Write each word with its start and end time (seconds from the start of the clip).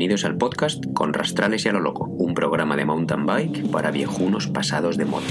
bienvenidos 0.00 0.24
al 0.24 0.38
podcast 0.38 0.82
Con 0.94 1.12
Rastrales 1.12 1.66
y 1.66 1.68
a 1.68 1.72
lo 1.72 1.80
Loco, 1.80 2.04
un 2.04 2.32
programa 2.32 2.74
de 2.74 2.86
mountain 2.86 3.26
bike 3.26 3.70
para 3.70 3.90
viejunos 3.90 4.46
pasados 4.46 4.96
de 4.96 5.04
moda. 5.04 5.26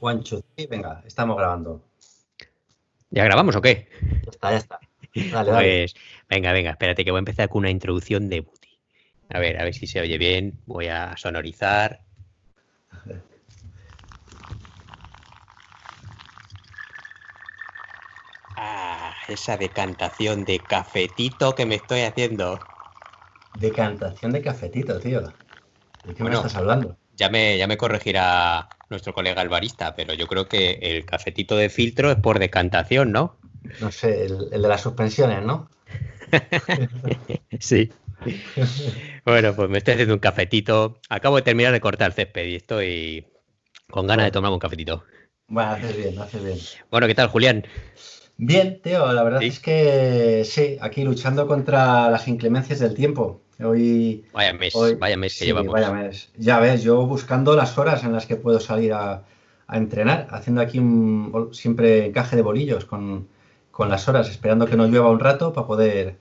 Juancho, 0.00 0.42
sí, 0.56 0.66
venga, 0.66 1.00
estamos 1.06 1.36
grabando. 1.36 1.84
¿Ya 3.10 3.22
grabamos 3.22 3.54
o 3.54 3.62
qué? 3.62 3.86
Ya 4.24 4.30
está, 4.32 4.50
ya 4.50 4.56
está. 4.56 4.80
Dale, 5.14 5.50
dale. 5.52 5.52
Pues 5.52 5.94
venga, 6.28 6.52
venga, 6.52 6.72
espérate 6.72 7.04
que 7.04 7.12
voy 7.12 7.18
a 7.18 7.20
empezar 7.20 7.48
con 7.48 7.60
una 7.60 7.70
introducción 7.70 8.28
de 8.28 8.40
Buti. 8.40 8.80
A 9.28 9.38
ver, 9.38 9.60
a 9.60 9.62
ver 9.62 9.72
si 9.72 9.86
se 9.86 10.00
oye 10.00 10.18
bien. 10.18 10.58
Voy 10.66 10.88
a 10.88 11.16
sonorizar. 11.16 12.00
Esa 19.28 19.56
decantación 19.56 20.44
de 20.44 20.60
cafetito 20.66 21.54
que 21.54 21.66
me 21.66 21.76
estoy 21.76 22.00
haciendo. 22.02 22.60
Decantación 23.54 24.32
de 24.32 24.42
cafetito, 24.42 25.00
tío. 25.00 25.22
¿De 25.22 26.14
qué 26.14 26.22
Bueno. 26.22 26.28
me 26.30 26.34
estás 26.34 26.56
hablando? 26.56 26.98
Ya 27.16 27.28
me, 27.30 27.56
ya 27.58 27.66
me 27.68 27.76
corregirá 27.76 28.70
nuestro 28.90 29.14
colega 29.14 29.40
el 29.42 29.48
barista, 29.48 29.94
pero 29.94 30.14
yo 30.14 30.26
creo 30.26 30.48
que 30.48 30.78
el 30.82 31.06
cafetito 31.06 31.56
de 31.56 31.68
filtro 31.70 32.10
es 32.10 32.16
por 32.18 32.38
decantación, 32.40 33.12
¿no? 33.12 33.36
No 33.78 33.90
sé, 33.92 34.24
el, 34.24 34.48
el 34.52 34.62
de 34.62 34.68
las 34.68 34.80
suspensiones, 34.80 35.42
¿no? 35.44 35.68
Sí. 37.60 37.90
Bueno, 39.24 39.54
pues 39.54 39.68
me 39.70 39.78
estoy 39.78 39.94
haciendo 39.94 40.14
un 40.14 40.20
cafetito. 40.20 41.00
Acabo 41.08 41.36
de 41.36 41.42
terminar 41.42 41.72
de 41.72 41.80
cortar 41.80 42.08
el 42.08 42.12
césped 42.14 42.46
y 42.46 42.56
estoy 42.56 43.26
con 43.90 44.06
ganas 44.06 44.26
de 44.26 44.32
tomarme 44.32 44.54
un 44.54 44.60
cafetito. 44.60 45.04
Bueno, 45.48 45.70
haces 45.72 45.96
bien, 45.96 46.18
haces 46.18 46.42
bien. 46.44 46.68
Bueno, 46.90 47.06
¿qué 47.06 47.14
tal, 47.14 47.28
Julián? 47.28 47.64
Bien, 48.36 48.80
tío, 48.82 49.12
la 49.12 49.22
verdad 49.22 49.40
¿Sí? 49.40 49.46
es 49.46 49.60
que 49.60 50.42
sí, 50.44 50.76
aquí 50.80 51.04
luchando 51.04 51.46
contra 51.46 52.10
las 52.10 52.26
inclemencias 52.28 52.80
del 52.80 52.94
tiempo. 52.94 53.40
Hoy, 53.62 54.24
Vaya 54.32 54.52
mes, 54.52 54.74
hoy 54.74 54.94
vaya 54.96 55.16
mes 55.16 55.34
que 55.34 55.38
sí, 55.40 55.44
llevamos. 55.46 55.72
vaya 55.72 55.92
mes. 55.92 56.30
Ya 56.36 56.58
ves, 56.58 56.82
yo 56.82 57.06
buscando 57.06 57.54
las 57.54 57.78
horas 57.78 58.02
en 58.02 58.12
las 58.12 58.26
que 58.26 58.34
puedo 58.36 58.58
salir 58.58 58.92
a, 58.92 59.22
a 59.68 59.76
entrenar, 59.76 60.26
haciendo 60.30 60.60
aquí 60.60 60.80
un 60.80 61.50
siempre 61.52 62.06
encaje 62.06 62.34
de 62.34 62.42
bolillos 62.42 62.84
con, 62.84 63.28
con 63.70 63.88
las 63.88 64.08
horas, 64.08 64.28
esperando 64.28 64.66
que 64.66 64.76
no 64.76 64.86
llueva 64.88 65.10
un 65.10 65.20
rato 65.20 65.52
para 65.52 65.66
poder, 65.68 66.16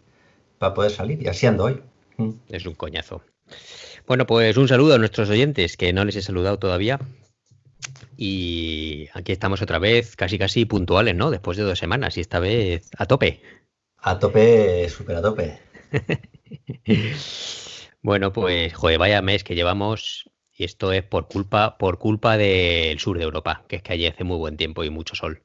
para 0.59 0.75
poder 0.75 0.91
salir. 0.91 1.21
Y 1.23 1.27
así 1.27 1.47
ando 1.47 1.63
hoy. 1.65 1.81
Mm. 2.17 2.29
Es 2.49 2.65
un 2.67 2.75
coñazo. 2.75 3.21
Bueno, 4.05 4.27
pues 4.27 4.55
un 4.57 4.67
saludo 4.67 4.93
a 4.93 4.97
nuestros 4.99 5.29
oyentes, 5.31 5.75
que 5.77 5.91
no 5.93 6.05
les 6.05 6.15
he 6.17 6.21
saludado 6.21 6.59
todavía. 6.59 6.99
Y 8.17 9.07
aquí 9.13 9.31
estamos 9.31 9.61
otra 9.61 9.79
vez, 9.79 10.15
casi 10.15 10.37
casi 10.37 10.65
puntuales, 10.65 11.15
¿no? 11.15 11.31
Después 11.31 11.57
de 11.57 11.63
dos 11.63 11.79
semanas 11.79 12.17
y 12.17 12.21
esta 12.21 12.39
vez 12.39 12.89
a 12.97 13.05
tope. 13.05 13.41
A 13.99 14.19
tope, 14.19 14.87
súper 14.89 15.15
a 15.17 15.21
tope. 15.21 15.59
Bueno, 18.01 18.33
pues, 18.33 18.73
joder, 18.73 18.99
vaya 18.99 19.21
mes 19.21 19.43
que 19.45 19.55
llevamos. 19.55 20.29
Y 20.55 20.65
esto 20.65 20.91
es 20.91 21.03
por 21.03 21.27
culpa, 21.27 21.77
por 21.77 21.97
culpa 21.97 22.37
del 22.37 22.99
sur 22.99 23.17
de 23.17 23.23
Europa, 23.23 23.63
que 23.67 23.77
es 23.77 23.81
que 23.81 23.93
allí 23.93 24.05
hace 24.05 24.23
muy 24.23 24.37
buen 24.37 24.57
tiempo 24.57 24.83
y 24.83 24.89
mucho 24.89 25.15
sol. 25.15 25.41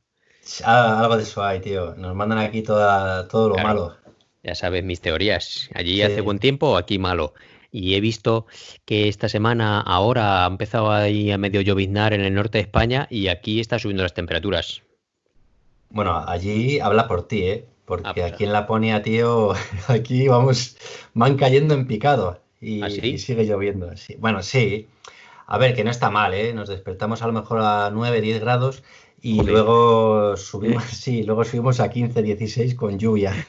Ah, 0.64 1.00
algo 1.00 1.16
de 1.16 1.22
eso 1.22 1.42
hay, 1.42 1.60
tío. 1.60 1.94
Nos 1.94 2.14
mandan 2.14 2.38
aquí 2.38 2.62
toda, 2.62 3.26
todo 3.28 3.48
lo 3.48 3.54
Claro. 3.54 3.68
malo. 3.68 3.96
Ya 4.42 4.54
sabes 4.54 4.84
mis 4.84 5.00
teorías. 5.00 5.70
Allí 5.74 5.96
Sí. 5.96 6.02
hace 6.02 6.20
buen 6.20 6.38
tiempo, 6.38 6.76
aquí 6.76 6.98
malo. 6.98 7.32
Y 7.70 7.94
he 7.94 8.00
visto 8.00 8.46
que 8.86 9.08
esta 9.08 9.28
semana 9.28 9.80
ahora 9.80 10.44
ha 10.44 10.48
empezado 10.48 10.90
ahí 10.90 11.30
a 11.30 11.38
medio 11.38 11.60
lloviznar 11.60 12.14
en 12.14 12.22
el 12.22 12.34
norte 12.34 12.58
de 12.58 12.62
España 12.62 13.06
y 13.10 13.28
aquí 13.28 13.60
está 13.60 13.78
subiendo 13.78 14.02
las 14.02 14.14
temperaturas. 14.14 14.82
Bueno, 15.90 16.16
allí 16.26 16.80
habla 16.80 17.06
por 17.08 17.26
ti, 17.28 17.42
¿eh? 17.42 17.64
Porque 17.84 18.08
Ah, 18.08 18.14
pues. 18.14 18.32
aquí 18.32 18.44
en 18.44 18.52
Laponia, 18.52 19.02
tío, 19.02 19.52
aquí 19.88 20.28
vamos, 20.28 20.76
van 21.14 21.36
cayendo 21.36 21.74
en 21.74 21.86
picado 21.86 22.40
y, 22.60 22.82
¿Ah, 22.82 22.90
sí? 22.90 23.00
y 23.06 23.18
sigue 23.18 23.44
lloviendo. 23.44 23.96
sí. 23.96 24.16
Bueno, 24.18 24.42
sí. 24.42 24.88
A 25.46 25.56
ver, 25.56 25.74
que 25.74 25.84
no 25.84 25.90
está 25.90 26.10
mal, 26.10 26.34
¿eh? 26.34 26.52
Nos 26.52 26.68
despertamos 26.68 27.22
a 27.22 27.26
lo 27.26 27.32
mejor 27.32 27.60
a 27.62 27.90
9, 27.90 28.20
10 28.20 28.40
grados 28.40 28.82
y 29.20 29.36
Joder. 29.38 29.52
luego 29.52 30.36
subimos, 30.36 30.84
sí, 30.92 31.22
luego 31.24 31.44
subimos 31.44 31.80
a 31.80 31.90
15, 31.90 32.22
16 32.22 32.74
con 32.74 32.98
lluvia. 32.98 33.34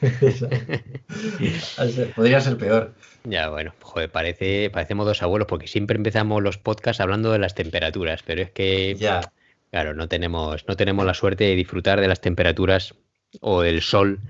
Podría 2.16 2.40
ser 2.40 2.56
peor. 2.56 2.94
Ya, 3.24 3.50
bueno, 3.50 3.74
joder, 3.80 4.10
parece, 4.10 4.70
parecemos 4.70 5.06
dos 5.06 5.22
abuelos 5.22 5.46
porque 5.46 5.66
siempre 5.66 5.96
empezamos 5.96 6.42
los 6.42 6.58
podcasts 6.58 7.00
hablando 7.00 7.32
de 7.32 7.38
las 7.38 7.54
temperaturas, 7.54 8.22
pero 8.24 8.42
es 8.42 8.50
que, 8.50 8.94
Ya, 8.98 9.32
claro, 9.70 9.94
no 9.94 10.08
tenemos, 10.08 10.66
no 10.66 10.76
tenemos 10.76 11.04
la 11.04 11.14
suerte 11.14 11.44
de 11.44 11.54
disfrutar 11.54 12.00
de 12.00 12.08
las 12.08 12.20
temperaturas 12.20 12.94
o 13.40 13.62
del 13.62 13.82
sol 13.82 14.20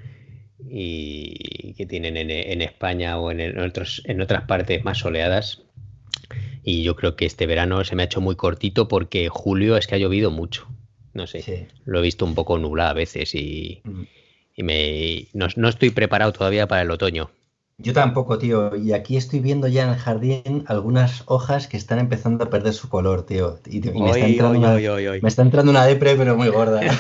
y 0.69 1.73
que 1.75 1.87
tienen 1.87 2.17
en, 2.17 2.31
en 2.31 2.61
España 2.63 3.19
o 3.19 3.31
en, 3.31 3.41
en 3.41 3.59
otros, 3.61 4.03
en 4.05 4.21
otras 4.21 4.45
partes 4.45 4.85
más 4.85 4.99
soleadas. 4.99 5.63
Y 6.63 6.83
yo 6.83 6.97
creo 6.97 7.17
que 7.17 7.25
este 7.27 7.47
verano 7.47 7.85
se 7.85 7.97
me 7.97 8.03
ha 8.03 8.07
hecho 8.07 8.21
muy 8.21 8.37
cortito 8.37 8.89
porque 8.89 9.29
julio 9.29 9.77
es 9.77 9.87
que 9.87 9.95
ha 9.95 9.99
llovido 9.99 10.31
mucho. 10.31 10.69
No 11.13 11.27
sé, 11.27 11.43
sí. 11.43 11.67
lo 11.85 11.99
he 11.99 12.03
visto 12.03 12.25
un 12.25 12.35
poco 12.35 12.59
nublado 12.59 12.91
a 12.91 12.95
veces 12.95 13.35
y, 13.35 13.81
Mm. 13.85 14.03
y 14.57 14.63
me, 14.63 15.27
no, 15.33 15.49
no 15.57 15.69
estoy 15.69 15.91
preparado 15.91 16.33
todavía 16.33 16.67
para 16.69 16.83
el 16.83 16.91
otoño. 16.91 17.31
Yo 17.79 17.95
tampoco, 17.95 18.39
tío. 18.39 18.77
Y 18.77 18.93
aquí 18.93 19.17
estoy 19.17 19.41
viendo 19.41 19.67
ya 19.67 19.85
en 19.85 19.91
el 19.91 19.97
jardín 19.97 20.65
algunas 20.67 21.23
hojas 21.27 21.67
que 21.67 21.79
están 21.79 21.99
empezando 21.99 22.45
a 22.45 22.51
perder 22.51 22.75
su 22.75 22.91
color, 22.91 23.25
tío. 23.25 23.59
Y, 23.67 23.79
y 23.79 23.91
me, 23.91 24.11
está 24.11 24.27
entrando 24.27 24.69
oy, 24.73 24.85
una, 24.87 25.13
oy. 25.13 25.21
me 25.23 25.29
está 25.29 25.43
entrando 25.43 25.71
una 25.71 25.87
depre, 25.87 26.15
pero 26.15 26.37
muy 26.37 26.49
gorda. 26.49 26.81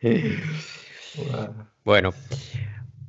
Bueno, 1.84 2.12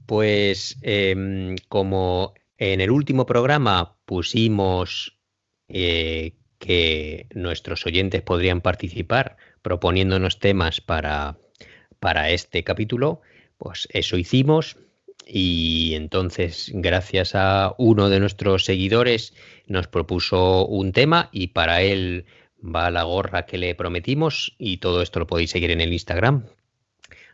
pues 0.06 0.78
em, 0.82 1.56
como 1.68 2.34
en 2.58 2.82
el 2.82 2.92
último 2.92 3.26
programa 3.26 3.98
pusimos 4.06 5.18
eh, 5.68 6.34
que 6.60 7.28
nuestros 7.34 7.86
oyentes 7.86 8.22
podrían 8.22 8.62
participar 8.62 9.38
proponiéndonos 9.62 10.40
temas 10.40 10.82
para, 10.82 11.38
para 12.00 12.30
este 12.30 12.64
capítulo, 12.64 13.22
pues 13.58 13.88
eso 13.92 14.18
hicimos 14.18 14.78
y 15.26 15.94
entonces 15.96 16.72
gracias 16.74 17.36
a 17.36 17.74
uno 17.78 18.10
de 18.10 18.20
nuestros 18.20 18.66
seguidores 18.66 19.34
nos 19.68 19.88
propuso 19.88 20.66
un 20.66 20.92
tema 20.92 21.30
y 21.32 21.48
para 21.48 21.82
él 21.82 22.26
va 22.64 22.92
la 22.92 23.04
gorra 23.04 23.46
que 23.46 23.58
le 23.58 23.76
prometimos 23.76 24.56
y 24.58 24.78
todo 24.78 25.02
esto 25.02 25.20
lo 25.20 25.28
podéis 25.28 25.52
seguir 25.52 25.72
en 25.72 25.82
el 25.82 25.94
Instagram. 25.94 26.46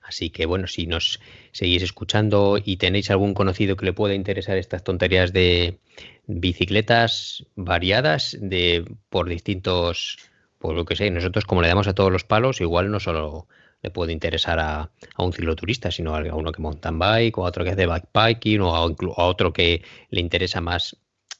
Así 0.06 0.30
que 0.30 0.46
bueno, 0.46 0.68
si 0.68 0.86
nos 0.86 1.20
seguís 1.52 1.82
escuchando 1.82 2.60
y 2.64 2.78
tenéis 2.78 3.10
algún 3.10 3.34
conocido 3.34 3.76
que 3.76 3.86
le 3.86 3.94
pueda 3.94 4.14
interesar 4.14 4.58
estas 4.58 4.84
tonterías 4.84 5.34
de 5.34 5.80
bicicletas 6.28 7.46
variadas 7.56 8.38
de 8.40 8.86
por 9.10 9.28
distintos, 9.28 10.18
por 10.60 10.76
lo 10.76 10.86
que 10.86 10.96
sé, 10.96 11.10
nosotros 11.10 11.46
como 11.46 11.62
le 11.62 11.70
damos 11.70 11.88
a 11.88 11.96
todos 11.96 12.12
los 12.12 12.24
palos, 12.24 12.62
igual 12.62 12.92
no 12.92 13.00
solo 13.00 13.48
le 13.82 13.90
puede 13.90 14.14
interesar 14.14 14.60
a, 14.60 14.92
a 15.16 15.24
un 15.24 15.34
cicloturista, 15.34 15.92
sino 15.92 16.16
a 16.16 16.22
uno 16.36 16.52
que 16.52 16.62
mountain 16.62 17.00
bike, 17.00 17.38
o 17.38 17.46
a 17.46 17.50
otro 17.50 17.64
que 17.64 17.72
hace 17.72 17.88
bikeparking, 17.88 18.62
o 18.62 18.76
a 18.76 19.26
otro 19.26 19.54
que 19.54 19.84
le 20.10 20.22
interesa 20.22 20.62
más. 20.62 20.98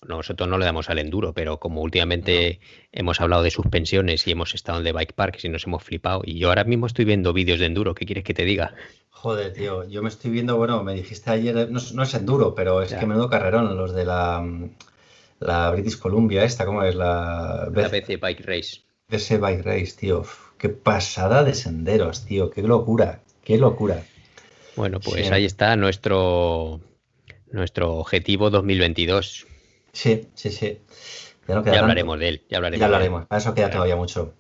Nosotros 0.08 0.48
no 0.48 0.58
le 0.58 0.66
damos 0.66 0.90
al 0.90 1.00
enduro, 1.00 1.34
pero 1.34 1.60
como 1.60 1.82
últimamente 1.82 2.60
hemos 2.92 3.20
hablado 3.22 3.42
de 3.44 3.50
suspensiones 3.52 4.28
y 4.28 4.32
hemos 4.32 4.54
estado 4.54 4.80
en 4.80 4.88
el 4.88 4.94
bike 4.94 5.14
parks 5.14 5.46
y 5.46 5.50
nos 5.50 5.66
hemos 5.66 5.84
flipado, 5.84 6.22
y 6.26 6.38
yo 6.40 6.50
ahora 6.50 6.64
mismo 6.64 6.86
estoy 6.88 7.06
viendo 7.06 7.34
vídeos 7.34 7.60
de 7.60 7.66
enduro, 7.66 7.96
¿qué 7.96 8.06
quieres 8.06 8.24
que 8.24 8.34
te 8.34 8.46
diga? 8.46 8.76
Joder, 9.10 9.54
tío. 9.54 9.88
Yo 9.90 10.04
me 10.04 10.10
estoy 10.10 10.30
viendo, 10.32 10.58
bueno, 10.58 10.84
me 10.84 10.94
dijiste 10.94 11.32
ayer, 11.32 11.72
no, 11.72 11.80
es- 11.80 11.94
no 11.94 12.04
es 12.04 12.14
enduro, 12.14 12.54
pero 12.54 12.82
es 12.84 12.92
Ya. 12.92 13.00
que 13.00 13.06
menudo 13.08 13.30
carrerón, 13.30 13.76
los 13.76 13.94
de 13.96 14.06
la, 14.06 14.46
la 15.40 15.72
British 15.72 15.98
Columbia, 15.98 16.44
esta, 16.44 16.66
¿cómo 16.66 16.84
es? 16.84 16.94
La 16.96 17.68
La 17.74 17.88
BC 17.90 18.18
Bike 18.18 18.42
Race. 18.46 18.82
BC 19.10 19.38
Bike 19.40 19.64
Race, 19.64 19.94
tío. 20.00 20.24
Qué 20.58 20.70
pasada 20.70 21.44
de 21.44 21.54
senderos, 21.54 22.26
tío. 22.26 22.50
Qué 22.52 22.62
locura, 22.62 23.22
qué 23.44 23.58
locura. 23.58 24.04
Bueno, 24.76 25.00
pues 25.00 25.26
Sí. 25.28 25.34
ahí 25.34 25.46
está 25.46 25.76
nuestro, 25.76 26.80
nuestro 27.52 27.94
objetivo 27.96 28.50
2022. 28.50 29.48
Sí, 29.96 30.28
sí, 30.34 30.52
sí. 30.52 30.80
Ya 31.48 31.56
no 31.56 31.64
queda 31.64 31.76
Ya 31.76 31.80
hablaremos 31.82 32.20
de 32.20 32.28
él, 32.30 32.42
ya 32.50 32.58
hablaremos. 32.58 32.80
Ya 32.82 32.86
de 32.86 32.90
él. 32.90 32.96
hablaremos. 32.96 33.26
Para 33.28 33.40
eso 33.40 33.54
queda 33.54 33.70
todavía 33.70 33.96
mucho. 33.96 34.34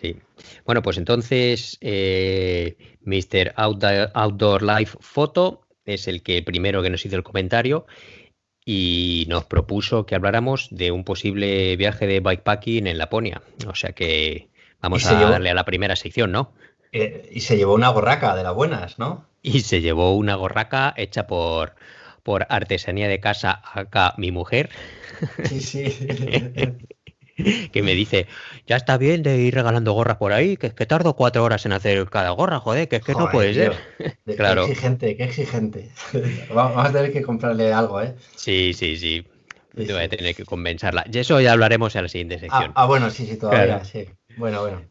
Sí. 0.00 0.16
Bueno, 0.64 0.82
pues 0.82 0.98
entonces, 0.98 1.78
eh, 1.80 2.76
Mr. 3.02 3.52
Outdoor, 3.56 4.10
Outdoor 4.14 4.62
Life 4.62 4.96
Photo 5.00 5.62
es 5.84 6.06
el 6.06 6.22
que 6.22 6.42
primero 6.42 6.82
que 6.82 6.90
nos 6.90 7.04
hizo 7.04 7.16
el 7.16 7.22
comentario 7.24 7.86
y 8.64 9.26
nos 9.28 9.44
propuso 9.44 10.06
que 10.06 10.14
habláramos 10.14 10.68
de 10.70 10.90
un 10.92 11.04
posible 11.04 11.76
viaje 11.76 12.06
de 12.06 12.20
bikepacking 12.20 12.86
en 12.86 12.98
Laponia. 12.98 13.42
O 13.66 13.74
sea 13.74 13.92
que 13.92 14.48
vamos 14.80 15.04
a 15.06 15.18
llevó- 15.18 15.30
darle 15.30 15.50
a 15.50 15.54
la 15.54 15.64
primera 15.64 15.96
sección, 15.96 16.30
¿no? 16.32 16.52
Eh, 16.92 17.28
y 17.32 17.40
se 17.40 17.56
llevó 17.56 17.74
una 17.74 17.90
borraca 17.90 18.36
de 18.36 18.42
las 18.44 18.54
buenas, 18.54 18.98
¿no? 18.98 19.26
Y 19.42 19.60
se 19.60 19.80
llevó 19.80 20.14
una 20.14 20.36
gorraca 20.36 20.94
hecha 20.96 21.26
por, 21.26 21.74
por 22.24 22.46
artesanía 22.48 23.06
de 23.06 23.20
casa 23.20 23.62
acá 23.62 24.14
mi 24.16 24.32
mujer. 24.32 24.70
Sí, 25.44 25.60
sí. 25.60 25.84
que 27.72 27.82
me 27.82 27.94
dice, 27.94 28.26
ya 28.66 28.76
está 28.76 28.96
bien 28.96 29.22
de 29.22 29.38
ir 29.38 29.54
regalando 29.54 29.92
gorras 29.92 30.16
por 30.16 30.32
ahí, 30.32 30.56
que 30.56 30.68
es 30.68 30.74
que 30.74 30.86
tardo 30.86 31.14
cuatro 31.14 31.44
horas 31.44 31.66
en 31.66 31.72
hacer 31.72 32.08
cada 32.08 32.30
gorra, 32.30 32.60
joder, 32.60 32.88
que 32.88 32.96
es 32.96 33.04
que 33.04 33.12
no 33.12 33.30
puede 33.30 33.54
ser. 33.54 33.74
claro. 34.36 34.66
Qué 34.66 34.72
exigente, 34.72 35.16
qué 35.16 35.24
exigente. 35.24 35.90
Vamos 36.54 36.84
a 36.84 36.92
tener 36.92 37.12
que 37.12 37.22
comprarle 37.22 37.72
algo, 37.72 38.00
¿eh? 38.00 38.14
Sí, 38.34 38.72
sí, 38.72 38.96
sí. 38.96 39.26
Voy 39.76 39.90
a 39.90 40.08
tener 40.08 40.34
que 40.34 40.44
compensarla. 40.44 41.04
Y 41.12 41.18
eso 41.18 41.40
ya 41.40 41.52
hablaremos 41.52 41.94
en 41.96 42.02
la 42.02 42.08
siguiente 42.08 42.38
sección. 42.38 42.72
Ah, 42.74 42.82
ah 42.82 42.86
bueno, 42.86 43.10
sí, 43.10 43.26
sí, 43.26 43.36
todavía, 43.36 43.84
sí. 43.84 44.06
Bueno, 44.36 44.60
bueno. 44.60 44.82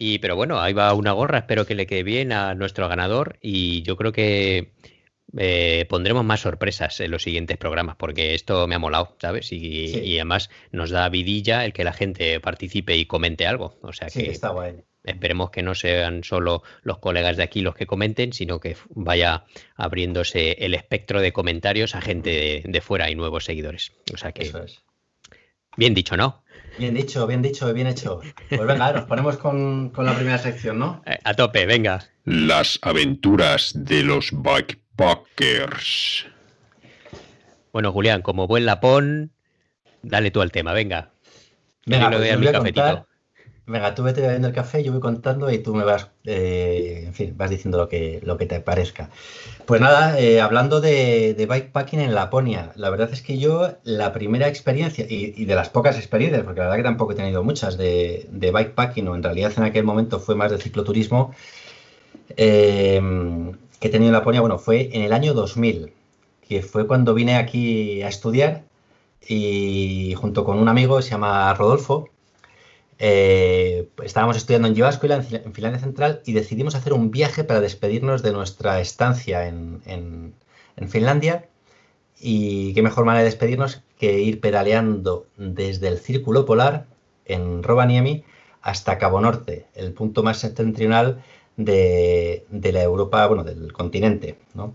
Y 0.00 0.20
pero 0.20 0.36
bueno, 0.36 0.60
ahí 0.60 0.72
va 0.72 0.94
una 0.94 1.10
gorra, 1.10 1.38
espero 1.38 1.66
que 1.66 1.74
le 1.74 1.86
quede 1.86 2.04
bien 2.04 2.30
a 2.30 2.54
nuestro 2.54 2.88
ganador 2.88 3.36
y 3.42 3.82
yo 3.82 3.96
creo 3.96 4.12
que 4.12 4.72
eh, 5.36 5.84
pondremos 5.88 6.24
más 6.24 6.40
sorpresas 6.40 7.00
en 7.00 7.10
los 7.10 7.22
siguientes 7.22 7.58
programas 7.58 7.96
porque 7.96 8.34
esto 8.34 8.66
me 8.66 8.76
ha 8.76 8.78
molado, 8.78 9.16
¿sabes? 9.20 9.52
Y, 9.52 10.16
además 10.16 10.48
nos 10.72 10.90
da 10.90 11.08
vidilla 11.08 11.64
el 11.64 11.72
que 11.72 11.84
la 11.84 11.92
gente 11.92 12.40
participe 12.40 12.96
y 12.96 13.04
comente 13.04 13.46
algo. 13.46 13.78
O 13.82 13.92
sea 13.92 14.08
que 14.08 14.30
está 14.30 14.50
guay. 14.50 14.76
esperemos 15.04 15.50
que 15.50 15.62
no 15.62 15.74
sean 15.74 16.24
solo 16.24 16.62
los 16.82 16.98
colegas 16.98 17.36
de 17.36 17.42
aquí 17.42 17.60
los 17.60 17.74
que 17.74 17.86
comenten, 17.86 18.32
sino 18.32 18.58
que 18.58 18.76
vaya 18.88 19.44
abriéndose 19.76 20.52
el 20.60 20.74
espectro 20.74 21.20
de 21.20 21.32
comentarios 21.32 21.94
a 21.94 22.00
gente 22.00 22.62
de, 22.64 22.80
fuera 22.80 23.10
y 23.10 23.14
nuevos 23.14 23.44
seguidores. 23.44 23.92
O 24.14 24.16
sea 24.16 24.32
que. 24.32 24.50
Bien 25.76 25.94
dicho, 25.94 26.16
¿no? 26.16 26.42
Bien 26.78 26.94
dicho, 26.94 27.26
bien 27.26 27.42
dicho, 27.42 27.72
bien 27.72 27.86
hecho. 27.86 28.20
Pues 28.48 28.66
venga, 28.66 28.92
nos 28.92 29.04
ponemos 29.04 29.36
con, 29.36 29.92
la 29.96 30.14
primera 30.14 30.38
sección, 30.38 30.78
¿no? 30.78 31.02
Eh, 31.06 31.18
a 31.22 31.34
tope, 31.34 31.66
venga. 31.66 32.08
Las 32.24 32.78
aventuras 32.82 33.72
de 33.74 34.02
los 34.02 34.30
bikepackers. 34.98 36.26
Bueno, 37.72 37.92
Julián, 37.92 38.22
como 38.22 38.46
buen 38.46 38.66
lapón, 38.66 39.30
dale 40.02 40.30
tú 40.30 40.40
al 40.40 40.50
tema, 40.50 40.72
venga. 40.72 41.10
Venga, 41.86 42.10
pues 42.10 42.38
voy 42.38 42.48
a 42.48 42.58
contar, 42.58 43.06
Venga, 43.66 43.94
tú 43.94 44.02
vete 44.02 44.22
bebiendo 44.22 44.48
el 44.48 44.54
café, 44.54 44.82
yo 44.82 44.92
voy 44.92 45.00
contando 45.02 45.50
y 45.50 45.58
tú 45.58 45.74
me 45.74 45.84
vas, 45.84 46.08
eh, 46.24 47.02
en 47.04 47.12
fin, 47.12 47.34
vas 47.36 47.50
diciendo 47.50 47.76
lo 47.76 47.86
que, 47.86 48.18
lo 48.22 48.38
que 48.38 48.46
te 48.46 48.60
parezca. 48.60 49.10
Pues 49.66 49.78
nada, 49.82 50.18
eh, 50.18 50.40
hablando 50.40 50.80
de, 50.80 51.34
bikepacking 51.36 52.00
en 52.00 52.14
Laponia, 52.14 52.72
la 52.76 52.88
verdad 52.88 53.10
es 53.12 53.20
que 53.20 53.36
yo 53.36 53.74
la 53.84 54.14
primera 54.14 54.48
experiencia, 54.48 55.04
y, 55.06 55.44
de 55.44 55.54
las 55.54 55.68
pocas 55.68 55.98
experiencias, 55.98 56.44
porque 56.44 56.60
la 56.60 56.66
verdad 56.66 56.78
que 56.78 56.82
tampoco 56.82 57.12
he 57.12 57.16
tenido 57.16 57.44
muchas 57.44 57.76
de, 57.76 58.26
bikepacking, 58.32 59.06
o 59.06 59.14
en 59.14 59.22
realidad 59.22 59.52
en 59.58 59.64
aquel 59.64 59.84
momento 59.84 60.18
fue 60.18 60.34
más 60.34 60.50
de 60.50 60.56
cicloturismo, 60.56 61.34
eh, 62.38 63.02
que 63.80 63.88
he 63.88 63.90
tenido 63.90 64.08
en 64.08 64.14
Laponia, 64.14 64.40
bueno, 64.40 64.58
fue 64.58 64.90
en 64.92 65.02
el 65.02 65.12
año 65.12 65.34
2000, 65.34 65.92
que 66.46 66.62
fue 66.62 66.86
cuando 66.86 67.14
vine 67.14 67.36
aquí 67.36 68.02
a 68.02 68.08
estudiar 68.08 68.64
y 69.26 70.14
junto 70.16 70.44
con 70.44 70.58
un 70.58 70.68
amigo, 70.68 71.02
se 71.02 71.10
llama 71.10 71.52
Rodolfo, 71.54 72.08
eh, 72.98 73.88
estábamos 74.02 74.36
estudiando 74.36 74.66
en 74.68 74.74
Jyväskylä, 74.74 75.14
en, 75.14 75.54
Finlandia 75.54 75.80
Central, 75.80 76.22
y 76.26 76.32
decidimos 76.32 76.74
hacer 76.74 76.92
un 76.92 77.10
viaje 77.10 77.44
para 77.44 77.60
despedirnos 77.60 78.22
de 78.22 78.32
nuestra 78.32 78.80
estancia 78.80 79.46
en, 79.46 80.34
Finlandia. 80.88 81.48
Y 82.20 82.74
qué 82.74 82.82
mejor 82.82 83.04
manera 83.04 83.22
de 83.22 83.30
despedirnos 83.30 83.82
que 83.98 84.20
ir 84.20 84.40
pedaleando 84.40 85.26
desde 85.36 85.88
el 85.88 85.98
Círculo 85.98 86.44
Polar 86.44 86.86
en 87.24 87.62
Rovaniemi 87.62 88.24
hasta 88.62 88.98
Cabo 88.98 89.20
Norte, 89.20 89.66
el 89.74 89.92
punto 89.92 90.22
más 90.22 90.38
septentrional 90.38 91.22
de, 91.58 92.70
la 92.72 92.82
Europa, 92.82 93.26
bueno, 93.26 93.44
del 93.44 93.72
continente, 93.72 94.38
¿no? 94.54 94.74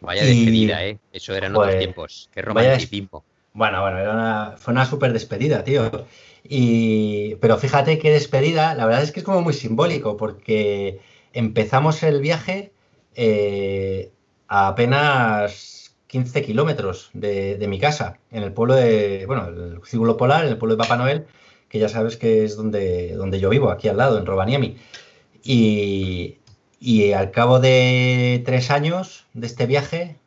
Vaya 0.00 0.24
despedida, 0.24 0.84
¿eh? 0.84 0.98
Eso 1.12 1.34
era 1.34 1.46
en 1.46 1.56
otros 1.56 1.78
tiempos. 1.78 2.28
Qué 2.32 2.42
romanticismo. 2.42 3.24
Bueno, 3.54 3.80
bueno, 3.80 3.98
era 3.98 4.12
una, 4.12 4.54
fue 4.58 4.72
una 4.72 4.84
súper 4.84 5.12
despedida, 5.12 5.64
tío. 5.64 6.06
Y, 6.44 7.36
pero 7.36 7.56
fíjate 7.58 7.98
qué 7.98 8.10
despedida, 8.10 8.74
la 8.74 8.86
verdad 8.86 9.02
es 9.02 9.12
que 9.12 9.20
es 9.20 9.24
como 9.24 9.40
muy 9.40 9.54
simbólico, 9.54 10.16
porque 10.16 11.00
empezamos 11.32 12.02
el 12.02 12.20
viaje 12.20 12.72
eh, 13.14 14.12
a 14.46 14.68
apenas 14.68 15.96
15 16.06 16.42
kilómetros 16.42 17.10
de, 17.12 17.64
mi 17.68 17.78
casa, 17.78 18.18
en 18.30 18.42
el 18.42 18.52
pueblo 18.52 18.74
de, 18.74 19.24
bueno, 19.26 19.48
el 19.48 19.80
Círculo 19.84 20.16
Polar, 20.16 20.44
en 20.44 20.50
el 20.50 20.58
pueblo 20.58 20.76
de 20.76 20.82
Papá 20.82 20.96
Noel, 20.96 21.26
que 21.68 21.78
ya 21.78 21.88
sabes 21.88 22.16
que 22.16 22.44
es 22.44 22.56
donde, 22.56 23.14
donde 23.14 23.40
yo 23.40 23.50
vivo, 23.50 23.70
aquí 23.70 23.88
al 23.88 23.98
lado, 23.98 24.18
en 24.18 24.26
Rovaniemi. 24.26 24.76
Y, 25.50 26.36
y 26.78 27.12
al 27.12 27.30
cabo 27.30 27.58
de 27.58 28.42
tres 28.44 28.70
años 28.70 29.24
de 29.32 29.46
este 29.46 29.64
viaje, 29.64 30.18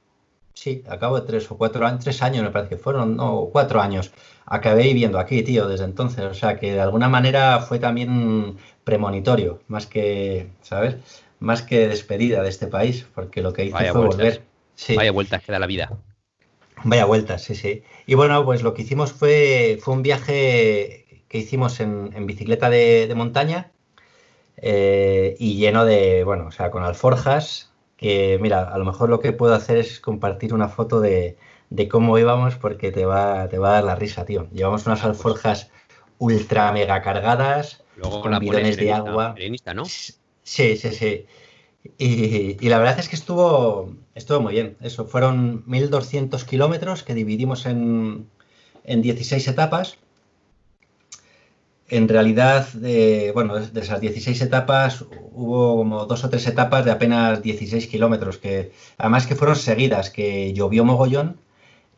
sí, 0.55 0.83
al 0.89 0.97
cabo 0.97 1.19
de 1.19 1.27
tres 1.27 1.51
o 1.51 1.59
cuatro 1.59 1.85
años, 1.85 2.03
tres 2.03 2.23
años 2.23 2.41
me 2.41 2.49
parece 2.49 2.71
que 2.71 2.81
fueron, 2.81 3.17
no, 3.17 3.49
cuatro 3.51 3.81
años, 3.81 4.11
acabé 4.47 4.81
viviendo 4.81 5.19
aquí, 5.19 5.43
tío, 5.43 5.67
desde 5.67 5.85
entonces. 5.85 6.25
O 6.25 6.33
sea, 6.33 6.57
que 6.57 6.73
de 6.73 6.81
alguna 6.81 7.07
manera 7.07 7.59
fue 7.59 7.77
también 7.77 8.57
premonitorio, 8.83 9.61
más 9.67 9.85
que, 9.85 10.47
¿sabes? 10.63 10.95
Más 11.39 11.61
que 11.61 11.87
despedida 11.87 12.41
de 12.41 12.49
este 12.49 12.65
país, 12.65 13.05
porque 13.13 13.43
lo 13.43 13.53
que 13.53 13.65
hice 13.65 13.91
fue 13.91 14.07
volver. 14.07 14.41
Vaya 14.95 15.11
vueltas 15.11 15.43
que 15.43 15.51
da 15.51 15.59
la 15.59 15.67
vida. 15.67 15.99
Vaya 16.83 17.05
vueltas, 17.05 17.43
sí, 17.43 17.53
sí. 17.53 17.83
Y 18.07 18.15
bueno, 18.15 18.43
pues 18.43 18.63
lo 18.63 18.73
que 18.73 18.81
hicimos 18.81 19.13
fue, 19.13 19.77
fue 19.79 19.93
un 19.93 20.01
viaje 20.01 21.25
que 21.27 21.37
hicimos 21.37 21.79
en, 21.79 22.25
bicicleta 22.25 22.71
de, 22.71 23.13
montaña 23.15 23.71
eh, 24.57 25.35
y 25.39 25.55
lleno 25.55 25.85
de, 25.85 26.23
bueno, 26.23 26.47
o 26.47 26.51
sea, 26.51 26.71
con 26.71 26.83
alforjas, 26.83 27.71
que 27.97 28.39
mira, 28.41 28.63
a 28.63 28.77
lo 28.77 28.85
mejor 28.85 29.09
lo 29.09 29.19
que 29.19 29.31
puedo 29.33 29.53
hacer 29.53 29.77
es 29.77 29.99
compartir 29.99 30.53
una 30.53 30.69
foto 30.69 30.99
de, 30.99 31.37
de 31.69 31.87
cómo 31.87 32.17
íbamos 32.17 32.55
porque 32.55 32.91
te 32.91 33.05
va, 33.05 33.47
te 33.47 33.57
va 33.57 33.69
a 33.69 33.73
dar 33.73 33.83
la 33.83 33.95
risa, 33.95 34.25
tío. 34.25 34.47
Llevamos 34.51 34.85
unas 34.85 35.03
alforjas 35.03 35.71
ultra 36.17 36.71
mega 36.71 37.01
cargadas, 37.01 37.83
con 37.99 38.37
bidones 38.39 38.77
de 38.77 38.91
agua. 38.91 39.35
¿no? 39.73 39.85
Sí, 39.85 40.77
sí, 40.77 40.77
sí. 40.77 41.25
Y, 41.97 42.69
la 42.69 42.77
verdad 42.77 42.99
es 42.99 43.09
que 43.09 43.15
estuvo, 43.15 43.95
estuvo 44.13 44.39
muy 44.41 44.53
bien. 44.53 44.77
Eso, 44.81 45.05
fueron 45.05 45.65
1.200 45.65 46.45
kilómetros 46.45 47.03
que 47.03 47.15
dividimos 47.15 47.65
en, 47.65 48.29
en 48.83 49.01
16 49.01 49.47
etapas. 49.47 49.97
En 51.91 52.07
realidad, 52.07 52.69
eh, 52.85 53.31
bueno, 53.33 53.59
de 53.59 53.81
esas 53.81 53.99
16 53.99 54.41
etapas 54.41 55.03
hubo 55.33 55.75
como 55.75 56.05
dos 56.05 56.23
o 56.23 56.29
tres 56.29 56.47
etapas 56.47 56.85
de 56.85 56.91
apenas 56.91 57.43
16 57.43 57.85
kilómetros, 57.87 58.37
que 58.37 58.71
además 58.97 59.27
que 59.27 59.35
fueron 59.35 59.57
seguidas, 59.57 60.09
que 60.09 60.53
llovió 60.53 60.85
mogollón 60.85 61.35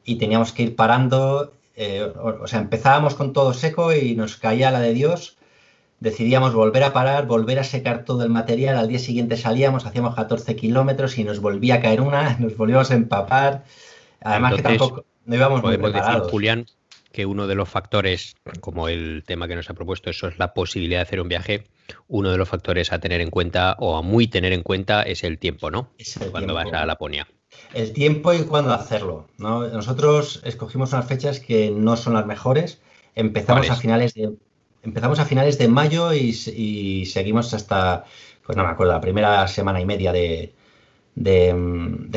y 0.03 0.15
teníamos 0.15 0.51
que 0.51 0.63
ir 0.63 0.75
parando. 0.75 1.53
Eh, 1.75 2.11
o, 2.23 2.47
sea, 2.47 2.59
empezábamos 2.59 3.13
con 3.13 3.33
todo 3.33 3.53
seco 3.53 3.93
y 3.93 4.15
nos 4.15 4.35
caía 4.37 4.71
la 4.71 4.79
de 4.79 4.95
Dios. 4.95 5.37
Decidíamos 5.99 6.55
volver 6.55 6.83
a 6.85 6.91
parar, 6.91 7.27
volver 7.27 7.59
a 7.59 7.63
secar 7.63 8.03
todo 8.03 8.23
el 8.23 8.29
material. 8.29 8.77
Al 8.77 8.87
día 8.87 8.97
siguiente 8.97 9.37
salíamos, 9.37 9.85
hacíamos 9.85 10.15
14 10.15 10.55
kilómetros 10.55 11.19
y 11.19 11.23
nos 11.23 11.39
volvía 11.39 11.75
a 11.75 11.81
caer 11.81 12.01
una, 12.01 12.35
nos 12.39 12.57
volvíamos 12.57 12.89
a 12.89 12.95
empapar. 12.95 13.63
Además, 14.21 14.55
que 14.55 14.63
tampoco 14.63 15.05
no 15.25 15.35
íbamos 15.35 15.61
muy 15.61 15.77
preparados. 15.77 16.31
Julián, 16.31 16.65
que 17.13 17.25
uno 17.25 17.47
de 17.47 17.55
los 17.55 17.69
factores, 17.69 18.35
como 18.59 18.89
el 18.89 19.23
tema 19.25 19.47
que 19.47 19.55
nos 19.55 19.69
ha 19.69 19.73
propuesto, 19.73 20.09
eso 20.09 20.27
es 20.27 20.37
la 20.37 20.53
posibilidad 20.53 20.99
de 20.99 21.03
hacer 21.03 21.21
un 21.21 21.29
viaje. 21.29 21.63
Uno 22.09 22.31
de 22.31 22.37
los 22.37 22.49
factores 22.49 22.91
a 22.91 22.99
tener 22.99 23.21
en 23.21 23.29
cuenta 23.29 23.77
o 23.79 23.95
a 23.95 24.01
muy 24.01 24.27
tener 24.27 24.51
en 24.51 24.63
cuenta 24.63 25.03
es 25.03 25.23
el 25.23 25.37
tiempo, 25.39 25.71
¿no? 25.71 25.91
Cuando 26.31 26.53
vas 26.53 26.73
a 26.73 26.85
Laponia 26.85 27.27
el 27.73 27.93
tiempo 27.93 28.33
y 28.33 28.43
cuándo 28.43 28.73
hacerlo. 28.73 29.27
Nosotros 29.37 30.41
escogimos 30.43 30.93
unas 30.93 31.07
fechas 31.07 31.39
que 31.39 31.71
no 31.71 31.97
son 31.97 32.13
las 32.13 32.25
mejores. 32.25 32.81
Empezamos 33.15 33.69
a 33.69 33.75
finales 33.75 34.13
de 34.13 34.31
empezamos 34.83 35.19
a 35.19 35.25
finales 35.25 35.57
de 35.57 35.67
mayo 35.67 36.13
y, 36.13 37.05
seguimos 37.05 37.53
hasta, 37.53 38.05
pues 38.45 38.57
no 38.57 38.63
me 38.63 38.69
acuerdo, 38.69 38.93
la 38.93 39.01
primera 39.01 39.47
semana 39.47 39.79
y 39.79 39.85
media 39.85 40.11
de, 40.11 40.53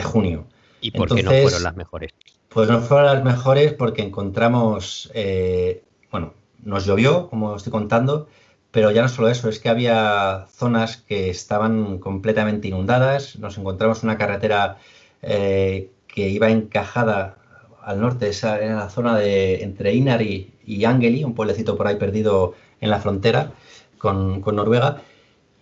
junio. 0.03 0.47
¿Y 0.81 0.91
por 0.91 1.15
qué 1.15 1.23
no 1.23 1.31
fueron 1.31 1.62
las 1.62 1.76
mejores? 1.76 2.12
Pues 2.56 2.70
no 2.70 2.80
fueron 2.80 3.04
las 3.04 3.22
mejores 3.22 3.75
porque 3.75 4.00
encontramos, 4.00 5.10
eh, 5.12 5.84
bueno, 6.10 6.32
nos 6.64 6.86
llovió, 6.86 7.28
como 7.28 7.54
estoy 7.54 7.70
contando, 7.70 8.28
pero 8.70 8.90
ya 8.90 9.02
no 9.02 9.10
solo 9.10 9.28
eso, 9.28 9.50
es 9.50 9.58
que 9.58 9.68
había 9.68 10.46
zonas 10.48 10.96
que 10.96 11.28
estaban 11.28 11.98
completamente 11.98 12.68
inundadas. 12.68 13.38
Nos 13.38 13.58
encontramos 13.58 14.02
una 14.04 14.16
carretera 14.16 14.78
eh, 15.20 15.90
que 16.06 16.30
iba 16.30 16.48
encajada 16.48 17.36
al 17.82 18.00
norte, 18.00 18.30
esa, 18.30 18.58
en 18.64 18.75
la 18.76 18.88
zona 18.88 19.18
de 19.18 19.62
entre 19.62 19.92
Inari 19.92 20.54
y 20.64 20.82
Angeli, 20.86 21.25
un 21.25 21.34
pueblecito 21.34 21.76
por 21.76 21.86
ahí 21.88 21.96
perdido 21.96 22.54
en 22.80 22.88
la 22.88 23.00
frontera 23.00 23.52
con, 23.98 24.40
Noruega, 24.40 25.02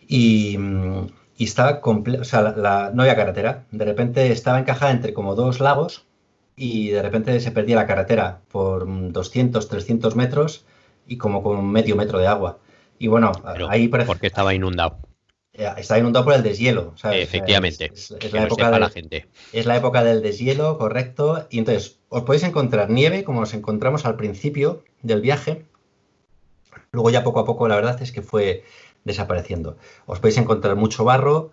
y, 0.07 0.57
estaba 1.41 1.81
o 1.83 2.25
sea, 2.25 2.93
no 2.95 3.03
había 3.03 3.17
carretera. 3.17 3.65
De 3.73 3.85
repente 3.85 4.31
estaba 4.31 4.61
encajada 4.61 4.93
entre 4.93 5.13
como 5.13 5.35
dos 5.35 5.59
lagos 5.59 6.07
y 6.57 6.91
de 6.91 7.03
repente 7.03 7.39
se 7.41 7.51
perdía 7.51 7.77
la 7.77 7.87
carretera 7.87 8.41
por 8.51 8.87
200, 9.13 9.69
300 9.69 10.17
metros 10.17 10.65
y 11.07 11.17
como 11.17 11.43
con 11.43 11.71
medio 11.71 11.97
metro 11.97 12.19
de 12.19 12.27
agua. 12.27 12.59
Y 12.99 13.09
bueno, 13.09 13.33
ahí 13.69 13.89
parece... 13.89 14.07
Porque 14.07 14.29
estaba 14.29 14.55
inundado. 14.55 14.99
Eh, 15.53 15.69
está 15.77 15.99
inundado 15.99 16.25
por 16.25 16.35
el 16.35 16.43
deshielo. 16.43 16.95
Efectivamente. 17.05 17.91
Es, 17.95 18.11
la 18.33 18.45
época 18.45 18.79
la 18.79 18.91
gente. 18.91 19.27
es 19.53 19.67
la 19.67 19.77
época 19.77 20.03
del 20.03 20.23
deshielo, 20.23 20.79
correcto. 20.79 21.47
Y 21.51 21.59
entonces, 21.59 21.99
os 22.09 22.23
podéis 22.23 22.45
encontrar 22.45 22.91
nieve, 22.91 23.25
como 23.25 23.41
nos 23.41 23.55
encontramos 23.55 24.05
al 24.05 24.17
principio 24.17 24.83
del 25.03 25.21
viaje. 25.21 25.65
Luego 26.91 27.11
ya 27.11 27.25
poco 27.25 27.41
a 27.41 27.45
poco 27.45 27.69
la 27.69 27.77
verdad 27.77 28.01
es 28.03 28.11
que 28.11 28.23
fue 28.23 28.65
desapareciendo. 29.05 29.77
Os 30.07 30.19
podéis 30.19 30.39
encontrar 30.39 30.77
mucho 30.77 31.05
barro, 31.05 31.53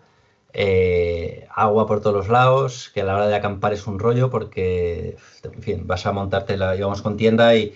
eh, 0.53 1.47
agua 1.55 1.87
por 1.87 2.01
todos 2.01 2.15
los 2.15 2.29
lados, 2.29 2.91
que 2.93 3.01
a 3.01 3.05
la 3.05 3.15
hora 3.15 3.27
de 3.27 3.35
acampar 3.35 3.73
es 3.73 3.87
un 3.87 3.99
rollo 3.99 4.29
porque, 4.29 5.17
en 5.43 5.61
fin, 5.61 5.87
vas 5.87 6.05
a 6.05 6.11
montarte, 6.11 6.57
la, 6.57 6.75
íbamos 6.75 7.01
con 7.01 7.17
tienda 7.17 7.55
y, 7.55 7.73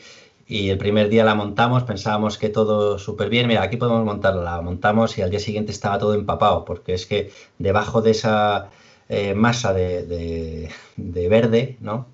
el 0.47 0.77
primer 0.77 1.09
día 1.09 1.23
la 1.23 1.33
montamos, 1.33 1.83
pensábamos 1.83 2.37
que 2.37 2.49
todo 2.49 2.99
súper 2.99 3.29
bien, 3.29 3.47
mira, 3.47 3.63
aquí 3.63 3.77
podemos 3.77 4.05
montarla, 4.05 4.43
la 4.43 4.61
montamos 4.61 5.17
y 5.17 5.23
al 5.23 5.31
día 5.31 5.39
siguiente 5.39 5.71
estaba 5.71 5.97
todo 5.97 6.13
empapado, 6.13 6.65
porque 6.65 6.93
es 6.93 7.07
que 7.07 7.31
debajo 7.57 8.01
de 8.03 8.11
esa 8.11 8.69
eh, 9.09 9.33
masa 9.33 9.73
de, 9.73 10.69
verde, 10.97 11.77
¿no? 11.79 12.07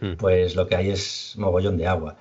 Hmm. 0.00 0.16
Pues 0.16 0.54
lo 0.54 0.66
que 0.66 0.76
hay 0.76 0.90
es 0.90 1.34
mogollón 1.38 1.78
de 1.78 1.86
agua. 1.86 2.16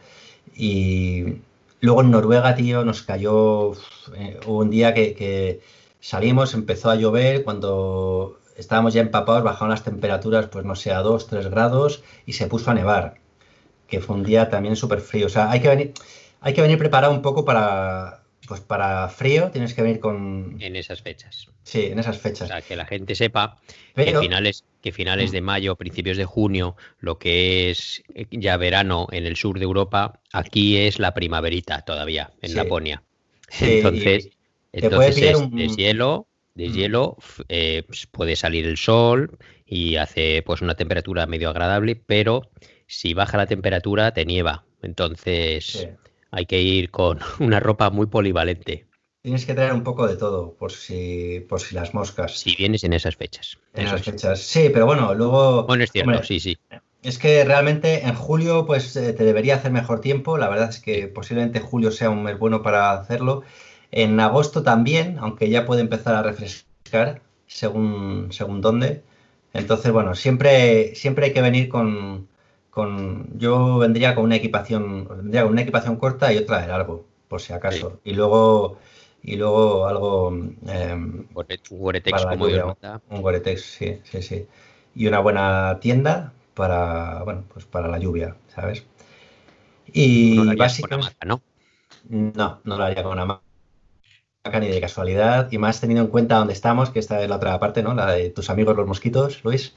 Y 0.55 1.41
luego 1.81 2.01
en 2.01 2.11
Noruega, 2.11 2.55
tío, 2.55 2.85
nos 2.85 3.01
cayó 3.01 3.73
eh, 4.15 4.39
un 4.45 4.69
día 4.69 4.93
que 4.93 5.59
Salimos, 6.07 6.53
empezó 6.53 6.89
a 6.89 6.95
llover, 6.95 7.43
cuando 7.43 8.39
estábamos 8.55 8.93
ya 8.93 9.01
empapados, 9.01 9.43
bajaron 9.43 9.71
las 9.71 9.83
temperaturas, 9.83 10.47
pues 10.47 10.63
no 10.63 10.73
sé, 10.73 10.93
a 10.93 10.99
2, 10.99 11.27
3 11.27 11.49
grados 11.49 12.01
y 12.25 12.31
se 12.31 12.47
puso 12.47 12.71
a 12.71 12.73
nevar, 12.73 13.15
que 13.89 13.99
fue 13.99 14.15
un 14.15 14.23
día 14.23 14.49
también 14.49 14.77
súper 14.77 15.01
frío. 15.01 15.25
O 15.25 15.29
sea, 15.29 15.51
hay 15.51 15.59
que 15.59 15.67
venir, 15.67 15.93
hay 16.39 16.53
que 16.53 16.61
venir 16.61 16.77
preparado 16.77 17.11
un 17.11 17.21
poco 17.21 17.43
para, 17.43 18.23
pues 18.47 18.61
para 18.61 19.09
frío, 19.09 19.51
tienes 19.51 19.73
que 19.73 19.81
venir 19.81 19.99
con... 19.99 20.55
En 20.61 20.77
esas 20.77 21.01
fechas. 21.01 21.49
Sí, 21.63 21.87
en 21.87 21.99
esas 21.99 22.17
fechas. 22.17 22.43
O 22.43 22.53
sea, 22.53 22.61
que 22.61 22.77
la 22.77 22.85
gente 22.85 23.13
sepa 23.13 23.57
que, 23.93 24.17
finales, 24.17 24.63
que 24.81 24.93
finales 24.93 25.33
de 25.33 25.41
mayo, 25.41 25.75
principios 25.75 26.15
de 26.15 26.23
junio, 26.23 26.77
lo 27.01 27.19
que 27.19 27.69
es 27.69 28.01
ya 28.31 28.55
verano 28.55 29.07
en 29.11 29.25
el 29.25 29.35
sur 29.35 29.59
de 29.59 29.65
Europa, 29.65 30.21
aquí 30.31 30.77
es 30.77 30.99
la 30.99 31.13
primaverita 31.13 31.81
todavía, 31.81 32.31
en 32.41 32.55
Laponia. 32.55 33.03
Entonces... 33.59 34.29
Entonces 34.77 35.17
es 35.17 35.51
deshielo, 35.51 36.27
deshielo, 36.53 37.17
eh, 37.49 37.83
pues 37.87 38.07
puede 38.07 38.35
salir 38.35 38.65
el 38.65 38.77
sol 38.77 39.37
y 39.65 39.95
hace 39.95 40.43
pues 40.45 40.61
una 40.61 40.75
temperatura 40.75 41.25
medio 41.25 41.49
agradable, 41.49 41.95
pero 41.95 42.49
si 42.87 43.13
baja 43.13 43.37
la 43.37 43.47
temperatura 43.47 44.13
te 44.13 44.25
nieva. 44.25 44.65
Entonces 44.81 45.89
hay 46.31 46.45
que 46.45 46.61
ir 46.61 46.91
con 46.91 47.19
una 47.39 47.59
ropa 47.59 47.89
muy 47.89 48.07
polivalente. 48.07 48.85
Tienes 49.21 49.45
que 49.45 49.53
traer 49.53 49.73
un 49.73 49.83
poco 49.83 50.07
de 50.07 50.15
todo, 50.15 50.53
por 50.53 50.71
si, 50.71 51.45
por 51.49 51.59
si 51.59 51.75
las 51.75 51.93
moscas. 51.93 52.39
Si 52.39 52.55
vienes 52.55 52.83
en 52.85 52.93
esas 52.93 53.17
fechas. 53.17 53.57
En 53.73 53.87
esas 53.87 54.01
fechas, 54.01 54.39
sí, 54.39 54.69
pero 54.71 54.85
bueno, 54.85 55.13
luego. 55.13 55.65
Bueno, 55.65 55.83
es 55.83 55.91
cierto, 55.91 56.23
sí, 56.23 56.39
sí. 56.39 56.57
Es 57.03 57.17
que 57.17 57.43
realmente 57.43 58.05
en 58.05 58.15
julio, 58.15 58.65
pues 58.65 58.95
eh, 58.95 59.13
te 59.13 59.23
debería 59.25 59.55
hacer 59.55 59.71
mejor 59.71 60.01
tiempo. 60.01 60.37
La 60.37 60.47
verdad 60.49 60.69
es 60.69 60.79
que 60.79 61.07
posiblemente 61.07 61.59
julio 61.59 61.91
sea 61.91 62.09
un 62.09 62.23
mes 62.23 62.39
bueno 62.39 62.61
para 62.61 62.93
hacerlo. 62.93 63.43
En 63.91 64.19
agosto 64.19 64.63
también, 64.63 65.17
aunque 65.19 65.49
ya 65.49 65.65
puede 65.65 65.81
empezar 65.81 66.15
a 66.15 66.23
refrescar 66.23 67.21
según, 67.47 68.27
según 68.31 68.61
dónde. 68.61 69.03
Entonces, 69.53 69.91
bueno, 69.91 70.13
siempre, 70.15 70.93
siempre 70.95 71.27
hay 71.27 71.33
que 71.33 71.41
venir 71.41 71.69
con, 71.69 72.27
con, 72.69 73.37
Yo 73.37 73.77
vendría 73.77 74.13
con 74.15 74.25
una 74.25 74.35
equipación, 74.35 75.07
vendría 75.07 75.43
con 75.43 75.53
una 75.53 75.61
equipación 75.61 75.95
corta 75.95 76.33
y 76.33 76.37
otra 76.37 76.61
de 76.61 76.67
largo, 76.67 77.05
por 77.27 77.41
si 77.41 77.53
acaso. 77.53 77.99
Y 78.03 78.13
luego 78.13 78.77
y 79.23 79.35
luego 79.35 79.87
algo 79.87 80.33
eh, 80.67 80.93
un 80.93 81.27
Goretex 81.69 82.25
como 82.25 82.45
un 82.45 83.21
Goretex 83.21 83.61
sí 83.61 83.99
sí 84.03 84.21
sí 84.21 84.47
y 84.95 85.07
una 85.07 85.19
buena 85.19 85.79
tienda 85.81 86.33
para 86.53 87.23
bueno 87.23 87.43
pues 87.53 87.65
para 87.65 87.87
la 87.87 87.99
lluvia 87.99 88.35
sabes 88.47 88.85
y 89.91 90.35
no 90.37 90.55
básicamente 90.55 91.13
¿no? 91.25 91.41
no 92.09 92.61
no 92.63 92.77
lo 92.77 92.83
haría 92.83 93.03
con 93.03 93.19
ni 94.59 94.67
de 94.67 94.81
casualidad, 94.81 95.51
y 95.51 95.57
más 95.57 95.79
teniendo 95.79 96.03
en 96.03 96.09
cuenta 96.09 96.37
dónde 96.37 96.53
estamos, 96.53 96.89
que 96.89 96.99
esta 96.99 97.21
es 97.21 97.29
la 97.29 97.35
otra 97.35 97.59
parte, 97.59 97.83
¿no? 97.83 97.93
La 97.93 98.11
de 98.13 98.29
tus 98.29 98.49
amigos 98.49 98.75
los 98.75 98.87
mosquitos, 98.87 99.43
Luis. 99.43 99.75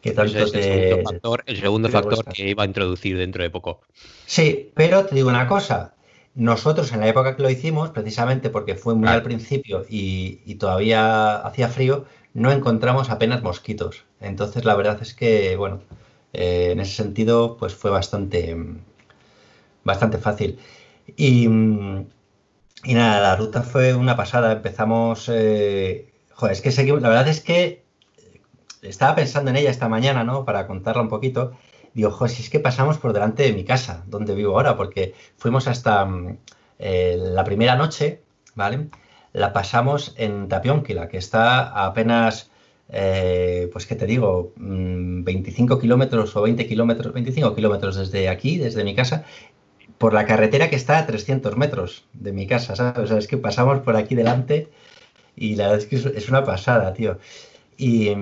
Que 0.00 0.12
tanto 0.12 0.38
es 0.38 0.54
el 0.54 0.62
segundo 0.62 1.10
factor, 1.10 1.42
el 1.46 1.56
segundo 1.56 1.88
factor 1.88 2.24
que 2.26 2.48
iba 2.50 2.62
a 2.62 2.66
introducir 2.66 3.16
dentro 3.16 3.42
de 3.42 3.48
poco. 3.48 3.80
Sí, 4.26 4.70
pero 4.74 5.06
te 5.06 5.14
digo 5.14 5.30
una 5.30 5.48
cosa. 5.48 5.94
Nosotros 6.34 6.92
en 6.92 7.00
la 7.00 7.08
época 7.08 7.36
que 7.36 7.42
lo 7.42 7.48
hicimos, 7.48 7.90
precisamente 7.90 8.50
porque 8.50 8.74
fue 8.74 8.94
muy 8.94 9.08
al 9.08 9.22
principio 9.22 9.86
y, 9.88 10.56
todavía 10.56 11.36
hacía 11.36 11.68
frío, 11.68 12.04
no 12.34 12.52
encontramos 12.52 13.08
apenas 13.08 13.42
mosquitos. 13.42 14.04
Entonces 14.20 14.64
la 14.64 14.74
verdad 14.74 14.98
es 15.00 15.14
que, 15.14 15.56
bueno, 15.56 15.80
eh, 16.32 16.70
en 16.72 16.80
ese 16.80 16.96
sentido, 16.96 17.56
pues 17.56 17.74
fue 17.74 17.90
bastante, 17.90 18.56
bastante 19.84 20.18
fácil. 20.18 20.58
Y, 21.16 21.48
y 22.84 22.94
nada, 22.94 23.20
la 23.20 23.36
ruta 23.36 23.62
fue 23.62 23.94
una 23.94 24.16
pasada. 24.16 24.52
Empezamos. 24.52 25.28
Eh, 25.32 26.12
joder, 26.32 26.52
es 26.52 26.60
que 26.60 26.70
seguimos. 26.70 27.02
La 27.02 27.08
verdad 27.08 27.28
es 27.28 27.40
que 27.40 27.84
estaba 28.82 29.14
pensando 29.14 29.50
en 29.50 29.56
ella 29.56 29.70
esta 29.70 29.88
mañana, 29.88 30.24
¿no? 30.24 30.44
Para 30.44 30.66
contarla 30.66 31.02
un 31.02 31.08
poquito. 31.08 31.52
Digo, 31.94 32.10
joder, 32.10 32.30
si 32.30 32.42
es 32.42 32.50
que 32.50 32.60
pasamos 32.60 32.98
por 32.98 33.12
delante 33.12 33.44
de 33.44 33.52
mi 33.52 33.64
casa, 33.64 34.04
donde 34.06 34.34
vivo 34.34 34.54
ahora, 34.54 34.76
porque 34.76 35.14
fuimos 35.36 35.68
hasta 35.68 36.04
mm, 36.04 36.38
eh, 36.78 37.16
la 37.18 37.44
primera 37.44 37.76
noche, 37.76 38.22
¿vale? 38.54 38.88
La 39.32 39.52
pasamos 39.52 40.14
en 40.16 40.48
Tapiónquila, 40.48 41.08
que 41.08 41.18
está 41.18 41.68
a 41.68 41.86
apenas, 41.86 42.50
eh, 42.88 43.70
pues 43.72 43.86
qué 43.86 43.94
te 43.94 44.06
digo, 44.06 44.52
25 44.56 45.76
mm, 45.76 45.80
kilómetros 45.80 46.36
o 46.36 46.42
20 46.42 46.66
kilómetros, 46.66 47.14
25 47.14 47.54
kilómetros 47.54 47.96
desde 47.96 48.28
aquí, 48.28 48.58
desde 48.58 48.84
mi 48.84 48.94
casa, 48.94 49.24
por 49.98 50.12
la 50.12 50.26
carretera 50.26 50.70
que 50.70 50.76
está 50.76 50.98
a 50.98 51.06
300 51.06 51.56
metros 51.56 52.04
de 52.12 52.32
mi 52.32 52.46
casa, 52.46 52.76
¿sabes? 52.76 52.98
O 52.98 53.06
sea, 53.06 53.18
es 53.18 53.28
que 53.28 53.36
pasamos 53.36 53.80
por 53.80 53.96
aquí 53.96 54.14
delante 54.14 54.68
y 55.36 55.56
la 55.56 55.68
verdad 55.68 55.78
es 55.78 55.86
que 55.86 56.18
es 56.18 56.28
una 56.28 56.44
pasada, 56.44 56.92
tío. 56.92 57.18
Y, 57.76 58.14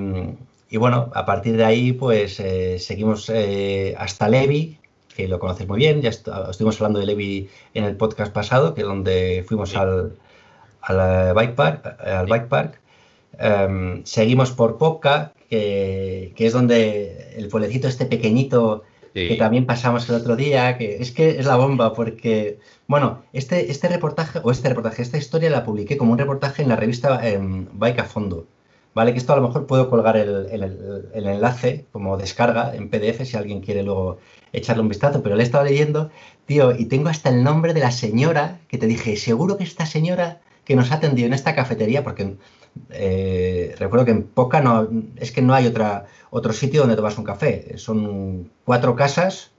bueno, 0.79 1.11
a 1.15 1.27
partir 1.27 1.57
de 1.57 1.65
ahí, 1.65 1.93
pues 1.93 2.41
eh, 2.41 2.79
seguimos 2.79 3.31
eh, 3.33 3.95
hasta 3.99 4.29
Levi, 4.29 4.79
que 5.15 5.29
lo 5.29 5.39
conoces 5.39 5.69
muy 5.69 5.79
bien, 5.79 6.01
ya 6.01 6.09
estuvimos 6.09 6.81
hablando 6.81 7.01
de 7.01 7.07
Levi 7.07 7.51
en 7.75 7.85
el 7.85 7.97
podcast 7.97 8.33
pasado, 8.33 8.75
que 8.75 8.81
es 8.81 8.87
donde 8.87 9.45
fuimos 9.47 9.77
al, 9.77 10.17
al, 10.81 11.35
bike 11.35 11.55
park. 11.55 12.01
Al 12.01 12.27
bike 12.27 12.49
park. 12.49 12.81
Em, 13.39 14.05
seguimos 14.05 14.53
por 14.53 14.79
Popka, 14.79 15.33
que, 15.51 16.33
que, 16.37 16.47
es 16.47 16.53
donde 16.53 17.35
el 17.37 17.49
pueblecito 17.49 17.89
este 17.89 18.07
pequeñito 18.07 18.85
que 19.15 19.37
también 19.37 19.67
pasamos 19.67 20.09
el 20.09 20.17
otro 20.17 20.37
día, 20.37 20.79
que 20.79 20.97
es 20.97 21.11
que 21.11 21.39
es 21.39 21.47
la 21.47 21.57
bomba, 21.57 21.93
porque, 21.93 22.59
bueno, 22.87 23.23
este, 23.33 23.71
este 23.71 23.89
reportaje, 23.89 24.41
o 24.43 24.51
este 24.51 24.69
reportaje, 24.69 25.03
esta 25.03 25.19
historia 25.19 25.51
la 25.51 25.65
publiqué 25.65 25.97
como 25.97 26.13
un 26.13 26.19
reportaje 26.19 26.63
en 26.63 26.69
la 26.69 26.77
revista 26.77 27.27
em, 27.27 27.67
Bike 27.73 28.01
a 28.01 28.05
Fondo, 28.05 28.47
¿vale? 28.95 29.13
Que 29.13 29.19
esto 29.19 29.33
a 29.33 29.37
lo 29.37 29.47
mejor 29.47 29.67
puedo 29.67 29.91
colgar 29.91 30.17
el, 30.17 30.47
el, 30.51 31.27
enlace 31.27 31.87
como 31.93 32.17
descarga 32.17 32.75
en 32.75 32.89
PDF 32.89 33.25
si 33.25 33.37
alguien 33.37 33.61
quiere 33.61 33.83
luego 33.83 34.19
echarle 34.53 34.83
un 34.83 34.89
vistazo, 34.89 35.23
pero 35.23 35.37
le 35.37 35.43
he 35.43 35.47
estado 35.47 35.65
leyendo, 35.65 36.11
tío, 36.47 36.73
y 36.73 36.87
tengo 36.87 37.09
hasta 37.09 37.29
el 37.31 37.45
nombre 37.45 37.75
de 37.75 37.81
la 37.81 37.91
señora 37.91 38.61
que 38.69 38.79
te 38.79 38.87
dije, 38.87 39.17
seguro 39.17 39.57
que 39.57 39.65
esta 39.65 39.87
señora 39.87 40.41
que 40.65 40.77
nos 40.77 40.93
ha 40.93 40.97
atendido 40.97 41.27
en 41.27 41.35
esta 41.35 41.55
cafetería, 41.55 42.05
porque 42.05 42.37
eh, 42.91 43.75
recuerdo 43.79 44.05
que 44.05 44.13
en 44.13 44.23
Poca 44.23 44.61
no, 44.61 44.89
es 45.17 45.33
que 45.33 45.43
no 45.43 45.55
hay 45.55 45.67
otra, 45.67 46.07
otro 46.35 46.55
sitio 46.55 46.81
donde 46.81 46.97
tomas 46.97 47.19
un 47.19 47.25
café. 47.25 47.77
Son 47.77 48.51
cuatro 48.65 48.97
casas 48.97 49.51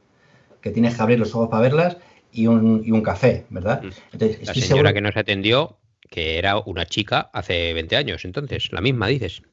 que 0.60 0.72
tienes 0.72 0.96
que 0.96 1.02
abrir 1.04 1.20
los 1.20 1.36
ojos 1.36 1.50
para 1.50 1.62
verlas 1.62 1.98
y 2.32 2.48
un, 2.48 2.82
y 2.84 2.90
un 2.90 3.04
café, 3.04 3.46
¿verdad? 3.52 3.84
Mm. 3.84 4.44
la 4.44 4.54
señora 4.56 4.92
que 4.92 5.02
nos 5.02 5.16
atendió, 5.16 5.78
que 6.10 6.40
era 6.40 6.58
una 6.58 6.88
chica 6.88 7.30
hace 7.32 7.74
20 7.74 7.96
años, 7.96 8.26
entonces, 8.26 8.72
la 8.72 8.82
misma, 8.82 9.08
dices. 9.08 9.44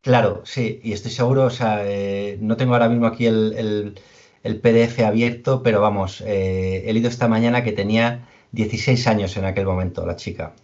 Claro, 0.00 0.42
sí, 0.44 0.80
y 0.82 0.92
estoy 0.94 1.12
seguro, 1.12 1.44
o 1.44 1.50
sea, 1.50 1.82
eh, 1.84 2.38
no 2.40 2.56
tengo 2.56 2.72
ahora 2.72 2.88
mismo 2.88 3.06
aquí 3.06 3.26
el, 3.26 3.94
el, 4.42 4.60
PDF 4.60 4.98
abierto, 5.00 5.62
pero 5.62 5.80
vamos, 5.80 6.22
eh, 6.22 6.82
he 6.86 6.92
leído 6.92 7.08
esta 7.08 7.28
mañana 7.28 7.62
que 7.62 7.70
tenía 7.70 8.26
16 8.50 9.06
años 9.06 9.36
en 9.36 9.44
aquel 9.44 9.66
momento, 9.66 10.04
la 10.04 10.16
chica. 10.16 10.54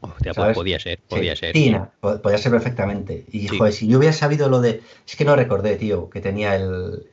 Pues 0.00 0.54
podía 0.54 0.78
ser, 0.78 0.98
podía 1.08 1.36
ser. 1.36 1.54
podía 2.00 2.38
ser 2.38 2.52
perfectamente. 2.52 3.24
Y 3.30 3.48
joder, 3.48 3.72
si 3.72 3.88
yo 3.88 3.98
hubiera 3.98 4.12
sabido 4.12 4.48
lo 4.48 4.60
de. 4.60 4.82
Es 5.06 5.16
que 5.16 5.24
no 5.24 5.36
recordé, 5.36 5.76
tío, 5.76 6.08
que 6.10 6.20
tenía 6.20 6.54
el, 6.56 7.04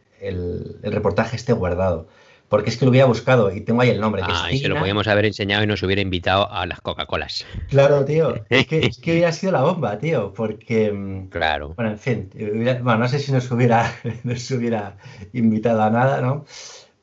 reportaje 0.84 1.36
este 1.36 1.54
guardado. 1.54 2.08
Porque 2.48 2.70
es 2.70 2.78
que 2.78 2.86
lo 2.86 2.92
hubiera 2.92 3.08
buscado 3.08 3.52
y 3.52 3.62
tengo 3.62 3.82
ahí 3.82 3.90
el 3.90 4.00
nombre. 4.00 4.22
ah, 4.24 4.52
y 4.52 4.60
se 4.60 4.68
lo 4.68 4.78
podíamos 4.78 5.08
haber 5.08 5.26
enseñado 5.26 5.64
y 5.64 5.68
nos 5.68 5.82
hubiera 5.82 6.02
invitado 6.02 6.52
a 6.52 6.68
las 6.68 6.80
Coca-Colas. 6.80 7.44
Claro, 7.70 8.06
tío. 8.06 8.36
Es 8.50 8.68
que, 8.68 8.86
es 8.86 9.00
que 9.00 9.12
hubiera 9.14 9.32
sido 9.32 9.52
la 9.52 9.62
bomba, 9.62 9.98
tío. 9.98 10.32
Porque. 10.32 10.92
Mm, 10.92 11.30
claro. 11.30 11.74
Bueno, 11.76 11.92
en 11.92 11.98
fin. 11.98 12.30
bueno, 12.84 13.00
no 13.00 13.08
sé 13.08 13.18
si 13.18 13.32
nos 13.32 13.50
hubiera, 13.50 13.92
nos 14.24 14.50
hubiera 14.52 14.98
invitado 15.34 15.82
a 15.82 15.90
nada, 15.90 16.22
¿no? 16.22 16.46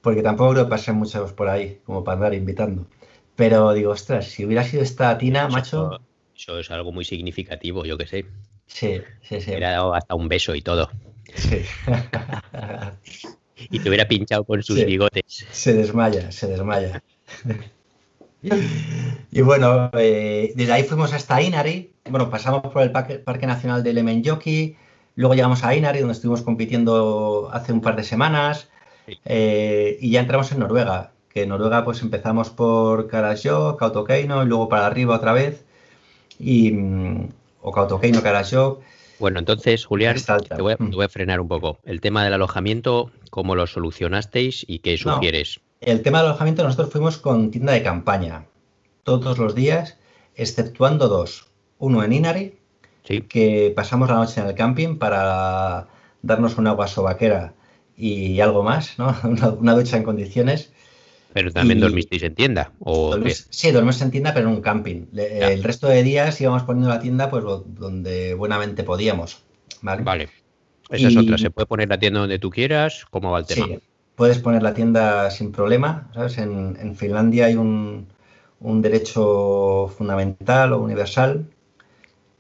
Porque 0.00 0.22
tampoco 0.22 0.52
creo 0.52 0.64
que 0.64 0.70
pasen 0.70 0.94
muchos 0.94 1.32
por 1.32 1.48
ahí 1.48 1.80
como 1.84 2.04
para 2.04 2.16
andar 2.16 2.34
invitando. 2.34 2.86
Pero 3.36 3.72
digo, 3.72 3.92
ostras, 3.92 4.26
si 4.26 4.44
hubiera 4.44 4.64
sido 4.64 4.82
esta 4.82 5.16
tina, 5.18 5.48
macho. 5.48 6.00
Eso 6.36 6.58
es 6.58 6.70
algo 6.70 6.92
muy 6.92 7.04
significativo, 7.04 7.84
yo 7.84 7.96
que 7.96 8.06
sé. 8.06 8.26
Sí, 8.66 9.00
sí, 9.22 9.40
sí. 9.40 9.50
Hubiera 9.50 9.72
dado 9.72 9.94
hasta 9.94 10.14
un 10.14 10.28
beso 10.28 10.54
y 10.54 10.62
todo. 10.62 10.90
Sí. 11.34 11.62
y 13.70 13.78
te 13.78 13.88
hubiera 13.88 14.08
pinchado 14.08 14.44
con 14.44 14.62
sus 14.62 14.84
bigotes. 14.84 15.46
Se 15.50 15.72
desmaya, 15.72 16.30
se 16.32 16.46
desmaya. 16.46 17.02
y 19.30 19.40
bueno, 19.40 19.90
eh, 19.94 20.52
desde 20.56 20.72
ahí 20.72 20.82
fuimos 20.84 21.12
hasta 21.12 21.40
Inari. 21.40 21.92
Bueno, 22.08 22.30
pasamos 22.30 22.72
por 22.72 22.82
el 22.82 22.90
Parque, 22.90 23.46
Nacional 23.46 23.82
de 23.82 23.92
Lemenjoki. 23.92 24.76
Luego 25.14 25.34
llegamos 25.34 25.62
a 25.64 25.74
Inari, 25.74 26.00
donde 26.00 26.14
estuvimos 26.14 26.42
compitiendo 26.42 27.50
hace 27.52 27.72
un 27.72 27.80
par 27.80 27.96
de 27.96 28.04
semanas. 28.04 28.68
Eh, 29.24 29.98
y 30.00 30.10
ya 30.10 30.20
entramos 30.20 30.50
en 30.52 30.60
Noruega. 30.60 31.12
Que 31.32 31.42
en 31.42 31.48
Noruega, 31.48 31.84
pues 31.84 32.02
empezamos 32.02 32.50
por 32.50 33.08
Karasjok, 33.08 33.78
Kautokeino 33.78 34.42
y 34.42 34.46
luego 34.46 34.68
para 34.68 34.86
arriba 34.86 35.16
otra 35.16 35.32
vez. 35.32 35.64
Y, 36.38 36.72
mm, 36.72 37.28
o 37.62 37.72
Kautokeino, 37.72 38.22
Karasjok. 38.22 38.82
Bueno, 39.18 39.38
entonces, 39.38 39.84
Julián, 39.84 40.16
te 40.16 40.60
voy, 40.60 40.74
a, 40.74 41.08
frenar 41.08 41.40
un 41.40 41.48
poco. 41.48 41.78
El 41.84 42.00
tema 42.00 42.24
del 42.24 42.32
alojamiento, 42.34 43.10
¿cómo 43.30 43.54
lo 43.54 43.66
solucionasteis 43.66 44.64
y 44.66 44.80
qué 44.80 44.98
sugieres? 44.98 45.60
el 45.82 46.02
tema 46.02 46.18
del 46.18 46.28
alojamiento, 46.28 46.62
nosotros 46.62 46.90
fuimos 46.90 47.18
con 47.18 47.50
tienda 47.50 47.72
de 47.72 47.82
campaña 47.82 48.46
todos 49.02 49.38
los 49.38 49.54
días, 49.54 49.98
exceptuando 50.36 51.08
dos. 51.08 51.48
Uno 51.78 52.04
en 52.04 52.12
Inari, 52.12 52.58
que 53.28 53.72
pasamos 53.74 54.08
la 54.08 54.14
noche 54.14 54.40
en 54.40 54.46
el 54.46 54.54
camping 54.54 54.96
para 54.96 55.88
darnos 56.22 56.56
una 56.56 56.70
agua 56.70 56.86
sobaquera 56.86 57.54
y 57.96 58.40
algo 58.40 58.62
más, 58.62 58.98
¿no? 58.98 59.14
una, 59.60 59.74
ducha 59.74 59.96
en 59.96 60.04
condiciones. 60.04 60.72
Pero 61.32 61.50
también 61.52 61.80
dormisteis 61.80 62.22
en 62.22 62.34
tienda. 62.34 62.72
¿o 62.80 63.16
sí, 63.50 63.70
dormimos 63.70 64.00
en 64.02 64.10
tienda, 64.10 64.34
pero 64.34 64.48
en 64.48 64.54
un 64.54 64.60
camping. 64.60 65.06
El 65.14 65.62
resto 65.62 65.88
de 65.88 66.02
días 66.02 66.40
íbamos 66.40 66.62
poniendo 66.64 66.88
la 66.88 67.00
tienda 67.00 67.30
pues 67.30 67.44
donde 67.44 68.34
buenamente 68.34 68.84
podíamos. 68.84 69.42
Vale. 69.80 70.02
vale. 70.02 70.28
Esa 70.90 71.08
es 71.08 71.16
otra. 71.16 71.38
Se 71.38 71.50
puede 71.50 71.66
poner 71.66 71.88
la 71.88 71.98
tienda 71.98 72.20
donde 72.20 72.38
tú 72.38 72.50
quieras. 72.50 73.06
¿Cómo 73.10 73.30
va 73.30 73.40
el 73.40 73.46
tema? 73.46 73.66
Sí, 73.66 73.78
puedes 74.14 74.38
poner 74.38 74.62
la 74.62 74.74
tienda 74.74 75.30
sin 75.30 75.52
problema. 75.52 76.10
¿sabes? 76.14 76.38
En, 76.38 76.94
Finlandia 76.96 77.46
hay 77.46 77.54
un, 77.56 78.06
derecho 78.60 79.88
fundamental 79.96 80.72
o 80.72 80.80
universal 80.80 81.46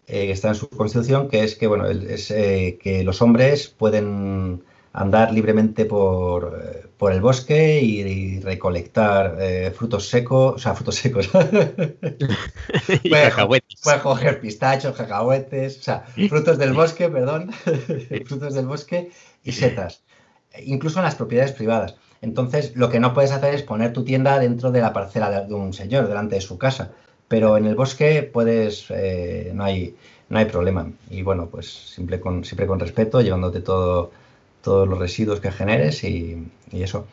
eh, 0.06 0.26
que 0.26 0.32
está 0.32 0.48
en 0.48 0.54
su 0.54 0.68
constitución, 0.68 1.28
que 1.28 1.44
es 1.44 1.56
que 1.56 1.66
bueno, 1.66 1.86
es 1.86 2.30
eh, 2.30 2.78
que 2.80 3.02
los 3.02 3.22
hombres 3.22 3.68
pueden 3.68 4.62
andar 4.92 5.32
libremente 5.32 5.86
por, 5.86 6.60
eh, 6.62 6.86
por 7.02 7.12
el 7.12 7.20
bosque 7.20 7.80
y, 7.80 8.38
recolectar 8.38 9.36
eh, 9.40 9.72
frutos 9.76 10.08
secos, 10.08 10.54
o 10.54 10.58
sea, 10.58 10.72
frutos 10.76 10.94
secos. 10.94 11.28
puedes, 13.10 14.02
coger 14.04 14.40
pistachos, 14.40 14.94
cacahuetes, 14.94 15.80
o 15.80 15.82
sea, 15.82 16.04
frutos 16.28 16.58
del 16.58 16.74
bosque, 16.74 17.08
perdón, 17.08 17.50
frutos 18.26 18.54
del 18.54 18.66
bosque 18.66 19.10
y 19.42 19.50
setas, 19.50 20.04
incluso 20.64 21.00
en 21.00 21.06
las 21.06 21.16
propiedades 21.16 21.50
privadas. 21.50 21.96
Entonces, 22.20 22.76
lo 22.76 22.88
que 22.88 23.00
no 23.00 23.14
puedes 23.14 23.32
hacer 23.32 23.52
es 23.52 23.64
poner 23.64 23.92
tu 23.92 24.04
tienda 24.04 24.38
dentro 24.38 24.70
de 24.70 24.80
la 24.80 24.92
parcela 24.92 25.28
de 25.40 25.54
un 25.54 25.72
señor, 25.72 26.06
delante 26.06 26.36
de 26.36 26.40
su 26.40 26.56
casa. 26.56 26.92
Pero 27.26 27.56
en 27.56 27.66
el 27.66 27.74
bosque 27.74 28.22
puedes, 28.32 28.86
eh, 28.90 29.50
no, 29.52 29.64
hay, 29.64 29.96
no 30.28 30.38
hay 30.38 30.44
problema. 30.44 30.88
Y 31.10 31.22
bueno, 31.22 31.48
pues 31.48 31.66
siempre 31.66 32.20
con, 32.20 32.44
siempre 32.44 32.68
con 32.68 32.78
respeto, 32.78 33.20
llevándote 33.20 33.60
todo 33.60 34.12
todos 34.62 34.88
los 34.88 34.98
residuos 34.98 35.40
que 35.40 35.50
generes 35.50 36.04
y, 36.04 36.48
eso. 36.72 37.06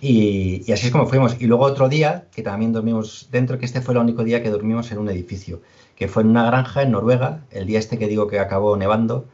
Y, 0.00 0.70
así 0.72 0.86
es 0.86 0.92
como 0.92 1.06
fuimos. 1.06 1.36
Y 1.40 1.46
luego 1.46 1.64
otro 1.64 1.88
día, 1.88 2.26
que 2.34 2.42
también 2.42 2.72
dormimos 2.72 3.28
dentro, 3.30 3.58
que 3.58 3.66
este 3.66 3.80
fue 3.80 3.94
el 3.94 4.00
único 4.00 4.24
día 4.24 4.42
que 4.42 4.50
dormimos 4.50 4.90
en 4.92 4.98
un 4.98 5.08
edificio, 5.10 5.60
que 5.96 6.08
fue 6.08 6.22
en 6.22 6.30
una 6.30 6.46
granja 6.46 6.82
en 6.82 6.92
Noruega, 6.92 7.44
el 7.50 7.66
día 7.66 7.78
este 7.78 7.98
que 7.98 8.08
digo 8.08 8.26
que 8.28 8.38
acabó 8.38 8.76
nevando, 8.76 9.26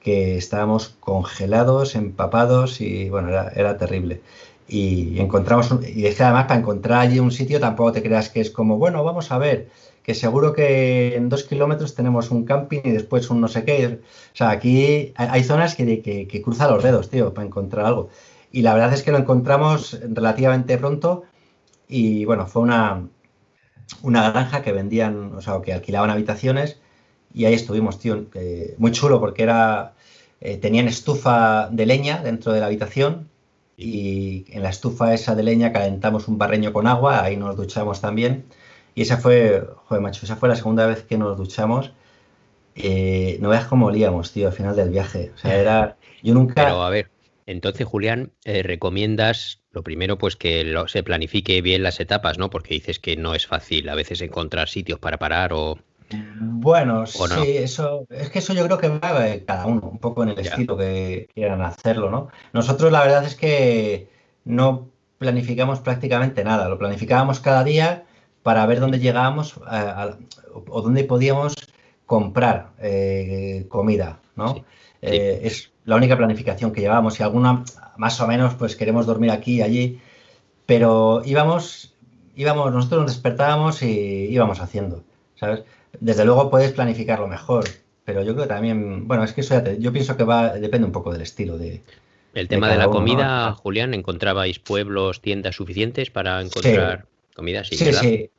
que 0.00 0.36
estábamos 0.36 0.96
congelados, 1.00 1.94
empapados 1.94 2.80
y 2.80 3.08
bueno, 3.08 3.30
era, 3.30 3.76
terrible. 3.78 4.20
Y 4.68 5.18
encontramos, 5.18 5.74
y 5.94 6.06
es 6.06 6.16
que 6.16 6.22
además 6.22 6.46
para 6.46 6.60
encontrar 6.60 7.00
allí 7.00 7.18
un 7.18 7.30
sitio 7.30 7.60
tampoco 7.60 7.92
te 7.92 8.02
creas 8.02 8.30
que 8.30 8.40
es 8.40 8.50
como, 8.50 8.78
bueno, 8.78 9.02
vamos 9.04 9.30
a 9.32 9.38
ver, 9.38 9.68
que 10.04 10.14
seguro 10.14 10.52
que 10.52 11.16
en 11.16 11.30
dos 11.30 11.44
kilómetros 11.44 11.94
tenemos 11.94 12.30
un 12.30 12.44
camping 12.44 12.82
y 12.84 12.90
después 12.90 13.30
un 13.30 13.40
no 13.40 13.48
sé 13.48 13.64
qué. 13.64 14.00
O 14.04 14.36
sea, 14.36 14.50
aquí 14.50 15.14
hay 15.16 15.42
zonas 15.42 15.74
que, 15.74 16.02
que, 16.02 16.42
cruzan 16.42 16.70
los 16.70 16.82
dedos, 16.82 17.08
tío, 17.08 17.32
para 17.32 17.46
encontrar 17.46 17.86
algo. 17.86 18.10
Y 18.52 18.60
la 18.62 18.74
verdad 18.74 18.92
es 18.92 19.02
que 19.02 19.12
lo 19.12 19.18
encontramos 19.18 19.98
relativamente 20.02 20.76
pronto 20.76 21.24
y 21.88 22.26
bueno, 22.26 22.46
fue 22.46 22.62
una, 22.62 23.08
una 24.02 24.30
granja 24.30 24.62
que 24.62 24.72
vendían, 24.72 25.34
o 25.34 25.40
sea, 25.40 25.60
que 25.62 25.72
alquilaban 25.72 26.10
habitaciones 26.10 26.78
y 27.32 27.46
ahí 27.46 27.54
estuvimos, 27.54 27.98
tío. 27.98 28.26
muy 28.76 28.92
chulo 28.92 29.20
porque 29.20 29.42
era, 29.42 29.94
eh, 30.40 30.58
tenían 30.58 30.86
estufa 30.86 31.70
de 31.70 31.86
leña 31.86 32.22
dentro 32.22 32.52
de 32.52 32.60
la 32.60 32.66
habitación 32.66 33.30
y 33.76 34.44
en 34.50 34.62
la 34.62 34.68
estufa 34.68 35.14
esa 35.14 35.34
de 35.34 35.44
leña 35.44 35.72
calentamos 35.72 36.28
un 36.28 36.36
barreño 36.36 36.74
con 36.74 36.86
agua, 36.86 37.24
ahí 37.24 37.36
nos 37.38 37.56
duchamos 37.56 38.02
también 38.02 38.44
y 38.94 39.02
esa 39.02 39.16
fue, 39.16 39.66
joder, 39.86 40.02
macho, 40.02 40.24
esa 40.24 40.36
fue 40.36 40.48
la 40.48 40.56
segunda 40.56 40.86
vez 40.86 41.02
que 41.02 41.18
nos 41.18 41.36
duchamos. 41.36 41.92
Eh, 42.76 43.38
no 43.40 43.48
veas 43.48 43.66
cómo 43.66 43.86
olíamos, 43.86 44.32
tío, 44.32 44.48
al 44.48 44.52
final 44.52 44.76
del 44.76 44.90
viaje. 44.90 45.32
O 45.34 45.38
sea, 45.38 45.54
era. 45.54 45.96
Yo 46.22 46.34
nunca. 46.34 46.54
Pero 46.54 46.82
a 46.82 46.90
ver, 46.90 47.10
entonces, 47.46 47.86
Julián, 47.86 48.32
eh, 48.44 48.62
recomiendas 48.62 49.60
lo 49.72 49.82
primero, 49.82 50.18
pues 50.18 50.36
que 50.36 50.74
se 50.86 51.02
planifique 51.02 51.60
bien 51.60 51.82
las 51.82 51.98
etapas, 52.00 52.38
¿no? 52.38 52.50
Porque 52.50 52.74
dices 52.74 52.98
que 53.00 53.16
no 53.16 53.34
es 53.34 53.46
fácil 53.46 53.88
a 53.88 53.94
veces 53.94 54.22
encontrar 54.22 54.68
sitios 54.68 54.98
para 54.98 55.18
parar 55.18 55.52
o. 55.52 55.78
Bueno, 56.38 57.06
sí, 57.06 57.56
eso, 57.56 58.06
es 58.10 58.30
que 58.30 58.38
eso 58.38 58.52
yo 58.52 58.64
creo 58.66 58.78
que 58.78 58.88
va 58.88 59.26
cada 59.46 59.66
uno, 59.66 59.88
un 59.88 59.98
poco 59.98 60.22
en 60.22 60.28
el 60.28 60.38
estilo 60.38 60.76
que 60.76 61.28
quieran 61.34 61.62
hacerlo, 61.62 62.10
¿no? 62.10 62.28
Nosotros 62.52 62.92
la 62.92 63.00
verdad 63.00 63.24
es 63.24 63.34
que 63.34 64.08
no 64.44 64.90
planificamos 65.18 65.80
prácticamente 65.80 66.44
nada, 66.44 66.68
lo 66.68 66.78
planificábamos 66.78 67.40
cada 67.40 67.64
día 67.64 68.04
para 68.44 68.64
ver 68.66 68.78
dónde 68.78 69.00
llegábamos 69.00 69.58
o 70.68 70.82
dónde 70.82 71.02
podíamos 71.04 71.54
comprar 72.04 72.72
eh, 72.78 73.64
comida, 73.68 74.20
¿no? 74.36 74.64
Eh, 75.00 75.40
es 75.44 75.72
la 75.86 75.96
única 75.96 76.16
planificación 76.16 76.70
que 76.70 76.82
llevábamos. 76.82 77.18
Y 77.18 77.22
alguna, 77.22 77.64
más 77.96 78.20
o 78.20 78.26
menos, 78.26 78.54
pues 78.54 78.76
queremos 78.76 79.06
dormir 79.06 79.30
aquí 79.30 79.56
y 79.56 79.62
allí, 79.62 80.00
pero 80.66 81.22
íbamos, 81.24 81.94
íbamos, 82.36 82.70
nosotros 82.70 83.00
nos 83.00 83.12
despertábamos 83.12 83.82
y 83.82 84.28
íbamos 84.30 84.60
haciendo, 84.60 85.02
¿sabes? 85.36 85.62
Desde 85.98 86.26
luego 86.26 86.50
puedes 86.50 86.72
planificarlo 86.72 87.26
mejor, 87.26 87.64
pero 88.04 88.22
yo 88.22 88.34
creo 88.34 88.44
que 88.44 88.54
también, 88.54 89.08
bueno, 89.08 89.24
es 89.24 89.32
que 89.32 89.40
eso 89.40 89.54
ya 89.54 89.72
yo 89.72 89.90
pienso 89.90 90.18
que 90.18 90.24
va, 90.24 90.50
depende 90.50 90.84
un 90.84 90.92
poco 90.92 91.10
del 91.12 91.22
estilo 91.22 91.56
de... 91.56 91.82
El 92.34 92.48
tema 92.48 92.68
de, 92.68 92.76
la 92.76 92.88
comida, 92.88 93.52
Julián, 93.52 93.94
¿encontrabais 93.94 94.58
pueblos, 94.58 95.22
tiendas 95.22 95.56
suficientes 95.56 96.10
para 96.10 96.42
encontrar 96.42 97.06
comida? 97.34 97.64
Sí, 97.64 97.76
sí, 97.76 97.92
sí, 97.92 98.30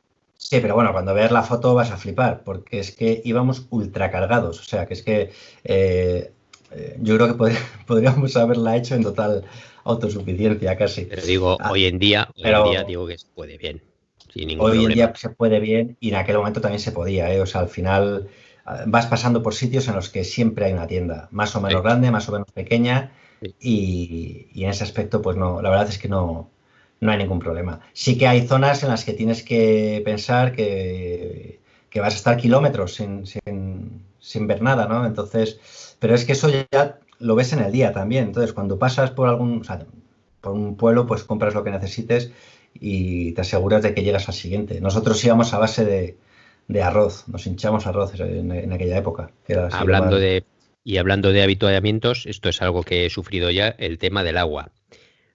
Sí, 0.48 0.60
pero 0.60 0.76
bueno, 0.76 0.92
cuando 0.92 1.12
veas 1.12 1.32
la 1.32 1.42
foto 1.42 1.74
vas 1.74 1.90
a 1.90 1.96
flipar, 1.96 2.44
porque 2.44 2.78
es 2.78 2.92
que 2.92 3.20
íbamos 3.24 3.66
ultracargados. 3.68 4.60
O 4.60 4.62
sea, 4.62 4.86
que 4.86 4.94
es 4.94 5.02
que 5.02 5.32
eh, 5.64 6.30
eh, 6.70 6.96
yo 7.00 7.16
creo 7.16 7.36
que 7.36 7.56
podríamos 7.86 8.36
haberla 8.36 8.76
hecho 8.76 8.94
en 8.94 9.02
total 9.02 9.42
autosuficiencia 9.82 10.76
casi. 10.76 11.06
Pero 11.06 11.22
digo, 11.22 11.56
ah, 11.60 11.72
hoy 11.72 11.86
en 11.86 11.98
día, 11.98 12.28
hoy 12.36 12.52
en 12.52 12.70
día 12.70 12.84
digo 12.84 13.08
que 13.08 13.18
se 13.18 13.26
puede 13.34 13.58
bien. 13.58 13.82
hoy 14.60 14.84
en 14.84 14.92
día 14.92 15.12
se 15.16 15.30
puede 15.30 15.58
bien 15.58 15.96
y 15.98 16.10
en 16.10 16.14
aquel 16.14 16.36
momento 16.36 16.60
también 16.60 16.80
se 16.80 16.92
podía. 16.92 17.32
¿eh? 17.34 17.40
O 17.40 17.46
sea, 17.46 17.62
al 17.62 17.68
final 17.68 18.28
ah, 18.66 18.84
vas 18.86 19.06
pasando 19.06 19.42
por 19.42 19.52
sitios 19.52 19.88
en 19.88 19.96
los 19.96 20.10
que 20.10 20.22
siempre 20.22 20.66
hay 20.66 20.74
una 20.74 20.86
tienda, 20.86 21.26
más 21.32 21.56
o 21.56 21.60
menos 21.60 21.82
grande, 21.82 22.12
más 22.12 22.28
o 22.28 22.32
menos 22.32 22.46
pequeña, 22.52 23.10
y, 23.58 24.46
y, 24.52 24.62
en 24.62 24.70
ese 24.70 24.84
aspecto, 24.84 25.20
pues 25.22 25.36
no, 25.36 25.60
la 25.60 25.70
verdad 25.70 25.88
es 25.88 25.98
que 25.98 26.08
no, 26.08 26.50
no 27.00 27.10
hay 27.10 27.18
ningún 27.18 27.38
problema. 27.38 27.80
Sí 27.92 28.16
que 28.16 28.26
hay 28.26 28.46
zonas 28.46 28.82
en 28.82 28.90
las 28.90 29.04
que 29.04 29.12
tienes 29.12 29.42
que 29.42 30.02
pensar 30.04 30.52
que, 30.52 31.60
vas 31.94 32.12
a 32.12 32.16
estar 32.16 32.36
kilómetros 32.36 32.94
sin, 32.94 34.46
ver 34.46 34.62
nada, 34.62 34.86
¿no? 34.86 35.06
Entonces, 35.06 35.96
pero 35.98 36.14
es 36.14 36.24
que 36.24 36.32
eso 36.32 36.50
ya 36.70 36.98
lo 37.18 37.34
ves 37.34 37.52
en 37.54 37.60
el 37.60 37.72
día 37.72 37.92
también. 37.92 38.24
Entonces, 38.24 38.52
cuando 38.52 38.78
pasas 38.78 39.10
por 39.10 39.28
algún, 39.28 39.62
por 40.40 40.52
un 40.52 40.76
pueblo, 40.76 41.06
pues 41.06 41.24
compras 41.24 41.54
lo 41.54 41.64
que 41.64 41.70
necesites 41.70 42.32
y 42.74 43.32
te 43.32 43.40
aseguras 43.40 43.82
de 43.82 43.94
que 43.94 44.02
llegas 44.02 44.28
al 44.28 44.34
siguiente. 44.34 44.80
Nosotros 44.80 45.24
íbamos 45.24 45.54
a 45.54 45.58
base 45.58 45.84
de, 46.68 46.82
arroz, 46.82 47.26
nos 47.28 47.46
hinchamos 47.46 47.86
arroz 47.86 48.12
en, 48.20 48.72
aquella 48.72 48.98
época. 48.98 49.30
hablando 49.72 50.18
de, 50.18 50.44
y 50.84 50.98
hablando 50.98 51.32
de 51.32 51.42
habituallamientos, 51.42 52.26
esto 52.26 52.50
es 52.50 52.60
algo 52.60 52.82
que 52.82 53.06
he 53.06 53.10
sufrido 53.10 53.50
ya, 53.50 53.68
el 53.68 53.96
tema 53.96 54.22
del 54.22 54.36
agua 54.36 54.70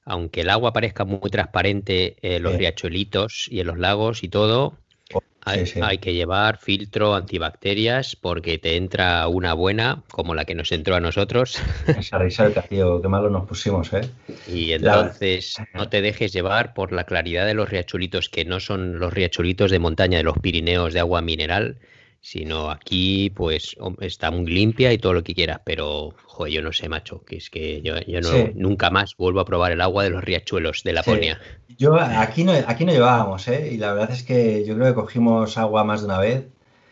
aunque 0.05 0.41
el 0.41 0.49
agua 0.49 0.73
parezca 0.73 1.05
muy 1.05 1.29
transparente 1.29 2.15
en 2.21 2.43
los 2.43 2.55
riachuelitos 2.55 3.47
y 3.49 3.59
en 3.59 3.67
los 3.67 3.77
lagos 3.77 4.23
y 4.23 4.29
todo, 4.29 4.77
oh, 5.13 5.21
hay, 5.45 5.97
que 5.99 6.13
llevar 6.13 6.57
filtro 6.57 7.15
antibacterias 7.15 8.15
porque 8.15 8.57
te 8.57 8.77
entra 8.77 9.27
una 9.27 9.53
buena 9.53 10.03
como 10.09 10.33
la 10.33 10.45
que 10.45 10.55
nos 10.55 10.71
entró 10.71 10.95
a 10.95 10.99
nosotros. 10.99 11.59
Esa 11.87 12.17
risa 12.17 12.49
tío, 12.67 13.01
qué 13.01 13.07
malo 13.07 13.29
nos 13.29 13.47
pusimos, 13.47 13.93
¿eh? 13.93 14.09
Y 14.47 14.71
entonces 14.73 15.57
no 15.73 15.89
te 15.89 16.01
dejes 16.01 16.33
llevar 16.33 16.73
por 16.73 16.91
la 16.91 17.03
claridad 17.03 17.45
de 17.45 17.53
los 17.53 17.69
riachuelitos, 17.69 18.29
que 18.29 18.45
no 18.45 18.59
son 18.59 18.99
los 18.99 19.13
riachuelitos 19.13 19.71
de 19.71 19.79
montaña 19.79 20.17
de 20.17 20.23
los 20.23 20.37
Pirineos 20.39 20.93
de 20.93 20.99
agua 20.99 21.21
mineral, 21.21 21.77
Sino 22.23 22.69
aquí, 22.69 23.31
pues, 23.31 23.75
está 23.99 24.29
muy 24.29 24.45
limpia 24.45 24.93
y 24.93 24.99
todo 24.99 25.13
lo 25.13 25.23
que 25.23 25.33
quieras, 25.33 25.61
pero, 25.65 26.13
joder, 26.25 26.53
yo 26.53 26.61
no 26.61 26.71
sé, 26.71 26.87
macho, 26.87 27.23
que 27.25 27.37
es 27.37 27.49
que 27.49 27.81
yo, 27.81 27.95
no, 28.21 28.29
nunca 28.53 28.91
más 28.91 29.17
vuelvo 29.17 29.39
a 29.39 29.45
probar 29.45 29.71
el 29.71 29.81
agua 29.81 30.03
de 30.03 30.11
los 30.11 30.23
riachuelos 30.23 30.83
de 30.83 30.93
Laponia. 30.93 31.41
Yo, 31.79 31.99
aquí 31.99 32.43
no, 32.43 32.53
aquí 32.67 32.85
no 32.85 32.91
llevábamos, 32.91 33.47
¿eh? 33.47 33.71
Y 33.73 33.77
la 33.77 33.93
verdad 33.93 34.11
es 34.11 34.21
que 34.21 34.63
yo 34.65 34.75
creo 34.75 34.87
que 34.87 34.93
cogimos 34.93 35.57
agua 35.57 35.83
más 35.83 36.01
de 36.01 36.05
una 36.05 36.19
vez 36.19 36.45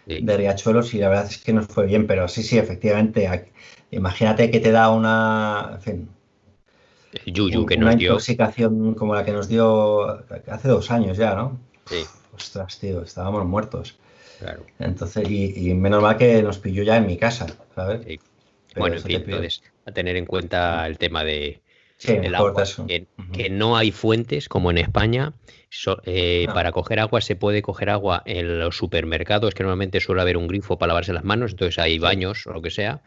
de 0.07 0.37
riachuelos 0.37 0.95
y 0.95 0.97
la 0.97 1.09
verdad 1.09 1.27
es 1.27 1.37
que 1.37 1.53
nos 1.53 1.67
fue 1.67 1.85
bien, 1.85 2.07
pero 2.07 2.27
sí, 2.27 2.41
sí, 2.41 2.57
efectivamente, 2.57 3.29
imagínate 3.91 4.49
que 4.49 4.59
te 4.59 4.71
da 4.71 4.89
una, 4.89 5.73
en 5.75 5.81
fin, 5.81 6.09
Yuyu 7.25 7.65
que 7.65 7.75
una 7.75 7.91
nos 7.91 7.97
dio. 7.97 8.11
intoxicación 8.11 8.93
como 8.95 9.15
la 9.15 9.23
que 9.23 9.31
nos 9.31 9.47
dio 9.47 10.07
hace 10.47 10.67
dos 10.67 10.91
años 10.91 11.17
ya, 11.17 11.35
¿no? 11.35 11.59
Sí. 11.85 12.03
Ostras, 12.35 12.79
tío, 12.79 13.03
estábamos 13.03 13.45
muertos. 13.45 13.97
Claro. 14.39 14.65
Entonces, 14.79 15.29
y, 15.29 15.73
menos 15.73 16.01
mal 16.01 16.17
que 16.17 16.41
nos 16.41 16.59
pilló 16.59 16.83
ya 16.83 16.97
en 16.97 17.05
mi 17.05 17.17
casa, 17.17 17.47
¿sabes? 17.75 18.01
Bueno, 18.75 18.95
en 18.95 19.01
fin, 19.01 19.15
entonces, 19.25 19.61
a 19.85 19.91
tener 19.91 20.15
en 20.15 20.25
cuenta 20.25 20.87
el 20.87 20.97
tema 20.97 21.23
de, 21.23 21.61
el 22.07 22.35
agua, 22.35 22.63
que, 22.87 23.49
no 23.49 23.75
hay 23.75 23.91
fuentes 23.91 24.47
como 24.47 24.71
en 24.71 24.77
España. 24.77 25.33
Eh, 26.05 26.47
para 26.53 26.71
coger 26.71 26.99
agua 26.99 27.21
se 27.21 27.35
puede 27.35 27.61
coger 27.61 27.89
agua 27.89 28.23
en 28.25 28.59
los 28.59 28.77
supermercados, 28.77 29.53
que 29.53 29.63
normalmente 29.63 29.99
suele 29.99 30.21
haber 30.21 30.37
un 30.37 30.47
grifo 30.47 30.77
para 30.77 30.89
lavarse 30.89 31.13
las 31.13 31.23
manos, 31.23 31.51
entonces 31.51 31.77
hay 31.77 31.99
baños 31.99 32.47
o 32.47 32.53
lo 32.53 32.61
que 32.61 32.71
sea 32.71 33.01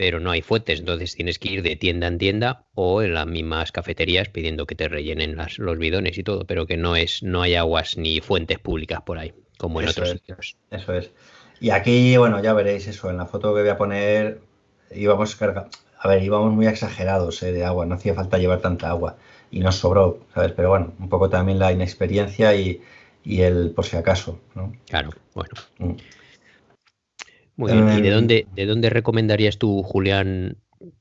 pero 0.00 0.18
no 0.18 0.30
hay 0.30 0.40
fuentes, 0.40 0.80
entonces 0.80 1.14
tienes 1.14 1.38
que 1.38 1.50
ir 1.52 1.62
de 1.62 1.76
tienda 1.76 2.06
en 2.06 2.16
tienda 2.16 2.64
o 2.72 3.02
en 3.02 3.12
las 3.12 3.26
mismas 3.26 3.70
cafeterías 3.70 4.30
pidiendo 4.30 4.64
que 4.64 4.74
te 4.74 4.88
rellenen 4.88 5.36
los 5.58 5.78
bidones 5.78 6.16
y 6.16 6.22
todo, 6.22 6.46
pero 6.46 6.66
que 6.66 6.78
no 6.78 6.96
es, 6.96 7.22
no 7.22 7.42
hay 7.42 7.54
aguas 7.54 7.98
ni 7.98 8.20
fuentes 8.20 8.58
públicas 8.58 9.02
por 9.04 9.18
ahí, 9.18 9.34
como 9.60 9.82
en 9.82 9.88
otros 9.88 10.10
sitios. 10.10 10.56
Eso 10.70 10.94
es. 10.94 11.10
Y 11.60 11.70
aquí, 11.70 12.16
bueno, 12.16 12.42
ya 12.42 12.54
veréis 12.54 12.86
eso, 12.88 13.10
en 13.10 13.18
la 13.18 13.26
foto 13.26 13.54
que 13.54 13.60
voy 13.60 13.68
a 13.68 13.76
poner, 13.76 14.40
íbamos 14.90 15.36
carga, 15.36 15.68
a 15.98 16.08
ver, 16.08 16.22
íbamos 16.22 16.54
muy 16.54 16.66
exagerados 16.66 17.42
eh, 17.42 17.52
de 17.52 17.64
agua, 17.66 17.84
no 17.84 17.96
hacía 17.96 18.14
falta 18.14 18.38
llevar 18.38 18.60
tanta 18.60 18.88
agua 18.88 19.18
y 19.50 19.60
nos 19.60 19.76
sobró, 19.76 20.20
¿sabes? 20.32 20.52
Pero 20.52 20.70
bueno, 20.70 20.94
un 20.98 21.10
poco 21.10 21.28
también 21.28 21.58
la 21.58 21.72
inexperiencia 21.72 22.54
y, 22.54 22.80
el 23.26 23.72
por 23.72 23.84
si 23.84 23.98
acaso, 23.98 24.40
¿no? 24.54 24.72
Claro, 24.88 25.10
bueno. 25.34 25.50
Mm. 25.78 25.92
Muy 27.56 27.72
bien. 27.72 27.98
¿Y 27.98 28.00
de 28.00 28.08
em, 28.08 28.14
dónde, 28.14 28.46
de 28.54 28.64
dónde 28.64 28.88
recomendarías 28.88 29.58
tú, 29.58 29.82
Julián, 29.82 30.56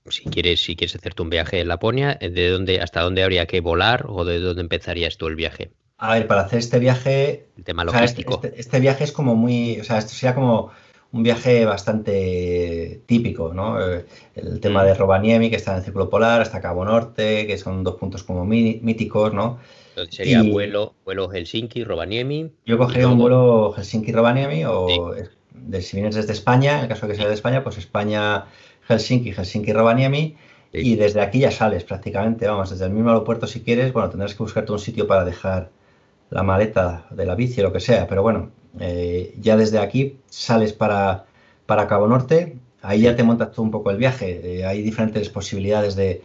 si 0.09 0.25
quieres, 0.25 0.61
si 0.61 0.75
quieres 0.75 0.97
hacerte 0.97 1.21
un 1.21 1.29
viaje 1.29 1.61
en 1.61 1.69
Laponia, 1.69 2.15
de 2.19 2.49
dónde, 2.49 2.81
hasta 2.81 2.99
dónde 2.99 3.23
habría 3.23 3.45
que 3.45 3.61
volar 3.61 4.05
o 4.09 4.25
de 4.25 4.39
dónde 4.41 4.63
empezarías 4.63 5.15
tú 5.15 5.27
el 5.27 5.37
viaje? 5.37 5.71
A 5.99 6.13
ver, 6.13 6.27
para 6.27 6.41
hacer 6.41 6.59
este 6.59 6.79
viaje. 6.79 7.47
El 7.57 7.63
tema 7.63 7.83
logístico. 7.83 8.39
este, 8.41 8.59
este, 8.59 8.79
viaje 8.79 9.03
es 9.03 9.11
como 9.11 9.35
muy. 9.35 9.79
O 9.79 9.83
sea, 9.83 9.97
esto 9.97 10.13
sería 10.13 10.33
como 10.33 10.71
un 11.11 11.23
viaje 11.23 11.65
bastante 11.65 13.01
típico, 13.05 13.53
¿no? 13.53 13.81
Eh, 13.81 14.05
el 14.35 14.59
tema 14.61 14.83
mm. 14.83 14.85
de 14.85 14.93
Rovaniemi, 14.93 15.49
que 15.49 15.57
está 15.57 15.71
en 15.71 15.79
el 15.79 15.83
Círculo 15.83 16.09
Polar, 16.09 16.41
hasta 16.41 16.61
Cabo 16.61 16.85
Norte, 16.85 17.45
que 17.47 17.57
son 17.57 17.83
dos 17.83 17.95
puntos 17.95 18.23
como 18.23 18.45
míticos, 18.45 19.33
¿no? 19.33 19.59
Entonces 19.89 20.15
sería 20.15 20.41
vuelo, 20.43 20.93
vuelo 21.03 21.29
Helsinki, 21.29 21.83
Rovaniemi. 21.83 22.51
Yo 22.65 22.77
cogería 22.77 23.09
un 23.09 23.17
vuelo 23.17 23.73
Helsinki-Rovaniemi 23.75 24.65
o 24.65 25.13
de 25.53 25.81
si 25.81 25.97
vienes 25.97 26.15
desde 26.15 26.31
España, 26.31 26.77
en 26.77 26.83
el 26.83 26.87
caso 26.87 27.05
de 27.05 27.11
que 27.11 27.17
sea 27.17 27.27
de 27.27 27.33
España, 27.33 27.63
pues 27.63 27.77
España, 27.77 28.45
Helsinki, 28.87 29.33
Helsinki, 29.33 29.73
Rovaniemi, 29.73 30.37
y 30.71 30.95
desde 30.95 31.21
aquí 31.21 31.39
ya 31.39 31.51
sales 31.51 31.83
prácticamente, 31.83 32.47
vamos, 32.47 32.69
desde 32.69 32.85
el 32.85 32.91
mismo 32.91 33.09
aeropuerto 33.09 33.47
si 33.47 33.61
quieres, 33.61 33.91
bueno, 33.91 34.09
tendrás 34.09 34.35
que 34.35 34.43
buscarte 34.43 34.71
un 34.71 34.79
sitio 34.79 35.07
para 35.07 35.25
dejar 35.25 35.71
la 36.29 36.43
maleta 36.43 37.05
de 37.09 37.25
la 37.25 37.35
bici 37.35 37.61
o 37.61 37.63
lo 37.63 37.73
que 37.73 37.79
sea, 37.79 38.07
pero 38.07 38.21
bueno, 38.21 38.51
eh, 38.79 39.35
ya 39.39 39.57
desde 39.57 39.79
aquí 39.79 40.17
sales 40.29 40.73
para, 40.73 41.25
para 41.65 41.87
Cabo 41.87 42.07
Norte, 42.07 42.57
ahí 42.81 43.01
ya 43.01 43.15
te 43.15 43.23
montas 43.23 43.51
todo 43.51 43.63
un 43.63 43.71
poco 43.71 43.91
el 43.91 43.97
viaje, 43.97 44.59
eh, 44.59 44.65
hay 44.65 44.81
diferentes 44.81 45.29
posibilidades 45.29 45.95
de, 45.95 46.21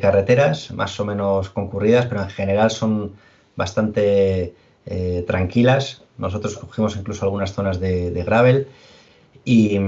carreteras, 0.00 0.70
más 0.70 0.98
o 0.98 1.04
menos 1.04 1.50
concurridas, 1.50 2.06
pero 2.06 2.22
en 2.22 2.30
general 2.30 2.70
son 2.70 3.12
bastante 3.54 4.54
eh, 4.86 5.24
tranquilas, 5.26 6.02
nosotros 6.16 6.56
cogimos 6.56 6.96
incluso 6.96 7.24
algunas 7.24 7.52
zonas 7.52 7.80
de, 7.80 8.10
gravel. 8.24 8.68
Y, 9.44 9.78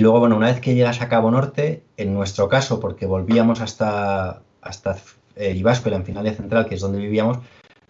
luego, 0.00 0.20
bueno, 0.20 0.36
una 0.36 0.48
vez 0.48 0.60
que 0.60 0.74
llegas 0.74 1.00
a 1.00 1.08
Cabo 1.08 1.30
Norte, 1.30 1.82
en 1.96 2.12
nuestro 2.12 2.48
caso, 2.48 2.78
porque 2.78 3.06
volvíamos 3.06 3.60
hasta, 3.60 4.42
hasta 4.60 4.96
eh, 5.36 5.62
en 5.62 6.04
Finalia 6.04 6.34
Central, 6.34 6.66
que 6.66 6.74
es 6.74 6.80
donde 6.80 6.98
vivíamos, 6.98 7.38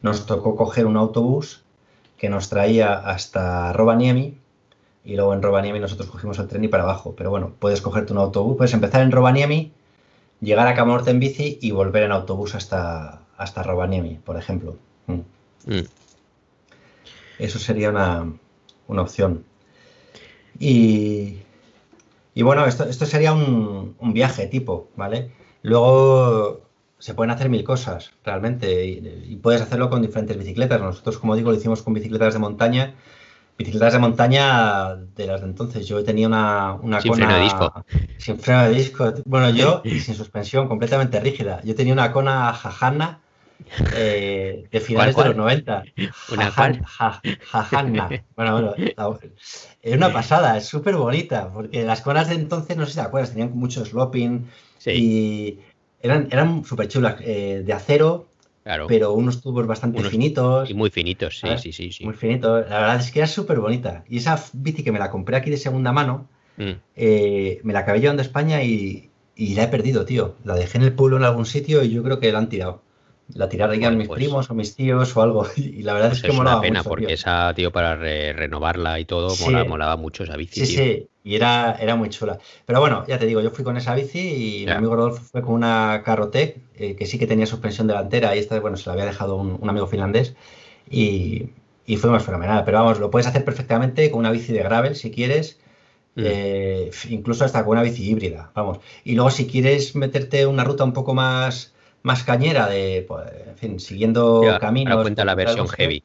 nos 0.04 0.26
tocó 0.26 0.54
coger 0.54 0.84
un 0.84 0.98
autobús 0.98 1.64
que 2.18 2.28
nos 2.28 2.50
traía 2.50 2.92
hasta 2.92 3.72
Rovaniemi 3.72 4.36
y 5.02 5.16
luego 5.16 5.32
en 5.32 5.40
Rovaniemi 5.40 5.80
nosotros 5.80 6.10
cogimos 6.10 6.38
el 6.38 6.46
tren 6.46 6.62
y 6.62 6.68
para 6.68 6.82
abajo. 6.82 7.14
Pero 7.16 7.30
bueno, 7.30 7.54
puedes 7.58 7.80
cogerte 7.80 8.12
un 8.12 8.18
autobús, 8.18 8.58
puedes 8.58 8.74
empezar 8.74 9.00
en 9.00 9.10
Rovaniemi, 9.10 9.72
llegar 10.42 10.66
a 10.66 10.74
Cabo 10.74 10.92
Norte 10.92 11.10
en 11.10 11.20
bici 11.20 11.58
y 11.62 11.70
volver 11.70 12.02
en 12.02 12.12
autobús 12.12 12.54
hasta, 12.54 13.22
hasta 13.38 13.62
Rovaniemi, 13.62 14.16
por 14.16 14.36
ejemplo. 14.36 14.76
Mm. 15.06 15.20
Mm. 15.72 15.86
Eso 17.38 17.58
sería 17.58 17.88
una, 17.88 18.30
opción. 18.88 19.42
Y, 20.58 21.38
bueno, 22.36 22.66
esto, 22.66 22.84
esto 22.84 23.06
sería 23.06 23.32
un, 23.32 23.96
viaje 24.12 24.48
tipo, 24.48 24.88
¿vale? 24.96 25.32
Luego 25.62 26.63
se 27.04 27.12
pueden 27.12 27.30
hacer 27.30 27.50
mil 27.50 27.62
cosas, 27.64 28.12
realmente, 28.24 28.86
y, 28.86 29.36
puedes 29.36 29.60
hacerlo 29.60 29.90
con 29.90 30.00
diferentes 30.00 30.38
bicicletas. 30.38 30.80
Nosotros, 30.80 31.18
como 31.18 31.36
digo, 31.36 31.50
lo 31.50 31.58
hicimos 31.58 31.82
con 31.82 31.92
bicicletas 31.92 32.32
de 32.32 32.40
montaña. 32.40 32.94
Bicicletas 33.58 33.92
de 33.92 33.98
montaña 33.98 34.94
de 34.94 35.26
las 35.26 35.42
de 35.42 35.48
entonces. 35.48 35.86
Yo 35.86 36.02
tenía 36.02 36.26
una, 36.26 36.72
una 36.72 37.02
sin 37.02 37.12
freno 37.12 37.34
de 37.34 37.42
disco. 37.42 37.84
Sin 38.16 38.38
freno 38.38 38.62
de 38.62 38.70
disco. 38.70 39.12
Bueno, 39.26 39.50
yo, 39.50 39.82
sin 40.00 40.14
suspensión, 40.14 40.66
completamente 40.66 41.20
rígida. 41.20 41.60
Yo 41.62 41.74
tenía 41.74 41.92
una 41.92 42.10
cona 42.10 42.54
Jajana 42.54 43.20
eh, 43.94 44.66
de 44.72 44.80
finales 44.80 45.14
de 45.14 45.24
los 45.26 45.36
90. 45.36 45.84
Una 46.32 46.50
Jajanna. 46.50 48.08
Bueno, 48.34 48.74
bueno, 48.74 48.74
es 49.82 49.94
una 49.94 50.10
pasada, 50.10 50.56
es 50.56 50.64
súper 50.64 50.96
bonita, 50.96 51.50
porque 51.52 51.84
las 51.84 52.00
conas 52.00 52.30
de 52.30 52.36
entonces, 52.36 52.78
no 52.78 52.86
sé 52.86 52.92
si 52.92 52.96
te 52.96 53.02
acuerdas, 53.02 53.32
tenían 53.32 53.54
mucho 53.54 53.84
sloping 53.84 54.48
y 54.86 55.58
eran, 56.04 56.28
eran 56.30 56.64
súper 56.64 56.86
chulas, 56.88 57.16
eh, 57.20 57.62
de 57.64 57.72
acero, 57.72 58.28
pero 58.86 59.14
unos 59.14 59.40
tubos 59.40 59.66
bastante 59.66 60.02
finitos. 60.04 60.70
Y 60.70 60.74
muy 60.74 60.90
finitos, 60.90 61.40
sí, 61.40 61.72
sí, 61.72 61.90
sí, 61.90 62.04
Muy 62.04 62.14
finitos. 62.14 62.68
La 62.68 62.80
verdad 62.80 63.00
es 63.00 63.10
que 63.10 63.20
era 63.20 63.26
súper 63.26 63.58
bonita. 63.58 64.04
Y 64.08 64.18
esa 64.18 64.42
bici 64.52 64.84
que 64.84 64.92
me 64.92 64.98
la 64.98 65.10
compré 65.10 65.36
aquí 65.36 65.50
de 65.50 65.56
segunda 65.56 65.92
mano, 65.92 66.28
mm. 66.58 66.72
eh, 66.96 67.60
me 67.62 67.72
la 67.72 67.80
acabé 67.80 68.00
llevando 68.00 68.20
a 68.20 68.26
España 68.26 68.62
y, 68.62 69.10
y 69.34 69.54
la 69.54 69.64
he 69.64 69.68
perdido, 69.68 70.04
tío. 70.04 70.36
La 70.44 70.54
dejé 70.54 70.76
en 70.76 70.84
el 70.84 70.92
pueblo 70.92 71.16
en 71.16 71.24
algún 71.24 71.46
sitio 71.46 71.82
y 71.82 71.90
yo 71.90 72.02
creo 72.02 72.20
que 72.20 72.30
la 72.30 72.38
han 72.38 72.48
tirado 72.48 72.82
la 73.32 73.48
tirarían 73.48 73.96
mis 73.96 74.08
pues 74.08 74.18
primos 74.18 74.50
o 74.50 74.54
mis 74.54 74.76
tíos 74.76 75.16
o 75.16 75.22
algo. 75.22 75.46
Y 75.56 75.82
la 75.82 75.94
verdad 75.94 76.12
es 76.12 76.20
pues 76.20 76.30
que 76.30 76.36
es 76.36 76.38
una 76.38 76.60
pena 76.60 76.82
porque 76.82 77.12
esa, 77.12 77.52
tío, 77.54 77.72
para 77.72 77.96
renovarla 77.96 79.00
y 79.00 79.06
todo, 79.06 79.34
molaba 79.66 79.96
mucho 79.96 80.24
esa 80.24 80.36
bici. 80.36 80.66
Sí, 80.66 80.76
sí, 80.76 81.08
y 81.24 81.34
era, 81.34 81.76
era 81.80 81.96
muy 81.96 82.10
chula. 82.10 82.38
Pero 82.66 82.80
bueno, 82.80 83.04
ya 83.08 83.18
te 83.18 83.24
digo, 83.26 83.40
yo 83.40 83.50
fui 83.50 83.64
con 83.64 83.78
esa 83.78 83.94
bici 83.94 84.60
y 84.60 84.66
mi 84.66 84.72
amigo 84.72 84.94
Rodolfo 84.94 85.22
fue 85.22 85.40
con 85.40 85.54
una 85.54 86.02
Carrotec, 86.04 86.58
eh, 86.76 86.94
que 86.94 87.06
sí 87.06 87.18
que 87.18 87.26
tenía 87.26 87.46
suspensión 87.46 87.86
delantera 87.86 88.36
y 88.36 88.38
esta, 88.38 88.60
bueno, 88.60 88.76
se 88.76 88.86
la 88.86 88.92
había 88.92 89.06
dejado 89.06 89.36
un, 89.36 89.68
amigo 89.68 89.86
finlandés 89.86 90.36
y, 90.88 91.48
y 91.86 91.96
fue 91.96 92.10
más 92.10 92.22
fenomenal. 92.22 92.62
Pero 92.66 92.78
vamos, 92.78 93.00
lo 93.00 93.10
puedes 93.10 93.26
hacer 93.26 93.42
perfectamente 93.42 94.10
con 94.10 94.20
una 94.20 94.30
bici 94.30 94.52
de 94.52 94.62
gravel 94.62 94.96
si 94.96 95.10
quieres. 95.10 95.58
Mm. 96.16 96.22
Eh, 96.26 96.90
incluso 97.08 97.44
hasta 97.44 97.64
con 97.64 97.72
una 97.72 97.82
bici 97.82 98.08
híbrida, 98.08 98.52
vamos. 98.54 98.78
Y 99.02 99.14
luego 99.14 99.30
si 99.30 99.46
quieres 99.46 99.96
meterte 99.96 100.46
una 100.46 100.62
ruta 100.62 100.84
un 100.84 100.92
poco 100.92 101.14
más 101.14 101.74
más 102.02 102.22
cañera 102.22 102.68
de, 102.68 103.04
pues, 103.08 103.26
en 103.48 103.56
fin, 103.56 103.80
siguiendo 103.80 104.42
caminos. 104.60 105.00
cuenta 105.00 105.24
la 105.24 105.34
versión 105.34 105.66
heavy. 105.68 106.04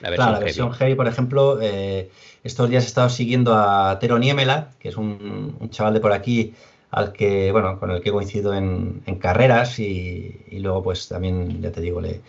La 0.00 0.10
versión, 0.10 0.26
claro, 0.26 0.38
la 0.38 0.44
versión 0.44 0.72
heavy. 0.72 0.94
por 0.94 1.06
ejemplo, 1.06 1.58
eh, 1.60 2.10
estos 2.42 2.68
días 2.70 2.84
he 2.84 2.86
estado 2.86 3.08
siguiendo 3.10 3.54
a 3.54 3.98
Tero 4.00 4.18
Niemela, 4.18 4.70
que 4.78 4.88
es 4.88 4.96
un, 4.96 5.56
chaval 5.70 5.94
de 5.94 6.00
por 6.00 6.12
aquí 6.12 6.54
al 6.90 7.12
que, 7.12 7.52
bueno, 7.52 7.78
con 7.78 7.90
el 7.90 8.00
que 8.00 8.08
he 8.08 8.12
coincidido 8.12 8.54
en, 8.54 9.02
carreras 9.20 9.78
y, 9.78 10.40
luego 10.52 10.82
pues 10.82 11.08
también, 11.08 11.62
ya 11.62 11.70
te 11.70 11.80
digo, 11.80 12.00
le, 12.00 12.20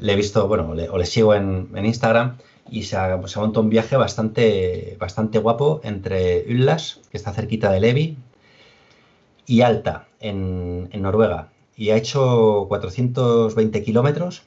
he 0.00 0.16
visto, 0.16 0.46
bueno, 0.48 0.70
o 0.70 0.98
le 0.98 1.06
sigo 1.06 1.34
en, 1.34 1.68
Instagram 1.74 2.36
y 2.70 2.82
se 2.82 2.96
ha, 2.96 3.18
pues, 3.20 3.36
montado 3.36 3.62
un 3.62 3.70
viaje 3.70 3.96
bastante, 3.96 4.96
bastante 4.98 5.38
guapo 5.38 5.80
entre 5.84 6.44
Ullas, 6.48 7.00
que 7.10 7.16
está 7.16 7.32
cerquita 7.32 7.70
de 7.70 7.80
Levi, 7.80 8.16
y 9.46 9.62
Alta, 9.62 10.06
en, 10.20 10.88
en 10.92 11.02
Noruega 11.02 11.48
y 11.80 11.88
ha 11.92 11.96
hecho 11.96 12.66
420 12.68 13.82
kilómetros, 13.82 14.42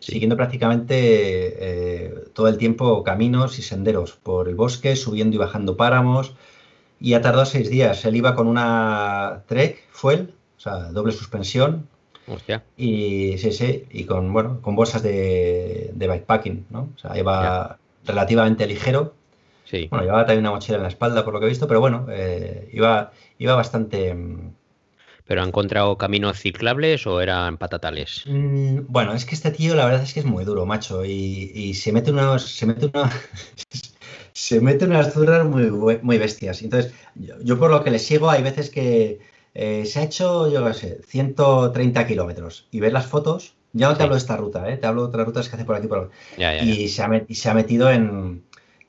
siguiendo 0.00 0.36
prácticamente 0.36 0.94
eh, 0.96 2.14
todo 2.32 2.48
el 2.48 2.58
tiempo 2.58 3.02
caminos 3.02 3.58
y 3.58 3.62
senderos 3.62 4.12
por 4.12 4.48
el 4.48 4.54
bosque, 4.54 4.96
subiendo 4.96 5.36
y 5.36 5.38
bajando 5.38 5.76
páramos. 5.76 6.34
Y 7.00 7.14
ha 7.14 7.22
tardado 7.22 7.46
seis 7.46 7.70
días. 7.70 8.04
Él 8.04 8.16
iba 8.16 8.34
con 8.34 8.48
una 8.48 9.44
Trek 9.46 9.86
Fuel, 9.90 10.34
o 10.56 10.60
sea, 10.60 10.90
doble 10.90 11.12
suspensión. 11.12 11.88
Hostia. 12.26 12.64
Y 12.76 13.38
sí, 13.38 13.52
sí, 13.52 13.86
y 13.90 14.04
con, 14.04 14.32
bueno, 14.32 14.60
con 14.60 14.76
bolsas 14.76 15.02
de, 15.02 15.90
de 15.94 16.08
bikepacking, 16.08 16.66
¿no? 16.70 16.90
O 16.94 16.98
sea, 16.98 17.16
iba 17.16 17.78
relativamente 18.04 18.66
ligero. 18.66 19.14
Sí. 19.64 19.86
Bueno, 19.90 20.04
llevaba 20.04 20.26
también 20.26 20.40
una 20.40 20.50
mochila 20.50 20.76
en 20.76 20.82
la 20.82 20.88
espalda, 20.88 21.24
por 21.24 21.32
lo 21.34 21.40
que 21.40 21.46
he 21.46 21.48
visto, 21.48 21.68
pero 21.68 21.80
bueno, 21.80 22.06
eh, 22.10 22.68
iba, 22.72 23.12
iba 23.38 23.54
bastante. 23.54 24.14
¿Pero 25.28 25.42
ha 25.42 25.46
encontrado 25.46 25.96
caminos 25.98 26.38
ciclables 26.40 27.06
o 27.06 27.20
eran 27.20 27.58
patatales? 27.58 28.24
mm, 28.26 28.80
Bueno, 28.88 29.12
es 29.12 29.24
que 29.26 29.34
este 29.34 29.50
tío, 29.50 29.74
la 29.76 29.84
verdad 29.84 30.02
es 30.02 30.14
que 30.14 30.20
es 30.20 30.26
muy 30.26 30.44
duro, 30.44 30.64
macho, 30.66 31.04
y, 31.04 31.52
y 31.54 31.74
se 31.74 31.92
mete 31.92 32.10
unos, 32.10 32.42
se 32.58 32.64
mete 32.66 32.86
una, 32.86 33.12
se 34.32 34.60
mete 34.60 34.86
unas 34.86 35.12
zurras 35.12 35.44
muy, 35.46 35.70
muy 36.02 36.18
bestias. 36.18 36.62
Entonces, 36.62 36.92
yo, 37.14 37.34
yo 37.42 37.58
por 37.58 37.70
lo 37.70 37.84
que 37.84 37.90
le 37.90 37.98
sigo, 37.98 38.30
hay 38.30 38.42
veces 38.42 38.70
que 38.70 39.20
eh, 39.54 39.84
se 39.84 40.00
ha 40.00 40.04
hecho, 40.04 40.50
yo 40.50 40.64
qué 40.66 40.74
sé, 40.74 41.00
130 41.06 42.06
kilómetros 42.06 42.66
y 42.70 42.80
ves 42.80 42.92
las 42.92 43.06
fotos. 43.06 43.54
Ya 43.74 43.88
no 43.88 43.92
te 43.94 43.98
Sí. 43.98 44.02
hablo 44.04 44.14
de 44.14 44.18
esta 44.20 44.36
ruta, 44.38 44.70
¿eh? 44.70 44.78
te 44.78 44.86
hablo 44.86 45.02
de 45.02 45.08
otras 45.08 45.26
rutas 45.26 45.48
que 45.48 45.56
hace 45.56 45.64
por 45.66 45.76
aquí 45.76 45.86
por 45.88 46.10
Ya, 46.38 46.54
ya, 46.54 46.64
ya. 46.64 46.64
y 46.64 46.88
se 46.88 47.02
ha, 47.02 47.24
y 47.28 47.34
se 47.34 47.50
ha 47.50 47.54
metido 47.54 47.90
en, 47.90 48.44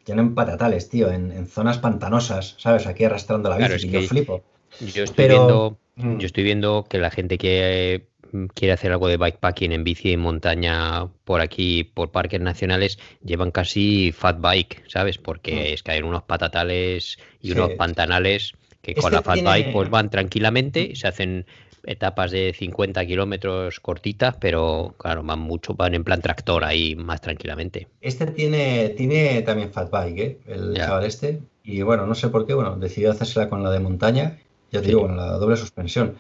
ya 0.05 0.15
no 0.15 0.21
en 0.21 0.33
patatales, 0.35 0.87
tío, 0.89 1.11
en, 1.11 1.33
en 1.33 1.47
zonas 1.47 1.79
pantanosas, 1.79 2.55
¿sabes? 2.59 2.87
Aquí 2.87 3.03
arrastrando 3.03 3.49
la 3.49 3.57
bici, 3.57 3.67
Claro, 3.67 3.75
es 3.75 3.83
y 3.83 3.89
yo 3.91 3.99
que- 3.99 4.07
flipo. 4.07 4.43
Yo 4.79 5.03
estoy 5.03 5.25
Pero- 5.25 5.35
viendo, 5.35 5.77
Mm. 5.99 6.17
yo 6.19 6.25
estoy 6.25 6.43
viendo 6.43 6.85
que 6.89 6.97
la 6.97 7.11
gente 7.11 7.37
que 7.37 7.95
eh, 7.95 8.05
quiere 8.53 8.73
hacer 8.73 8.91
algo 8.91 9.07
de 9.07 9.17
bikepacking 9.17 9.71
en 9.71 9.83
bici 9.83 10.11
en 10.13 10.19
montaña 10.19 11.07
por 11.23 11.41
aquí, 11.41 11.83
por 11.83 12.11
parques 12.11 12.39
nacionales, 12.39 12.99
llevan 13.23 13.51
casi 13.51 14.11
fat 14.11 14.39
bike, 14.39 14.83
¿sabes? 14.87 15.17
Porque 15.17 15.53
Mm. 15.53 15.73
es 15.73 15.83
que 15.83 15.91
hay 15.91 16.01
unos 16.01 16.23
patatales 16.23 17.17
y 17.41 17.47
Sí. 17.47 17.53
unos 17.53 17.71
pantanales 17.71 18.53
que 18.81 18.93
con 18.95 19.11
la 19.11 19.21
fat 19.21 19.33
tiene- 19.35 19.49
bike 19.49 19.71
pues 19.73 19.89
van 19.89 20.09
tranquilamente, 20.09 20.95
se 20.95 21.07
hacen 21.07 21.45
etapas 21.85 22.29
de 22.31 22.53
50 22.53 23.05
kilómetros 23.05 23.79
cortitas, 23.79 24.35
pero 24.39 24.95
claro, 24.99 25.23
van 25.23 25.39
mucho, 25.39 25.73
van 25.73 25.95
en 25.95 26.03
plan 26.03 26.21
tractor 26.21 26.63
ahí 26.65 26.95
más 26.95 27.21
tranquilamente. 27.21 27.87
Este 28.01 28.27
tiene, 28.27 28.89
tiene 28.89 29.41
también 29.41 29.71
fat 29.71 29.89
bike, 29.89 30.17
¿eh? 30.19 30.37
El 30.47 30.75
Ya. 30.75 30.85
chaval 30.85 31.05
este. 31.05 31.39
Y 31.63 31.81
bueno, 31.81 32.05
no 32.05 32.15
sé 32.15 32.29
por 32.29 32.45
qué, 32.45 32.53
bueno, 32.53 32.75
decidió 32.77 33.11
hacérsela 33.11 33.49
con 33.49 33.63
la 33.63 33.71
de 33.71 33.79
montaña, 33.79 34.37
ya 34.71 34.81
te 34.81 34.87
digo, 34.87 35.01
con 35.01 35.17
la 35.17 35.33
doble 35.37 35.57
suspensión. 35.57 36.15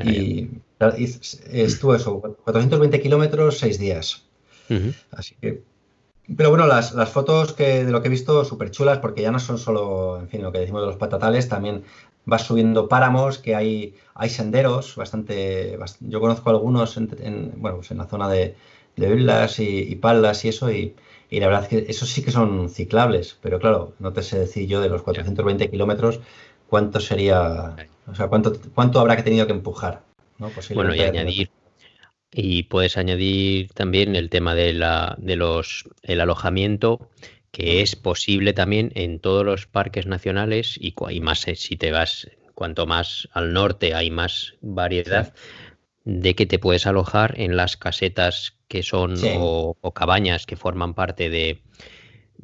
Y 0.00 0.48
estuvo 1.50 1.94
eso, 1.94 2.20
420 2.20 3.00
kilómetros, 3.00 3.58
6 3.58 3.78
días. 3.78 4.26
Así 5.10 5.36
que. 5.40 5.62
Pero 6.36 6.50
bueno, 6.50 6.66
las, 6.66 6.94
las 6.94 7.10
fotos 7.10 7.52
que 7.52 7.84
de 7.84 7.92
lo 7.92 8.02
que 8.02 8.08
he 8.08 8.10
visto 8.10 8.44
súper 8.44 8.70
chulas, 8.70 8.98
porque 8.98 9.22
ya 9.22 9.30
no 9.32 9.40
son 9.40 9.58
solo, 9.58 10.18
en 10.20 10.28
fin, 10.28 10.42
lo 10.42 10.52
que 10.52 10.58
decimos 10.60 10.82
de 10.82 10.86
los 10.88 10.96
patatales, 10.96 11.48
también 11.48 11.84
vas 12.24 12.42
subiendo 12.42 12.88
páramos, 12.88 13.38
que 13.38 13.54
hay, 13.54 13.94
hay 14.14 14.30
senderos, 14.30 14.96
bastante, 14.96 15.78
bast- 15.78 15.98
yo 16.00 16.20
conozco 16.20 16.50
algunos 16.50 16.96
en, 16.96 17.10
en, 17.20 17.52
bueno, 17.58 17.78
pues 17.78 17.90
en 17.90 17.98
la 17.98 18.06
zona 18.06 18.28
de, 18.30 18.56
de 18.96 19.14
Villas 19.14 19.58
y, 19.60 19.80
y 19.80 19.96
Paldas 19.96 20.44
y 20.44 20.48
eso, 20.48 20.70
y, 20.72 20.94
y 21.30 21.40
la 21.40 21.46
verdad 21.48 21.64
es 21.64 21.68
que 21.68 21.90
esos 21.90 22.08
sí 22.10 22.22
que 22.22 22.30
son 22.30 22.70
ciclables, 22.70 23.38
pero 23.42 23.58
claro, 23.58 23.92
no 23.98 24.12
te 24.14 24.22
sé 24.22 24.38
decir 24.38 24.66
yo 24.68 24.80
de 24.80 24.88
los 24.88 25.02
420 25.02 25.70
kilómetros 25.70 26.20
cuánto 26.74 26.98
sería, 26.98 27.76
o 28.08 28.16
sea, 28.16 28.26
cuánto, 28.26 28.52
cuánto 28.74 28.98
habrá 28.98 29.14
que 29.14 29.22
tenido 29.22 29.46
que 29.46 29.52
empujar. 29.52 30.02
¿no? 30.38 30.50
Bueno, 30.74 30.92
y 30.92 31.02
añadir, 31.02 31.48
y 32.32 32.64
puedes 32.64 32.96
añadir 32.96 33.70
también 33.74 34.16
el 34.16 34.28
tema 34.28 34.56
de 34.56 34.72
la, 34.72 35.14
de 35.18 35.36
los, 35.36 35.84
el 36.02 36.20
alojamiento, 36.20 37.08
que 37.52 37.80
es 37.80 37.94
posible 37.94 38.54
también 38.54 38.90
en 38.96 39.20
todos 39.20 39.46
los 39.46 39.68
parques 39.68 40.06
nacionales 40.06 40.76
y, 40.76 40.96
y 41.10 41.20
más 41.20 41.46
eh, 41.46 41.54
si 41.54 41.76
te 41.76 41.92
vas, 41.92 42.28
cuanto 42.56 42.86
más 42.86 43.28
al 43.30 43.52
norte 43.52 43.94
hay 43.94 44.10
más 44.10 44.54
variedad 44.60 45.32
de 46.02 46.34
que 46.34 46.44
te 46.44 46.58
puedes 46.58 46.88
alojar 46.88 47.40
en 47.40 47.56
las 47.56 47.76
casetas 47.76 48.56
que 48.66 48.82
son 48.82 49.16
Sí. 49.16 49.30
o, 49.38 49.76
o 49.80 49.94
cabañas 49.94 50.44
que 50.44 50.56
forman 50.56 50.94
parte 50.94 51.30
de, 51.30 51.62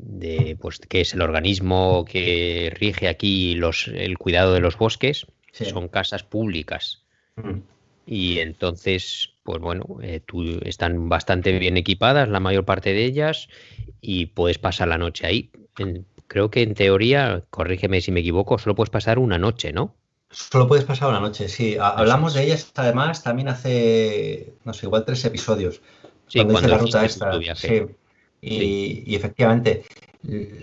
de 0.02 0.56
pues 0.60 0.78
que 0.80 1.00
es 1.02 1.14
el 1.14 1.22
organismo 1.22 2.04
que 2.04 2.72
rige 2.78 3.08
aquí 3.08 3.54
los, 3.54 3.88
el 3.88 4.18
cuidado 4.18 4.54
de 4.54 4.60
los 4.60 4.76
bosques, 4.78 5.26
Sí. 5.52 5.64
son 5.64 5.88
casas 5.88 6.22
públicas. 6.22 7.02
Mm. 7.36 7.58
Y 8.06 8.38
entonces, 8.38 9.30
pues 9.42 9.60
bueno, 9.60 9.84
eh, 10.02 10.20
tú, 10.24 10.60
están 10.64 11.08
bastante 11.08 11.58
bien 11.58 11.76
equipadas 11.76 12.28
la 12.28 12.40
mayor 12.40 12.64
parte 12.64 12.92
de 12.92 13.04
ellas 13.04 13.48
y 14.00 14.26
puedes 14.26 14.58
pasar 14.58 14.88
la 14.88 14.98
noche 14.98 15.26
ahí. 15.26 15.50
En- 15.78 16.06
creo 16.28 16.50
que 16.50 16.62
en 16.62 16.74
teoría, 16.74 17.42
corrígeme 17.50 18.00
si 18.00 18.12
me 18.12 18.20
equivoco, 18.20 18.58
solo 18.58 18.74
puedes 18.76 18.90
pasar 18.90 19.18
una 19.18 19.38
noche, 19.38 19.72
¿no? 19.72 19.94
Solo 20.30 20.68
puedes 20.68 20.84
pasar 20.84 21.08
una 21.08 21.18
noche, 21.20 21.48
sí. 21.48 21.76
Hablamos 21.80 22.34
de 22.34 22.44
ellas 22.44 22.70
además 22.76 23.22
también 23.24 23.48
hace, 23.48 24.52
no 24.64 24.72
sé, 24.72 24.86
igual 24.86 25.04
tres 25.04 25.24
episodios. 25.24 25.80
Sí, 26.28 26.38
cuando 26.38 26.52
hice 26.54 26.60
cuando 26.62 26.68
la 26.68 26.78
ruta 26.78 27.04
esta. 27.04 27.30
tu 27.32 27.38
viaje. 27.40 27.68
Sí. 27.88 27.94
Y, 28.42 29.02
y 29.06 29.14
efectivamente, 29.14 29.84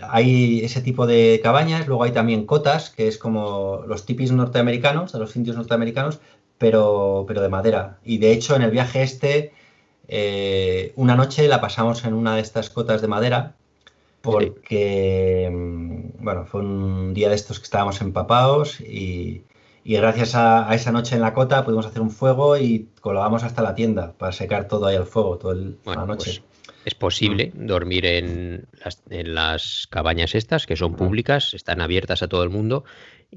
hay 0.10 0.62
ese 0.64 0.82
tipo 0.82 1.06
de 1.08 1.40
cabañas, 1.44 1.88
luego 1.88 2.04
hay 2.04 2.12
también 2.12 2.46
cotas, 2.46 2.90
que 2.90 3.08
es 3.08 3.18
como 3.18 3.84
los 3.88 4.06
tipis 4.06 4.32
norteamericanos, 4.32 5.12
de 5.14 5.20
los 5.20 5.36
indios 5.36 5.58
norteamericanos, 5.58 6.20
pero, 6.58 7.26
pero 7.28 7.42
de 7.42 7.50
madera. 7.50 8.00
Y 8.04 8.18
de 8.18 8.32
hecho, 8.32 8.56
en 8.56 8.64
el 8.64 8.72
viaje 8.72 9.04
este, 9.04 9.54
eh, 10.08 10.94
una 10.96 11.16
noche 11.16 11.48
la 11.48 11.62
pasamos 11.62 12.04
en 12.06 12.14
una 12.14 12.36
de 12.36 12.42
estas 12.42 12.70
cotas 12.70 13.02
de 13.02 13.08
madera, 13.08 13.56
porque, 14.22 15.50
mm, 15.52 16.24
bueno, 16.24 16.46
fue 16.46 16.62
un 16.62 17.14
día 17.14 17.30
de 17.30 17.36
estos 17.36 17.60
que 17.60 17.64
estábamos 17.66 18.02
empapados 18.02 18.82
y, 18.82 19.44
y 19.84 19.94
gracias 19.96 20.36
a, 20.36 20.70
a 20.70 20.76
esa 20.76 20.92
noche 20.92 21.16
en 21.16 21.22
la 21.22 21.34
cota 21.34 21.64
pudimos 21.64 21.86
hacer 21.86 22.02
un 22.02 22.12
fuego 22.12 22.58
y 22.58 22.90
colgamos 23.02 23.44
hasta 23.44 23.62
la 23.62 23.76
tienda 23.76 24.14
para 24.18 24.32
secar 24.32 24.68
todo 24.68 24.86
ahí 24.88 24.96
al 24.96 25.06
fuego, 25.06 25.38
toda 25.38 25.56
Bueno, 25.86 26.02
la 26.02 26.06
noche. 26.08 26.42
pues 26.42 26.42
es 26.88 26.96
posible 26.96 27.52
dormir 27.54 28.06
en 28.06 28.66
las, 28.82 29.04
en 29.10 29.36
las 29.36 29.88
cabañas 29.90 30.36
estas, 30.36 30.66
que 30.66 30.78
son 30.78 30.96
públicas, 30.96 31.54
están 31.54 31.82
abiertas 31.82 32.24
a 32.24 32.30
todo 32.30 32.44
el 32.44 32.50
mundo. 32.50 32.86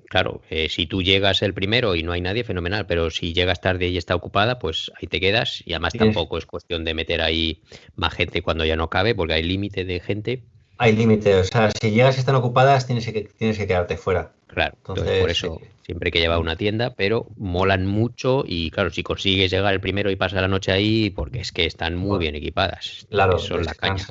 Claro, 0.08 0.40
eh, 0.50 0.68
si 0.68 0.86
tú 0.86 1.02
llegas 1.02 1.42
el 1.42 1.52
primero 1.52 1.96
y 1.96 2.04
no 2.04 2.12
hay 2.12 2.20
nadie, 2.20 2.44
fenomenal, 2.44 2.86
pero 2.86 3.10
si 3.10 3.32
llegas 3.32 3.60
tarde 3.60 3.88
y 3.88 3.96
está 3.96 4.14
ocupada, 4.14 4.60
pues 4.60 4.92
ahí 4.94 5.08
te 5.08 5.18
quedas 5.18 5.64
y 5.66 5.72
además 5.72 5.94
tampoco 5.94 6.38
es 6.38 6.46
cuestión 6.46 6.84
de 6.84 6.94
meter 6.94 7.22
ahí 7.22 7.60
más 7.96 8.14
gente 8.14 8.40
cuando 8.40 8.64
ya 8.64 8.76
no 8.76 8.88
cabe, 8.88 9.16
porque 9.16 9.34
hay 9.34 9.42
límite 9.42 9.84
de 9.84 9.98
gente. 9.98 10.44
Hay 10.82 10.96
límite, 10.96 11.34
o 11.36 11.44
sea, 11.44 11.70
si 11.78 11.90
llegas 11.90 12.16
y 12.16 12.20
están 12.20 12.36
ocupadas, 12.36 12.86
tienes 12.86 13.04
que, 13.04 13.28
tienes 13.36 13.58
que 13.58 13.66
quedarte 13.66 13.96
fuera. 13.98 14.32
Claro, 14.46 14.74
entonces, 14.78 15.04
Entonces, 15.04 15.20
por 15.20 15.30
eso 15.30 15.58
sí. 15.60 15.66
siempre 15.84 16.08
hay 16.08 16.12
que 16.12 16.20
llevar 16.20 16.38
una 16.38 16.56
tienda, 16.56 16.94
pero 16.94 17.26
molan 17.36 17.86
mucho 17.86 18.44
y 18.46 18.70
claro, 18.70 18.90
si 18.90 19.02
consigues 19.02 19.50
llegar 19.50 19.74
el 19.74 19.80
primero 19.80 20.10
y 20.10 20.16
pasar 20.16 20.40
la 20.40 20.48
noche 20.48 20.72
ahí, 20.72 21.10
porque 21.10 21.40
es 21.40 21.52
que 21.52 21.66
están 21.66 21.96
muy 21.96 22.08
Bueno, 22.08 22.20
bien 22.20 22.34
equipadas. 22.36 23.06
Claro, 23.10 23.38
son 23.38 23.64
la 23.64 23.74
caña. 23.74 24.06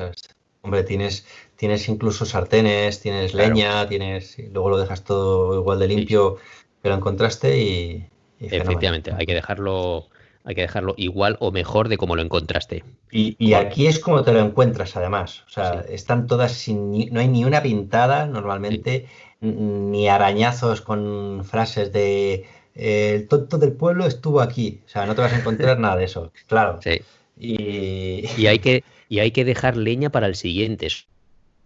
Hombre, 0.62 0.84
tienes, 0.84 1.26
tienes 1.56 1.88
incluso 1.90 2.26
sartenes, 2.26 3.02
tienes 3.02 3.32
Claro. 3.32 3.50
leña, 3.50 3.88
tienes, 3.88 4.38
y 4.38 4.44
luego 4.50 4.70
lo 4.70 4.78
dejas 4.78 5.04
todo 5.04 5.56
igual 5.60 5.80
de 5.80 5.88
limpio 5.88 6.38
que 6.84 6.90
lo 6.90 6.96
encontraste 6.96 7.58
y, 7.58 8.06
y 8.40 8.50
fenomenal. 8.50 8.62
Efectivamente, 8.62 9.12
hay 9.18 9.26
que 9.26 9.34
dejarlo, 9.34 10.10
hay 10.50 10.56
que 10.56 10.62
dejarlo 10.62 10.96
igual 10.98 11.38
o 11.40 11.52
mejor 11.52 11.90
de 11.90 11.98
como 11.98 12.16
lo 12.16 12.22
encontraste. 12.22 12.84
Y, 13.12 13.36
y 13.40 13.54
aquí 13.54 13.88
es 13.88 14.00
como 14.00 14.24
te 14.24 14.34
lo 14.34 14.40
encuentras, 14.40 14.98
además. 14.98 15.44
O 15.48 15.50
sea, 15.50 15.84
Sí. 15.84 15.94
están 15.94 16.28
todas 16.28 16.52
sin 16.54 16.92
ni- 16.92 17.06
no 17.08 17.20
hay 17.20 17.28
ni 17.28 17.46
una 17.46 17.62
pintada 17.62 18.26
normalmente, 18.26 19.08
ni 19.42 20.08
arañazos 20.10 20.82
con 20.82 21.44
frases 21.46 21.92
de 21.94 22.46
eh, 22.76 23.16
el 23.16 23.28
tonto 23.28 23.58
del 23.58 23.74
pueblo 23.74 24.06
estuvo 24.06 24.42
aquí. 24.42 24.82
O 24.86 24.90
sea, 24.90 25.06
no 25.06 25.16
te 25.16 25.22
vas 25.22 25.34
a 25.34 25.40
encontrar 25.40 25.80
nada 25.80 25.96
de 25.98 26.06
eso, 26.06 26.32
claro. 26.48 26.80
Sí. 26.82 27.00
Y 27.38 28.26
Y 28.38 28.48
hay 28.48 28.60
que, 28.60 28.84
y 29.08 29.20
hay 29.20 29.32
que 29.32 29.46
dejar 29.46 29.78
leña 29.78 30.10
para 30.10 30.28
el 30.28 30.36
siguiente. 30.36 30.88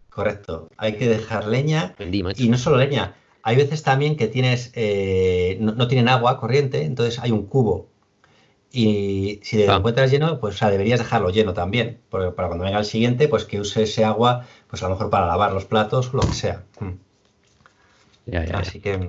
Correcto, 0.10 0.70
hay 0.78 0.94
que 0.98 1.08
dejar 1.08 1.48
leña 1.48 1.96
y 2.38 2.50
no 2.50 2.58
solo 2.58 2.78
leña. 2.78 3.16
Hay 3.42 3.56
veces 3.56 3.84
también 3.84 4.16
que 4.16 4.28
tienes 4.28 4.72
eh, 4.76 5.58
no, 5.60 5.74
no 5.74 5.88
tienen 5.88 6.08
agua 6.08 6.40
corriente, 6.40 6.84
entonces 6.84 7.20
hay 7.20 7.32
un 7.32 7.48
cubo. 7.48 7.88
Y 8.76 9.40
si 9.44 9.58
te 9.58 9.68
lo 9.68 9.74
Ah. 9.74 9.78
encuentras 9.78 10.10
lleno, 10.12 10.40
pues 10.40 10.56
o 10.56 10.58
sea, 10.58 10.72
deberías 10.72 11.00
dejarlo 11.00 11.30
lleno 11.30 11.54
también. 11.54 12.02
Porque 12.10 12.32
para 12.32 12.48
cuando 12.50 12.66
venga 12.66 12.80
el 12.80 12.86
siguiente, 12.86 13.28
pues 13.28 13.46
que 13.46 13.60
use 13.62 13.84
ese 13.84 14.04
agua, 14.04 14.48
pues 14.68 14.82
a 14.82 14.88
lo 14.90 14.96
mejor 14.96 15.12
para 15.12 15.28
lavar 15.28 15.54
los 15.54 15.66
platos 15.66 16.10
o 16.14 16.18
lo 16.18 16.24
que 16.24 16.34
sea. 16.34 16.64
Mm. 16.80 16.90
Ya, 18.26 18.46
ya, 18.46 18.52
ya. 18.52 18.58
Así 18.60 18.80
que. 18.80 18.98
mm. 18.98 19.02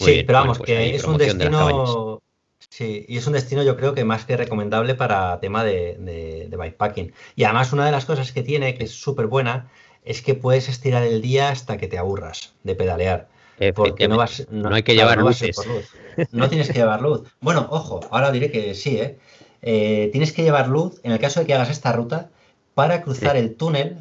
Muy 0.00 0.08
Sí, 0.08 0.12
bien, 0.12 0.26
pero 0.26 0.38
vamos, 0.40 0.58
pues 0.58 0.66
que 0.66 0.76
ahí 0.76 0.90
es 0.90 1.04
un 1.04 1.18
de 1.18 1.26
destino. 1.26 2.20
Sí, 2.68 3.06
y 3.08 3.16
es 3.18 3.26
un 3.28 3.34
destino 3.34 3.62
yo 3.62 3.76
creo 3.76 3.94
que 3.94 4.04
más 4.04 4.24
que 4.24 4.36
recomendable 4.36 4.96
para 4.96 5.38
tema 5.38 5.62
de, 5.62 5.96
de, 6.00 6.48
de 6.50 6.56
bikepacking. 6.56 7.12
Y 7.36 7.44
además 7.44 7.72
una 7.72 7.86
de 7.86 7.92
las 7.92 8.04
cosas 8.04 8.32
que 8.32 8.42
tiene, 8.42 8.74
que 8.74 8.84
es 8.84 8.90
súper 8.90 9.28
buena, 9.28 9.70
es 10.04 10.22
que 10.22 10.34
puedes 10.34 10.68
estirar 10.68 11.04
el 11.04 11.22
día 11.22 11.50
hasta 11.50 11.76
que 11.76 11.86
te 11.86 11.98
aburras 11.98 12.54
de 12.64 12.74
pedalear. 12.74 13.28
Porque 13.74 14.08
no, 14.08 14.16
vas, 14.16 14.46
No 14.50 14.74
hay 14.74 14.82
que 14.82 14.94
llevar 14.94 15.18
no 15.18 15.24
luces. 15.28 15.56
luz. 15.66 16.28
No 16.32 16.48
tienes 16.48 16.68
que 16.68 16.78
llevar 16.78 17.00
luz. 17.02 17.22
Bueno, 17.40 17.66
ojo, 17.70 18.00
ahora 18.10 18.30
diré 18.32 18.50
que 18.50 18.74
sí, 18.74 18.96
¿eh? 18.98 19.18
Eh, 19.62 20.08
tienes 20.12 20.32
que 20.32 20.42
llevar 20.42 20.68
luz 20.68 21.00
en 21.02 21.12
el 21.12 21.18
caso 21.18 21.40
de 21.40 21.46
que 21.46 21.54
hagas 21.54 21.70
esta 21.70 21.92
ruta 21.92 22.30
para 22.74 23.02
cruzar 23.02 23.36
el 23.36 23.54
túnel 23.54 23.98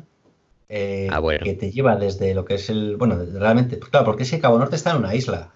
eh, 0.70 1.08
Ah, 1.12 1.20
bueno. 1.20 1.44
que 1.44 1.54
te 1.54 1.72
lleva 1.72 1.96
desde 1.96 2.34
lo 2.34 2.46
que 2.46 2.56
es 2.56 2.70
el. 2.70 2.98
Bueno, 2.98 3.18
realmente, 3.34 3.78
pues 3.78 3.90
claro, 3.92 4.06
porque 4.06 4.24
ese 4.24 4.40
Cabo 4.40 4.58
Norte 4.60 4.76
está 4.76 4.92
en 4.92 4.98
una 4.98 5.16
isla. 5.16 5.52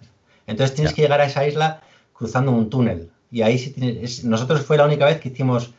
Entonces 0.46 0.76
tienes 0.76 0.94
que 0.94 1.02
llegar 1.02 1.20
a 1.22 1.26
esa 1.26 1.46
isla 1.48 1.82
cruzando 2.14 2.52
un 2.52 2.70
túnel. 2.70 3.10
Y 3.32 3.42
ahí 3.42 3.58
sí 3.58 3.72
tienes. 3.72 3.98
es- 4.20 4.24
nosotros 4.24 4.62
fue 4.62 4.78
la 4.78 4.86
única 4.86 5.06
vez 5.06 5.20
que 5.20 5.30
hicimos 5.30 5.72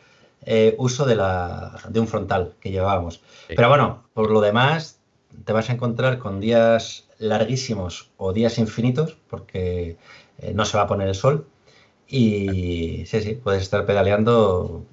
eh, 0.45 0.75
uso 0.79 1.05
de, 1.07 1.17
la, 1.17 1.79
de 1.89 1.99
un 2.01 2.07
frontal 2.09 2.53
que 2.61 2.71
llevábamos. 2.71 3.15
Sí. 3.49 3.55
Pero 3.57 3.69
bueno, 3.69 4.05
por 4.15 4.31
lo 4.31 4.41
demás, 4.41 4.99
te 5.45 5.53
vas 5.53 5.69
a 5.71 5.73
encontrar 5.73 6.19
con 6.19 6.39
días 6.41 7.08
larguísimos 7.19 8.11
o 8.17 8.33
días 8.33 8.59
infinitos, 8.59 9.17
porque 9.29 9.97
eh, 10.39 10.53
no 10.55 10.65
se 10.65 10.77
va 10.77 10.85
a 10.85 10.87
poner 10.87 11.09
el 11.09 11.15
sol. 11.15 11.47
Y 12.07 13.05
sí, 13.07 13.21
sí, 13.21 13.35
puedes 13.35 13.63
estar 13.63 13.85
pedaleando 13.85 14.85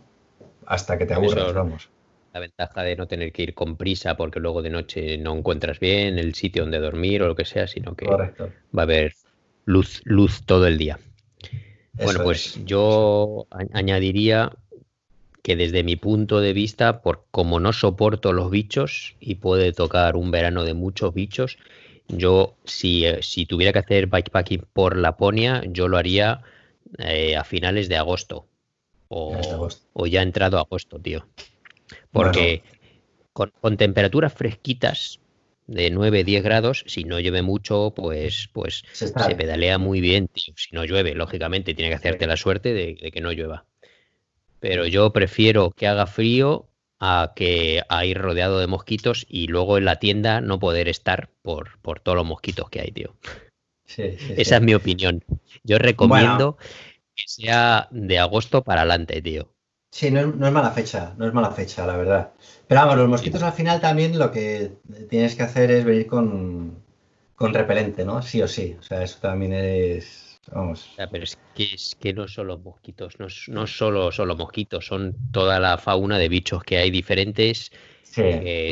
hasta 0.66 0.98
que 0.98 1.06
te 1.06 1.14
aburras, 1.14 1.54
vamos. 1.54 1.90
La 2.34 2.42
ventaja 2.42 2.84
de 2.84 2.98
no 2.98 3.08
tener 3.08 3.32
que 3.32 3.44
ir 3.44 3.54
con 3.54 3.78
prisa 3.78 4.18
porque 4.18 4.42
luego 4.42 4.62
de 4.62 4.70
noche 4.70 5.18
no 5.18 5.34
encuentras 5.38 5.80
bien 5.80 6.20
el 6.20 6.36
sitio 6.36 6.64
donde 6.64 6.80
dormir 6.80 7.24
o 7.24 7.28
lo 7.28 7.36
que 7.36 7.46
sea, 7.46 7.68
sino 7.68 7.96
que 7.96 8.06
va 8.08 8.34
a 8.76 8.82
haber 8.82 9.14
luz, 9.64 10.02
luz 10.04 10.44
todo 10.46 10.68
el 10.68 10.78
día. 10.78 11.00
bueno, 11.94 12.24
pues 12.24 12.60
yo 12.66 13.48
añadiría 13.72 14.52
que 15.42 15.56
desde 15.56 15.84
mi 15.84 15.96
punto 15.96 16.42
de 16.42 16.54
vista, 16.54 17.02
por 17.02 17.26
como 17.32 17.60
no 17.60 17.72
soporto 17.72 18.34
los 18.34 18.50
bichos 18.50 19.16
y 19.20 19.36
puede 19.36 19.72
tocar 19.74 20.16
un 20.16 20.32
verano 20.32 20.64
de 20.64 20.74
muchos 20.74 21.14
bichos, 21.14 21.58
yo 22.08 22.56
si, 22.66 23.06
eh, 23.06 23.22
si 23.22 23.46
tuviera 23.46 23.74
que 23.74 23.80
hacer 23.80 24.08
bikepacking 24.08 24.66
por 24.74 24.98
Laponia, 24.98 25.64
yo 25.68 25.88
lo 25.88 25.98
haría 25.98 26.42
eh, 27.00 27.36
a 27.36 27.44
finales 27.44 27.90
de 27.90 27.98
agosto. 27.98 28.48
O, 29.08 29.70
o, 29.94 30.08
ya 30.08 30.22
entrado 30.22 30.58
agosto, 30.58 31.00
tío. 31.00 31.28
Porque 32.12 32.64
con, 33.34 33.52
temperaturas 33.78 34.34
fresquitas 34.34 35.20
de 35.68 35.92
9, 35.92 36.24
10 36.24 36.44
grados, 36.44 36.84
si 36.88 37.04
no 37.04 37.20
llueve 37.20 37.42
mucho, 37.42 37.94
pues, 37.96 38.50
pues 38.52 38.84
se, 38.94 39.12
pedalea 39.36 39.78
muy 39.78 40.02
bien, 40.02 40.28
tío. 40.28 40.54
Si 40.58 40.76
no 40.76 40.86
llueve, 40.86 41.14
lógicamente, 41.14 41.74
tiene 41.76 41.90
que 41.90 41.96
hacerte 41.96 42.28
la 42.28 42.38
suerte 42.38 42.74
de 42.74 42.96
que 42.96 43.22
no 43.22 43.32
llueva. 43.32 43.66
Pero 44.60 44.88
yo 44.88 45.14
prefiero 45.14 45.72
que 45.72 45.88
haga 45.88 46.08
frío 46.08 46.68
a 47.06 47.34
que 47.36 47.84
a 47.90 48.06
ir 48.06 48.18
rodeado 48.18 48.60
de 48.60 48.68
mosquitos 48.68 49.26
y 49.30 49.48
luego 49.48 49.78
en 49.78 49.86
la 49.86 50.00
tienda 50.00 50.42
no 50.42 50.60
poder 50.60 50.88
estar 50.88 51.30
por, 51.42 51.80
por 51.80 52.00
todos 52.00 52.16
los 52.18 52.26
mosquitos 52.26 52.70
que 52.70 52.82
hay, 52.82 52.92
tío. 52.92 53.16
Esa 53.98 54.56
es 54.58 54.62
mi 54.62 54.74
opinión. 54.74 55.24
Yo 55.64 55.78
recomiendo 55.78 56.58
que 57.16 57.24
sea 57.28 57.88
de 57.92 58.20
agosto 58.20 58.64
para 58.64 58.82
adelante, 58.82 59.22
tío. 59.22 59.50
Sí, 59.92 60.12
no 60.12 60.20
es, 60.20 60.52
mala 60.52 60.72
fecha, 60.72 61.14
no 61.18 61.26
es 61.26 61.34
mala 61.34 61.52
fecha, 61.52 61.86
la 61.88 61.96
verdad. 61.96 62.34
Pero 62.68 62.82
vamos, 62.82 62.98
los 62.98 63.08
mosquitos 63.08 63.42
al 63.44 63.54
final 63.54 63.80
también 63.80 64.20
lo 64.20 64.30
que 64.32 64.74
tienes 65.10 65.36
que 65.36 65.44
hacer 65.44 65.72
es 65.72 65.86
venir 65.86 66.08
con, 66.08 66.84
con 67.36 67.54
repelente, 67.54 68.04
¿no? 68.04 68.22
Sí 68.22 68.42
o 68.42 68.48
sí. 68.48 68.76
O 68.78 68.84
sea, 68.84 69.04
eso 69.04 69.20
también 69.22 69.54
es, 69.54 70.25
pero 71.10 71.24
es 71.24 71.38
que, 71.56 71.64
es 71.64 71.96
que 72.00 72.14
no 72.14 72.28
son 72.28 72.48
los 72.48 72.62
mosquitos, 72.62 73.20
no, 73.20 73.28
no 73.48 73.68
solo 73.68 74.12
son 74.12 74.28
los 74.28 74.38
mosquitos, 74.38 74.86
son 74.86 75.16
toda 75.32 75.60
la 75.60 75.78
fauna 75.78 76.18
de 76.18 76.30
bichos 76.30 76.64
que 76.64 76.78
hay 76.78 76.92
diferentes. 76.92 77.72
Sí. 78.04 78.22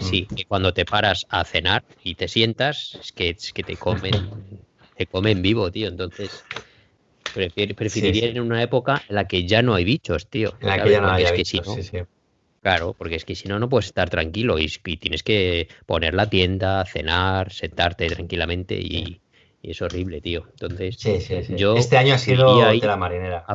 sí, 0.01 0.27
mm. 0.29 0.35
que 0.35 0.45
cuando 0.45 0.73
te 0.73 0.85
paras 0.85 1.25
a 1.29 1.43
cenar 1.43 1.83
y 2.01 2.15
te 2.15 2.29
sientas, 2.29 2.97
es 3.01 3.11
que, 3.11 3.29
es 3.29 3.51
que 3.51 3.63
te 3.63 3.75
comen, 3.75 4.13
te 4.95 5.05
comen 5.05 5.41
vivo, 5.41 5.69
tío. 5.69 5.89
Entonces, 5.89 6.45
preferiría 7.33 8.29
en 8.29 8.39
una 8.39 8.61
época 8.61 9.03
en 9.09 9.15
la 9.15 9.27
que 9.27 9.45
ya 9.45 9.61
no 9.61 9.73
hay 9.73 9.83
bichos, 9.83 10.27
tío. 10.27 10.53
En 10.61 10.67
la 10.67 10.83
que 10.83 10.91
ya 10.91 11.01
no 11.01 11.11
hay 11.11 11.25
bichos, 11.35 11.67
sí, 11.81 11.99
Claro, 12.61 12.95
porque 12.97 13.15
es 13.15 13.25
que 13.25 13.35
si 13.35 13.49
no, 13.49 13.59
no 13.59 13.67
puedes 13.67 13.87
estar 13.87 14.09
tranquilo 14.09 14.57
y, 14.57 14.67
tienes 14.97 15.21
que 15.21 15.67
poner 15.85 16.13
la 16.13 16.29
tienda, 16.29 16.85
cenar, 16.85 17.51
sentarte 17.51 18.07
tranquilamente 18.07 18.75
y, 18.75 19.19
y 19.63 19.71
es 19.71 19.81
horrible, 19.81 20.21
tío. 20.21 20.43
Entonces, 20.51 20.97
yo 21.49 21.75
este 21.75 21.97
año 21.97 22.13
ha 22.13 22.17
sido 22.17 22.69
de 22.69 22.77
la 22.77 22.97
marinera. 22.97 23.45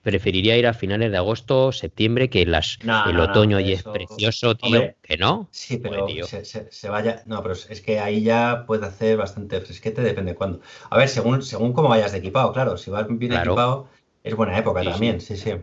Preferiría 0.00 0.56
ir 0.56 0.68
a 0.68 0.72
finales 0.72 1.10
de 1.10 1.16
agosto, 1.16 1.72
septiembre, 1.72 2.30
que 2.30 2.46
las, 2.46 2.78
el 3.08 3.18
otoño 3.18 3.56
ahí 3.56 3.72
es 3.72 3.82
precioso, 3.82 4.54
tío. 4.54 4.94
que 5.02 5.16
no. 5.16 5.48
Sí, 5.50 5.78
pero 5.78 6.06
se, 6.24 6.88
vaya. 6.88 7.24
No, 7.26 7.42
pero 7.42 7.54
es 7.54 7.80
que 7.80 7.98
ahí 7.98 8.22
ya 8.22 8.62
puede 8.68 8.86
hacer 8.86 9.16
bastante 9.16 9.60
fresquete, 9.60 10.02
depende 10.02 10.36
cuándo. 10.36 10.60
A 10.90 10.96
ver, 10.96 11.08
según, 11.08 11.42
según 11.42 11.72
cómo 11.72 11.88
vayas 11.88 12.12
de 12.12 12.18
equipado, 12.18 12.52
claro. 12.52 12.76
Si 12.76 12.88
vas 12.88 13.06
bien 13.08 13.32
equipado, 13.32 13.88
es 14.22 14.36
buena 14.36 14.56
época 14.56 14.84
también, 14.84 15.20
sí. 15.20 15.36
sí, 15.36 15.54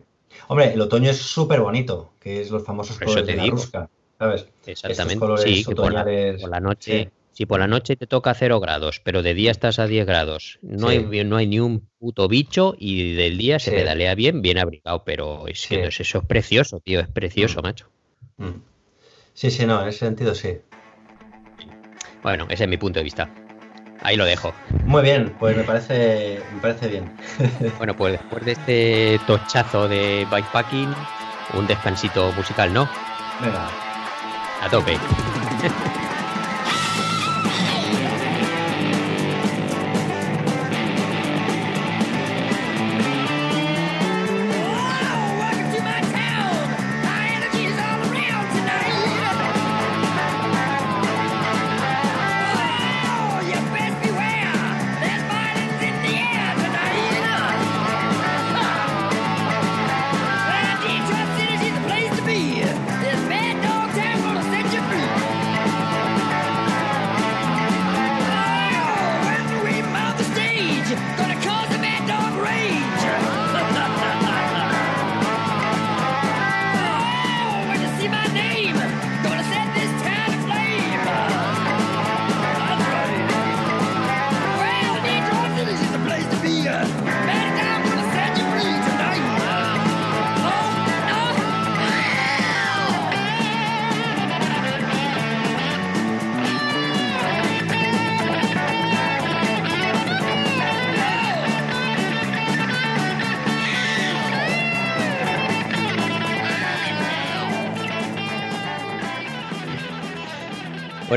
Hombre, 0.50 0.74
el 0.74 0.82
otoño 0.82 1.10
es 1.10 1.18
súper 1.18 1.62
bonito, 1.62 2.12
que 2.20 2.42
es 2.42 2.52
los 2.52 2.66
famosos 2.66 3.00
colores 3.00 3.26
de 3.26 3.36
la 3.38 3.46
rusca, 3.46 3.90
¿sabes? 4.20 4.46
Exactamente. 4.66 5.38
sí, 5.38 5.64
que 5.64 5.74
por 5.74 5.94
la, 5.94 6.60
noche. 6.60 7.12
Si 7.34 7.48
por 7.48 7.60
la 7.60 7.68
noche 7.68 7.96
te 7.96 8.06
toca 8.06 8.34
0 8.36 8.60
grados, 8.60 9.02
pero 9.04 9.24
de 9.24 9.34
día 9.34 9.50
estás 9.50 9.80
a 9.80 9.88
10 9.88 10.06
grados, 10.06 10.60
no, 10.62 10.90
hay, 10.90 11.04
no 11.26 11.36
hay 11.36 11.48
ni 11.48 11.60
un 11.60 11.90
puto 11.98 12.28
bicho 12.28 12.76
y 12.78 13.16
del 13.16 13.40
día 13.40 13.58
se 13.58 13.72
pedalea 13.72 14.14
bien, 14.14 14.44
bien 14.44 14.60
abrigado, 14.60 15.04
pero 15.04 15.48
es 15.48 15.66
que 15.68 15.84
eso 15.86 16.20
es 16.20 16.26
precioso, 16.26 16.80
tío, 16.80 17.00
es 17.00 17.08
precioso, 17.08 17.60
mm. 17.60 17.64
macho. 17.64 17.90
Mm. 18.38 18.62
Sí, 19.34 19.50
sí, 19.50 19.66
no, 19.66 19.82
en 19.82 19.88
ese 19.88 20.00
sentido 20.00 20.36
sí. 20.36 20.60
Bueno, 22.22 22.46
ese 22.50 22.66
es 22.66 22.70
mi 22.70 22.78
punto 22.78 23.00
de 23.00 23.04
vista. 23.04 23.30
Ahí 24.02 24.16
lo 24.16 24.26
dejo. 24.26 24.54
Muy 24.86 25.02
bien, 25.02 25.34
pues 25.40 25.58
me 25.58 25.64
parece, 25.64 26.40
me 26.54 26.62
parece 26.62 26.88
bien. 26.88 27.12
bueno, 27.80 27.96
pues 27.96 28.14
después 28.14 28.46
de 28.46 28.52
este 28.52 29.20
tochazo 29.26 29.88
de 29.88 30.28
bikepacking, 30.30 30.94
un 31.56 31.66
descansito 31.66 32.32
musical, 32.34 32.72
¿no? 32.72 32.88
Venga. 33.42 33.70
A 34.62 34.70
tope. 34.70 34.98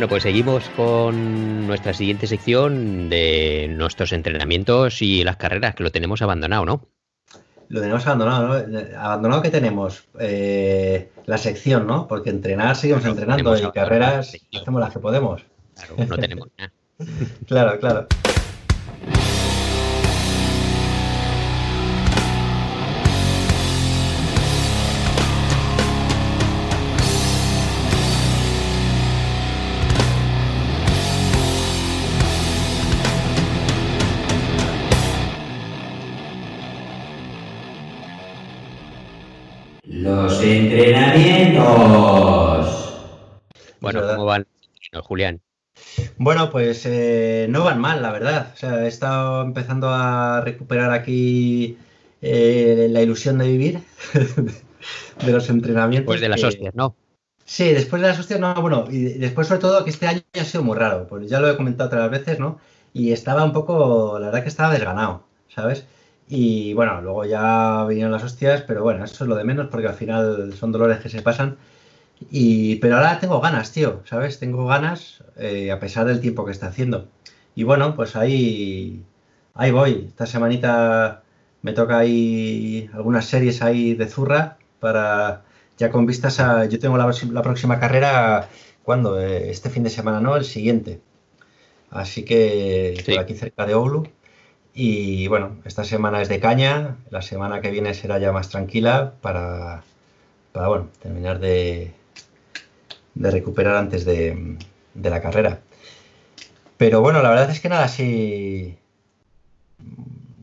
Bueno, 0.07 0.21
pues 0.21 0.23
seguimos 0.23 0.69
con 0.77 1.67
nuestra 1.67 1.93
siguiente 1.93 2.29
sección 2.29 3.09
de 3.09 3.67
nuestros 3.69 4.13
entrenamientos 4.13 5.03
y 5.03 5.25
las 5.25 5.37
carreras, 5.37 5.75
que 5.75 5.83
lo 5.83 5.91
tenemos 5.91 6.23
abandonado, 6.23 6.65
¿no? 6.65 6.87
Lo 7.71 7.81
tenemos 7.81 8.07
abandonado, 8.07 8.69
¿no? 8.69 8.79
Abandonado 9.01 9.43
que 9.43 9.51
tenemos 9.51 10.05
eh, 10.21 11.11
la 11.25 11.39
sección, 11.39 11.89
¿no? 11.89 12.07
Porque 12.07 12.31
entrenar 12.31 12.77
seguimos 12.77 13.05
entrenando 13.05 13.59
y 13.59 13.73
carreras 13.73 14.37
hacemos 14.57 14.81
las 14.81 14.93
que 14.93 15.01
podemos. 15.01 15.43
Claro, 15.75 15.97
no 16.09 16.17
tenemos 16.17 16.49
nada. 16.57 16.73
claro, 17.49 17.81
claro. 17.81 18.07
Entrenamientos. 40.05 42.95
Bueno, 43.81 44.03
¿cómo 44.07 44.25
van, 44.25 44.47
Julián? 45.03 45.41
Bueno, 46.19 46.51
pues 46.51 46.85
eh, 46.87 47.47
no 47.51 47.65
van 47.65 47.81
mal, 47.81 48.03
la 48.03 48.13
verdad. 48.13 48.53
O 48.55 48.57
sea, 48.57 48.85
he 48.85 48.89
estado 48.89 49.43
empezando 49.43 49.91
a 49.91 50.41
recuperar 50.41 50.93
aquí 50.93 51.77
eh, 52.23 52.89
la 52.91 53.03
ilusión 53.03 53.39
de 53.39 53.47
vivir, 53.47 53.81
de 55.25 55.33
los 55.33 55.49
entrenamientos. 55.51 56.07
Pues 56.07 56.21
de 56.21 56.29
las 56.29 56.43
hostias, 56.43 56.75
¿no? 56.75 56.97
Sí, 57.45 57.73
después 57.73 58.03
de 58.03 58.09
las 58.09 58.19
hostias, 58.19 58.41
no, 58.41 58.61
bueno, 58.61 58.87
y 58.91 59.05
después 59.05 59.47
sobre 59.47 59.61
todo 59.61 59.85
que 59.85 59.91
este 59.91 60.09
año 60.09 60.21
ha 60.35 60.45
sido 60.45 60.65
muy 60.65 60.77
raro, 60.77 61.07
pues 61.07 61.31
ya 61.31 61.39
lo 61.39 61.49
he 61.49 61.57
comentado 61.57 61.89
otras 61.89 62.11
veces, 62.11 62.41
¿no? 62.41 62.59
Y 62.93 63.13
estaba 63.13 63.45
un 63.45 63.53
poco, 63.53 64.19
la 64.19 64.27
verdad 64.27 64.43
que 64.43 64.49
estaba 64.49 64.73
desganado, 64.73 65.23
¿sabes? 65.49 65.87
Y 66.29 66.75
bueno, 66.75 67.01
luego 67.03 67.25
ya 67.25 67.85
vinieron 67.89 68.13
las 68.13 68.25
hostias, 68.25 68.63
pero 68.63 68.83
bueno, 68.83 69.05
eso 69.05 69.25
es 69.25 69.29
lo 69.29 69.37
de 69.37 69.45
menos 69.45 69.69
porque 69.69 69.87
al 69.87 69.95
final 69.95 70.53
son 70.55 70.73
dolores 70.73 70.99
que 71.01 71.09
se 71.09 71.23
pasan. 71.23 71.57
Y, 72.31 72.77
pero 72.77 72.97
ahora 72.97 73.21
tengo 73.21 73.41
ganas, 73.41 73.73
tío, 73.73 74.03
¿sabes? 74.05 74.39
Tengo 74.39 74.67
ganas 74.67 75.23
eh, 75.37 75.71
a 75.71 75.79
pesar 75.81 76.07
del 76.07 76.21
tiempo 76.21 76.45
que 76.45 76.53
está 76.53 76.69
haciendo. 76.69 77.09
Y 77.55 77.65
bueno, 77.65 77.95
pues 77.95 78.17
ahí, 78.17 79.05
ahí 79.55 79.71
voy. 79.71 80.07
Esta 80.09 80.27
semanita 80.27 81.23
me 81.63 81.73
toca 81.73 81.99
ahí 81.99 82.91
algunas 82.93 83.27
series 83.27 83.63
ahí 83.63 83.95
de 83.95 84.07
zurra 84.09 84.59
para 84.81 85.45
ya 85.79 85.91
con 85.91 86.07
vistas 86.07 86.41
a... 86.41 86.65
Yo 86.67 86.79
tengo 86.79 86.97
la, 86.97 87.13
la 87.33 87.43
próxima 87.43 87.79
carrera, 87.81 88.49
¿cuándo? 88.83 89.21
Eh, 89.21 89.51
este 89.51 89.71
fin 89.71 89.83
de 89.85 89.91
semana, 89.91 90.21
¿no? 90.21 90.37
El 90.37 90.45
siguiente. 90.45 91.01
Así 91.91 92.25
que 92.25 93.03
por 93.07 93.19
aquí 93.19 93.35
cerca 93.35 93.67
de 93.67 93.75
Oulu. 93.75 94.09
Y 94.79 95.27
bueno, 95.29 95.57
esta 95.65 95.85
semana 95.85 96.21
es 96.21 96.29
de 96.29 96.39
caña, 96.39 96.99
la 97.09 97.23
semana 97.23 97.63
que 97.63 97.71
viene 97.71 97.95
será 97.95 98.19
ya 98.19 98.31
más 98.31 98.51
tranquila 98.51 99.15
para, 99.23 99.83
para 100.53 100.69
bueno, 100.69 100.89
terminar 101.01 101.39
de, 101.39 101.95
de 103.15 103.31
recuperar 103.31 103.77
antes 103.77 104.05
de, 104.05 104.59
de, 104.93 105.11
la 105.11 105.23
carrera. 105.23 105.61
Pero 106.77 107.01
bueno, 107.01 107.23
la 107.23 107.31
verdad 107.31 107.49
es 107.51 107.61
que 107.61 107.71
nada 107.71 107.85
así. 107.85 108.77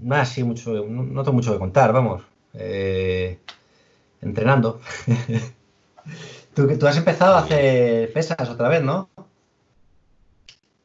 Nada 0.02 0.24
así 0.24 0.44
mucho. 0.44 0.84
No, 0.84 1.22
tengo 1.22 1.34
mucho 1.34 1.54
que 1.54 1.60
contar, 1.60 1.94
vamos. 1.94 2.24
Eh, 2.56 3.38
entrenando. 4.20 4.82
tú, 6.56 6.76
tú 6.80 6.88
has 6.88 6.98
empezado 6.98 7.36
a 7.36 7.42
hacer 7.42 8.12
pesas 8.14 8.50
otra 8.50 8.68
vez, 8.68 8.82
¿no? 8.82 9.10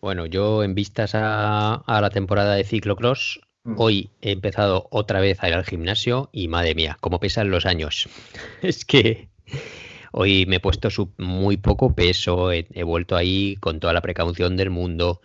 Bueno, 0.01 0.27
yo 0.27 0.63
en 0.63 0.75
vistas 0.75 1.13
a, 1.15 1.83
la 1.87 2.11
temporada 2.11 2.55
de 2.55 2.65
ciclocross, 2.65 3.41
mm. 3.65 3.75
hoy 3.79 4.11
he 4.21 4.33
empezado 4.33 4.87
otra 4.91 5.21
vez 5.21 5.43
a 5.43 5.49
ir 5.49 5.55
al 5.55 5.65
gimnasio 5.65 6.29
y 6.33 6.49
madre 6.49 6.75
mía, 6.75 6.97
cómo 7.01 7.19
pesan 7.19 7.51
los 7.51 7.67
años. 7.67 8.09
es 8.63 8.85
que 8.85 9.29
hoy 10.13 10.47
me 10.47 10.57
he 10.57 10.61
puesto 10.61 10.89
muy 11.19 11.57
poco 11.57 11.95
peso, 11.95 12.53
he, 12.53 12.65
vuelto 12.85 13.17
ahí 13.17 13.57
con 13.57 13.81
toda 13.81 13.93
la 13.93 14.01
precaución 14.01 14.57
del 14.57 14.71
mundo 14.71 15.21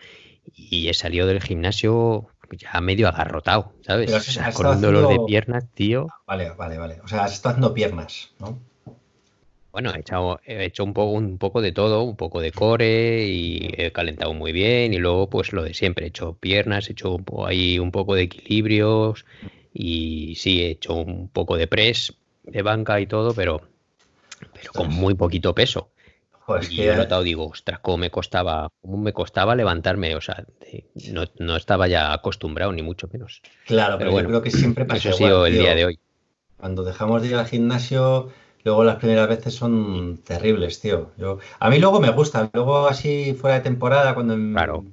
y 0.55 0.89
he 0.89 0.93
salido 0.93 1.27
del 1.27 1.41
gimnasio 1.41 2.27
ya 2.51 2.81
medio 2.81 3.07
agarrotado, 3.07 3.73
¿sabes? 3.81 4.13
o 4.13 4.19
sea, 4.19 4.51
con 4.51 4.67
un 4.67 4.81
dolor 4.81 5.09
de 5.09 5.19
piernas, 5.25 5.65
tío. 5.73 6.07
Vale, 6.27 6.51
vale, 6.51 6.77
vale. 6.77 7.01
O 7.03 7.07
sea, 7.07 7.23
has 7.23 7.33
estado 7.33 7.53
haciendo 7.53 7.73
piernas, 7.73 8.33
¿no? 8.39 8.59
Bueno, 9.73 9.91
he, 9.95 10.53
he 10.53 10.65
hecho 10.65 10.83
un 10.83 10.93
poco, 10.93 11.09
un 11.13 11.39
poco 11.39 11.59
de 11.59 11.71
todo, 11.71 12.03
un 12.03 12.15
poco 12.15 12.39
de 12.41 12.51
core 12.51 13.25
y 13.25 13.73
he 13.75 13.91
calentado 13.91 14.31
muy 14.35 14.51
bien 14.51 14.93
y 14.93 14.99
luego 14.99 15.31
pues 15.31 15.51
lo 15.51 15.63
de 15.63 15.73
siempre, 15.73 16.05
he 16.05 16.09
hecho 16.09 16.33
piernas, 16.33 16.87
he 16.87 16.91
hecho 16.91 17.17
ahí 17.47 17.79
un 17.79 17.91
poco 17.91 18.13
de 18.13 18.21
equilibrios 18.21 19.25
y 19.73 20.35
sí, 20.35 20.61
he 20.61 20.69
hecho 20.69 20.93
un 20.93 21.27
poco 21.27 21.57
de 21.57 21.65
press, 21.65 22.13
de 22.43 22.61
banca 22.61 22.99
y 22.99 23.07
todo, 23.07 23.33
pero, 23.33 23.61
pero 24.53 24.71
con 24.73 24.89
muy 24.89 25.15
poquito 25.15 25.55
peso. 25.55 25.89
y 26.69 26.83
he 26.83 26.95
notado, 26.95 27.23
digo, 27.23 27.47
ostras, 27.47 27.79
cómo 27.79 27.97
me 27.97 28.11
costaba, 28.11 28.69
cómo 28.79 28.97
me 28.97 29.11
costaba 29.11 29.55
levantarme, 29.55 30.15
o 30.15 30.21
sea, 30.21 30.45
no, 31.39 31.55
estaba 31.55 31.87
ya 31.87 32.13
acostumbrado, 32.13 32.71
ni 32.73 32.83
mucho 32.83 33.09
menos. 33.11 33.41
Claro, 33.65 33.97
pero, 33.97 34.11
bueno, 34.11 34.29
yo 34.29 34.33
creo 34.33 34.41
que 34.43 34.51
siempre 34.51 34.85
pasa 34.85 34.99
Eso 34.99 35.09
ha 35.09 35.13
sido 35.13 35.47
el 35.47 35.57
día 35.57 35.73
de 35.73 35.85
hoy. 35.85 35.99
Cuando 36.57 36.83
dejamos 36.83 37.23
de 37.23 37.29
ir 37.29 37.35
al 37.35 37.47
gimnasio, 37.47 38.29
Luego 38.63 38.83
las 38.83 38.95
primeras 38.95 39.27
veces 39.27 39.53
son 39.53 40.19
terribles, 40.23 40.79
tío. 40.79 41.11
Yo, 41.17 41.39
a 41.59 41.69
mí 41.69 41.79
luego 41.79 41.99
me 41.99 42.11
gusta, 42.11 42.49
luego 42.53 42.87
así 42.87 43.33
fuera 43.33 43.57
de 43.57 43.61
temporada, 43.61 44.13
cuando... 44.13 44.35
Claro. 44.35 44.85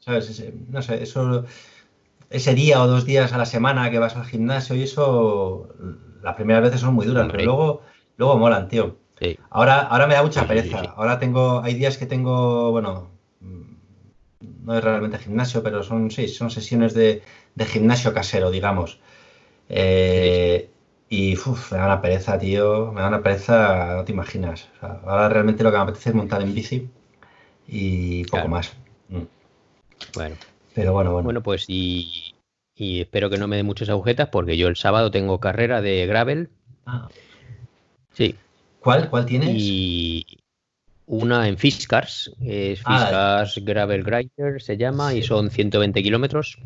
¿Sabes? 0.00 0.42
no 0.68 0.82
sé, 0.82 1.02
eso... 1.02 1.44
Ese 2.30 2.54
día 2.54 2.82
o 2.82 2.86
dos 2.86 3.06
días 3.06 3.32
a 3.32 3.38
la 3.38 3.46
semana 3.46 3.90
que 3.90 3.98
vas 3.98 4.14
al 4.14 4.26
gimnasio 4.26 4.76
y 4.76 4.82
eso, 4.82 5.74
las 6.22 6.34
primeras 6.34 6.62
veces 6.62 6.82
son 6.82 6.92
muy 6.92 7.06
duras, 7.06 7.26
pero 7.30 7.44
luego, 7.44 7.82
luego 8.18 8.36
molan, 8.36 8.68
tío. 8.68 8.96
Sí. 9.18 9.38
Ahora, 9.48 9.80
ahora 9.80 10.06
me 10.06 10.12
da 10.12 10.22
mucha 10.22 10.46
pereza. 10.46 10.80
ahora 10.94 11.18
tengo, 11.18 11.62
hay 11.62 11.72
días 11.72 11.96
que 11.96 12.04
tengo, 12.04 12.70
bueno, 12.70 13.08
no 14.68 14.76
es 14.76 14.84
realmente 14.84 15.18
gimnasio, 15.18 15.62
pero 15.62 15.82
son, 15.82 16.10
sí, 16.10 16.28
son 16.28 16.50
sesiones 16.50 16.92
de, 16.92 17.22
de 17.54 17.64
gimnasio 17.64 18.12
casero, 18.12 18.50
digamos. 18.50 19.00
Eh, 19.70 20.68
y 21.10 21.36
me 21.70 21.78
da 21.78 21.86
una 21.86 22.00
pereza, 22.00 22.38
tío. 22.38 22.92
Me 22.92 23.00
da 23.00 23.08
una 23.08 23.22
pereza, 23.22 23.96
no 23.96 24.04
te 24.04 24.12
imaginas. 24.12 24.68
ahora 24.80 25.28
realmente 25.28 25.62
lo 25.62 25.70
que 25.70 25.76
me 25.76 25.82
apetece 25.82 26.10
es 26.10 26.14
montar 26.14 26.42
en 26.42 26.54
bici 26.54 26.88
y 27.66 28.24
poco 28.24 28.48
más. 28.48 28.72
Mm. 29.08 29.22
Bueno. 30.14 30.36
Pero 30.74 30.92
bueno, 30.92 31.12
bueno. 31.12 31.24
Bueno, 31.24 31.42
pues 31.42 31.64
y, 31.68 32.34
espero 32.76 33.30
que 33.30 33.38
no 33.38 33.48
me 33.48 33.56
dé 33.56 33.62
muchas 33.62 33.88
agujetas 33.88 34.28
porque 34.28 34.56
yo 34.56 34.68
el 34.68 34.76
sábado 34.76 35.10
tengo 35.10 35.40
carrera 35.40 35.80
de 35.80 36.06
gravel. 36.06 36.50
Ah. 36.86 37.08
Sí. 38.12 38.34
¿Cuál? 38.80 39.10
¿Cuál 39.10 39.26
tienes? 39.26 39.50
Y 39.54 40.24
una 41.06 41.48
en 41.48 41.56
Fiskars. 41.56 42.30
Es 42.40 42.80
ah, 42.84 42.98
Fiskars 43.00 43.64
Gravel 43.64 44.04
Grinder 44.04 44.60
se 44.60 44.76
llama 44.76 45.14
y 45.14 45.22
son 45.22 45.50
120 45.50 46.02
kilómetros. 46.02 46.58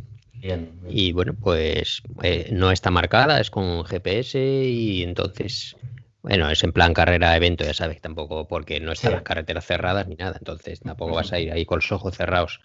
Y 0.89 1.13
bueno, 1.13 1.35
pues 1.35 2.03
eh, 2.23 2.49
no 2.53 2.73
está 2.73 2.91
marcada, 2.91 3.41
es 3.41 3.51
con 3.51 3.85
GPS 3.85 4.39
y 4.39 5.03
entonces, 5.03 5.77
bueno, 6.23 6.51
es 6.51 6.65
en 6.65 6.73
plan 6.73 6.95
carrera 6.95 7.37
evento, 7.37 7.65
ya 7.65 7.75
sabes, 7.75 8.01
tampoco 8.01 8.49
porque 8.49 8.81
no 8.81 8.93
están 8.93 9.13
las 9.13 9.23
carreteras 9.23 9.65
cerradas 9.65 10.09
ni 10.09 10.17
nada, 10.17 10.37
entonces 10.39 10.81
tampoco 10.81 11.15
vas 11.15 11.33
a 11.33 11.39
ir 11.39 11.53
ahí 11.53 11.65
con 11.65 11.79
los 11.79 11.93
ojos 11.93 12.17
cerrados. 12.17 12.61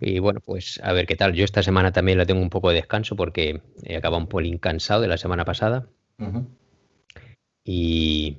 Y 0.00 0.18
bueno, 0.20 0.40
pues 0.40 0.80
a 0.82 0.92
ver 0.92 1.06
qué 1.06 1.16
tal. 1.16 1.32
Yo 1.32 1.44
esta 1.44 1.62
semana 1.62 1.90
también 1.92 2.18
la 2.18 2.26
tengo 2.26 2.40
un 2.40 2.50
poco 2.50 2.68
de 2.68 2.76
descanso 2.76 3.16
porque 3.16 3.60
he 3.82 3.96
acabado 3.96 4.22
un 4.22 4.28
polín 4.28 4.58
cansado 4.58 5.00
de 5.00 5.08
la 5.08 5.16
semana 5.16 5.44
pasada. 5.44 5.86
y, 7.64 8.38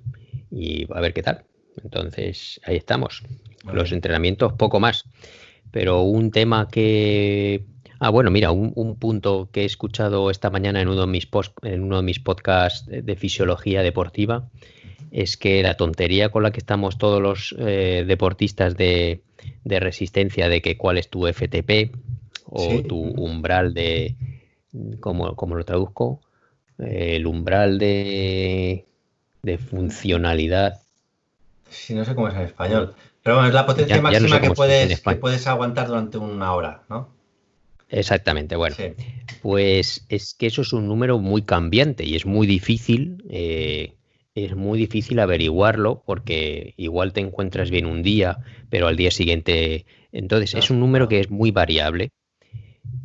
y, 0.51 0.87
a 0.93 1.01
ver 1.01 1.13
qué 1.13 1.23
tal. 1.23 1.43
Entonces, 1.83 2.59
ahí 2.63 2.77
estamos. 2.77 3.23
Los 3.71 3.91
entrenamientos, 3.91 4.53
poco 4.53 4.79
más. 4.79 5.03
Pero 5.71 6.01
un 6.01 6.31
tema 6.31 6.67
que 6.67 7.63
Ah, 7.99 8.09
bueno, 8.09 8.31
mira, 8.31 8.51
un, 8.51 8.95
punto 8.95 9.49
que 9.51 9.63
he 9.63 9.65
escuchado 9.65 10.31
esta 10.31 10.49
mañana 10.49 10.81
en 10.81 10.87
uno 10.87 11.01
de 11.01 11.07
mis, 11.07 11.25
post, 11.25 11.53
en 11.63 11.83
uno 11.83 11.97
de 11.97 12.03
mis 12.03 12.19
podcasts 12.19 12.85
de 12.87 13.15
fisiología 13.17 13.81
deportiva 13.81 14.47
es 15.11 15.37
que 15.37 15.61
la 15.63 15.75
tontería 15.75 16.29
con 16.29 16.43
la 16.43 16.51
que 16.51 16.59
estamos 16.59 16.97
todos 16.97 17.21
los 17.21 17.55
eh, 17.59 18.05
deportistas 18.07 18.77
de, 18.77 19.21
resistencia 19.65 20.49
de 20.49 20.61
que 20.61 20.77
cuál 20.77 20.97
es 20.97 21.09
tu 21.09 21.27
FTP 21.27 21.95
o 22.45 22.81
tu 22.83 22.99
umbral 22.99 23.73
de, 23.73 24.15
¿cómo, 24.99 25.35
lo 25.35 25.65
traduzco? 25.65 26.21
el 26.77 27.27
umbral 27.27 27.77
de, 27.77 28.85
de 29.43 29.57
funcionalidad. 29.57 30.81
Sí, 31.69 31.93
no 31.93 32.05
sé 32.05 32.15
cómo 32.15 32.29
es 32.29 32.35
en 32.35 32.41
español. 32.41 32.95
Pero 33.21 33.35
bueno, 33.35 33.49
es 33.49 33.53
la 33.53 33.65
potencia 33.65 34.01
máxima 34.01 34.39
que, 34.39 34.51
puedes, 34.51 35.01
que 35.01 35.15
puedes 35.15 35.45
aguantar 35.47 35.87
durante 35.87 36.17
una 36.17 36.53
hora, 36.53 36.83
¿no? 36.89 37.18
Exactamente, 37.89 38.55
bueno, 38.55 38.75
pues 39.41 40.05
es 40.09 40.35
que 40.35 40.45
eso 40.45 40.61
es 40.61 40.73
un 40.73 40.87
número 40.87 41.17
muy 41.17 41.41
cambiante 41.41 42.05
y 42.05 42.15
es 42.15 42.25
muy 42.25 42.45
difícil, 42.45 43.23
eh, 43.29 43.95
es 44.35 44.55
muy 44.55 44.77
difícil 44.77 45.19
averiguarlo 45.19 46.03
porque 46.05 46.75
igual 46.77 47.13
te 47.13 47.21
encuentras 47.21 47.71
bien 47.71 47.87
un 47.87 48.03
día, 48.03 48.37
pero 48.69 48.87
al 48.87 48.95
día 48.95 49.09
siguiente, 49.09 49.87
entonces 50.11 50.53
es 50.53 50.69
un 50.69 50.79
número 50.79 51.07
que 51.07 51.19
es 51.19 51.31
muy 51.31 51.49
variable 51.49 52.11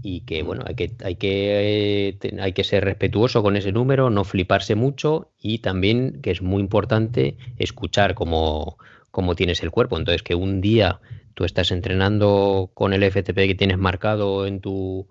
y 0.03 0.21
que 0.21 0.43
bueno, 0.43 0.65
hay 0.67 0.75
que, 0.75 0.93
hay 1.03 1.17
que, 1.17 2.19
hay 2.39 2.53
que 2.53 2.65
ser 2.65 2.85
respetuoso 2.85 3.43
con 3.43 3.57
ese 3.57 3.73
número, 3.73 4.11
no 4.11 4.25
fliparse 4.25 4.75
mucho 4.75 5.33
y 5.41 5.59
también 5.59 6.21
que 6.21 6.31
es 6.31 6.43
muy 6.43 6.61
importante 6.61 7.39
escuchar 7.57 8.15
cómo, 8.15 8.77
cómo 9.11 9.35
tienes 9.35 9.63
el 9.63 9.71
cuerpo, 9.71 9.97
entonces 9.97 10.23
que 10.23 10.35
un 10.35 10.61
día 10.61 11.01
tú 11.35 11.45
estás 11.45 11.71
entrenando 11.71 12.71
con 12.75 12.93
el 12.93 13.03
FTP 13.11 13.35
que 13.35 13.55
tienes 13.55 13.79
marcado 13.79 14.47
en 14.47 14.61
tu 14.61 15.09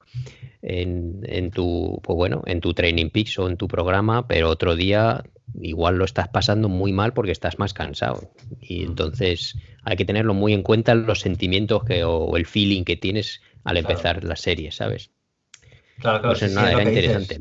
en, 0.61 1.51
tu 1.51 1.99
pues 2.01 2.15
bueno 2.15 2.41
en 2.45 2.61
tu 2.61 2.74
training 2.74 3.09
peaks 3.09 3.38
o 3.39 3.49
en 3.49 3.57
tu 3.57 3.67
programa 3.67 4.28
pero 4.28 4.49
otro 4.49 4.76
día 4.76 5.24
igual 5.61 5.97
lo 5.97 6.05
estás 6.05 6.30
pasando 6.30 6.69
muy 6.69 6.93
mal 6.93 7.13
porque 7.13 7.32
estás 7.32 7.59
más 7.59 7.74
cansado. 7.74 8.32
Y 8.59 8.84
entonces 8.84 9.57
hay 9.84 9.97
que 9.97 10.05
tenerlo 10.05 10.34
muy 10.34 10.53
en 10.53 10.63
cuenta 10.63 10.95
los 10.95 11.19
sentimientos 11.19 11.84
que 11.84 12.03
o 12.03 12.36
el 12.38 12.45
feeling 12.45 12.84
que 12.84 12.97
tienes 12.97 13.41
al 13.63 13.78
empezar 13.78 14.24
la 14.24 14.36
serie 14.36 14.71
sabes 14.71 15.11
claro 15.99 16.21
claro 16.21 16.53
nada, 16.53 16.71
era 16.71 16.84
interesante 16.84 17.39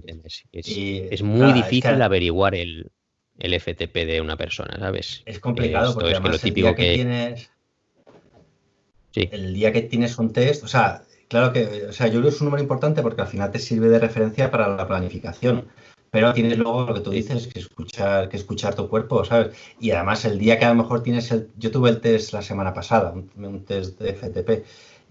es, 0.53 1.23
muy 1.23 1.53
difícil 1.53 2.01
averiguar 2.01 2.55
el, 2.55 2.91
el 3.39 3.61
FTP 3.61 3.95
de 4.07 4.21
una 4.21 4.37
persona 4.37 4.79
sabes 4.79 5.23
es 5.27 5.41
complicado 5.41 5.95
porque 5.95 6.11
además 6.11 6.33
lo 6.33 6.39
típico 6.39 6.75
que, 6.75 6.95
tienes 6.95 7.51
el 9.15 9.55
día 9.55 9.73
que 9.73 9.83
tienes 9.83 10.19
un 10.19 10.33
test, 10.33 10.65
o 10.65 10.69
sea, 10.69 11.03
claro 11.29 11.53
que, 11.53 11.87
o 11.89 11.93
sea, 11.93 12.07
yo 12.07 12.15
creo 12.15 12.25
que 12.25 12.29
es 12.29 12.41
un 12.41 12.47
número 12.47 12.63
importante 12.63 13.03
porque 13.03 13.23
al 13.23 13.29
final 13.29 13.51
te 13.51 13.59
sirve 13.59 13.89
de 13.89 13.99
referencia 13.99 14.51
para 14.51 14.69
la 14.69 14.87
planificación. 14.87 15.67
pero 16.11 16.35
tienes 16.35 16.59
luego 16.59 16.85
lo 16.85 16.95
que 16.95 17.01
tú 17.01 17.11
dices, 17.11 17.47
que 17.47 17.59
escuchar, 17.59 18.29
que 18.29 18.37
escuchar 18.37 18.75
tu 18.75 18.89
cuerpo, 18.89 19.25
¿sabes? 19.25 19.57
Y 19.81 19.93
además 19.93 20.25
el 20.27 20.39
día 20.39 20.59
que 20.59 20.67
a 20.67 20.75
lo 20.75 20.83
mejor 20.83 21.03
tienes 21.03 21.31
el... 21.33 21.49
Yo 21.57 21.71
tuve 21.71 21.89
el 21.89 22.01
test 22.01 22.35
la 22.35 22.43
semana 22.43 22.75
pasada, 22.75 23.13
un, 23.13 23.65
test 23.65 23.99
de 23.99 24.13
FTP, 24.13 24.67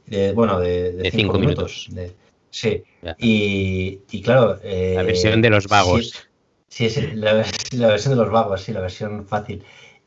de, 0.05 0.31
bueno, 0.33 0.59
de, 0.59 1.09
cinco, 1.11 1.39
minutos. 1.39 1.89
sí, 2.51 2.83
y, 3.17 4.21
claro... 4.21 4.59
Eh, 4.63 4.93
la 4.95 5.03
versión 5.03 5.41
de 5.41 5.49
los 5.49 5.67
vagos. 5.67 6.29
Sí, 6.71 6.89
sí 6.89 7.01
la, 7.15 7.33
versión 7.33 8.13
de 8.13 8.15
los 8.15 8.31
vagos, 8.31 8.61
sí, 8.61 8.71
la 8.71 8.81
versión 8.81 9.25
fácil. 9.27 9.63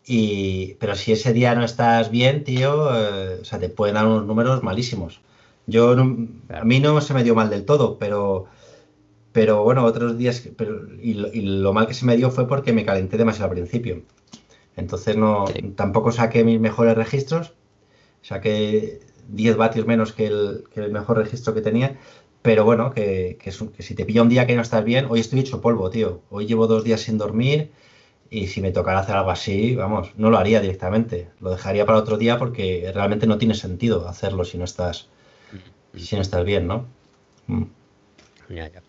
Y, 0.06 0.74
pero 0.74 0.94
si 0.94 1.12
ese 1.12 1.32
día 1.32 1.54
no 1.54 1.64
estás 1.64 2.10
bien, 2.10 2.44
tío, 2.44 2.94
eh, 2.94 3.38
o 3.40 3.44
sea, 3.44 3.58
te 3.58 3.68
pueden 3.68 3.94
dar 3.94 4.06
unos 4.06 4.26
números 4.26 4.62
malísimos. 4.62 5.20
Yo 5.66 5.92
a 5.92 6.64
mí 6.64 6.80
no 6.80 7.00
se 7.00 7.14
me 7.14 7.24
dio 7.24 7.34
mal 7.34 7.48
del 7.50 7.64
todo, 7.64 7.98
pero 7.98 8.46
pero 9.34 9.64
bueno, 9.64 9.84
otros 9.84 10.16
días, 10.16 10.48
y, 11.02 11.14
lo, 11.14 11.72
mal 11.72 11.88
que 11.88 11.94
se 11.94 12.06
me 12.06 12.16
dio 12.16 12.30
fue 12.30 12.46
porque 12.46 12.72
me 12.72 12.84
calenté 12.84 13.16
demasiado 13.16 13.50
al 13.50 13.56
principio. 13.56 14.02
Entonces 14.76 15.16
no, 15.16 15.46
tampoco 15.74 16.12
saqué 16.12 16.44
mis 16.44 16.60
mejores 16.60 16.96
registros, 16.96 17.52
saqué 18.22 19.00
10 19.30 19.56
vatios 19.56 19.86
menos 19.88 20.12
que 20.12 20.26
el, 20.26 20.92
mejor 20.92 21.18
registro 21.18 21.52
que 21.52 21.62
tenía, 21.62 21.98
pero 22.42 22.64
bueno, 22.64 22.92
que, 22.92 23.36
que, 23.42 23.50
si 23.50 23.94
te 23.96 24.04
pilla 24.04 24.22
un 24.22 24.28
día 24.28 24.46
que 24.46 24.54
no 24.54 24.62
estás 24.62 24.84
bien, 24.84 25.06
hoy 25.10 25.18
estoy 25.18 25.40
hecho 25.40 25.60
polvo, 25.60 25.90
tío. 25.90 26.20
Hoy 26.30 26.46
llevo 26.46 26.68
dos 26.68 26.84
días 26.84 27.00
sin 27.00 27.18
dormir 27.18 27.72
y 28.34 28.48
si 28.48 28.60
me 28.60 28.72
tocara 28.72 28.98
hacer 28.98 29.14
algo 29.14 29.30
así, 29.30 29.76
vamos, 29.76 30.10
no 30.16 30.28
lo 30.28 30.38
haría 30.38 30.60
directamente. 30.60 31.28
Lo 31.40 31.50
dejaría 31.50 31.86
para 31.86 31.98
otro 31.98 32.18
día 32.18 32.36
porque 32.36 32.90
realmente 32.92 33.28
no 33.28 33.38
tiene 33.38 33.54
sentido 33.54 34.08
hacerlo 34.08 34.44
si 34.44 34.58
no 34.58 34.64
estás, 34.64 35.06
si 35.96 36.16
no 36.16 36.22
estás 36.22 36.44
bien, 36.44 36.66
¿no? 36.66 36.86
Mm. 37.46 37.62
Ya, 38.48 38.68
ya. 38.68 38.82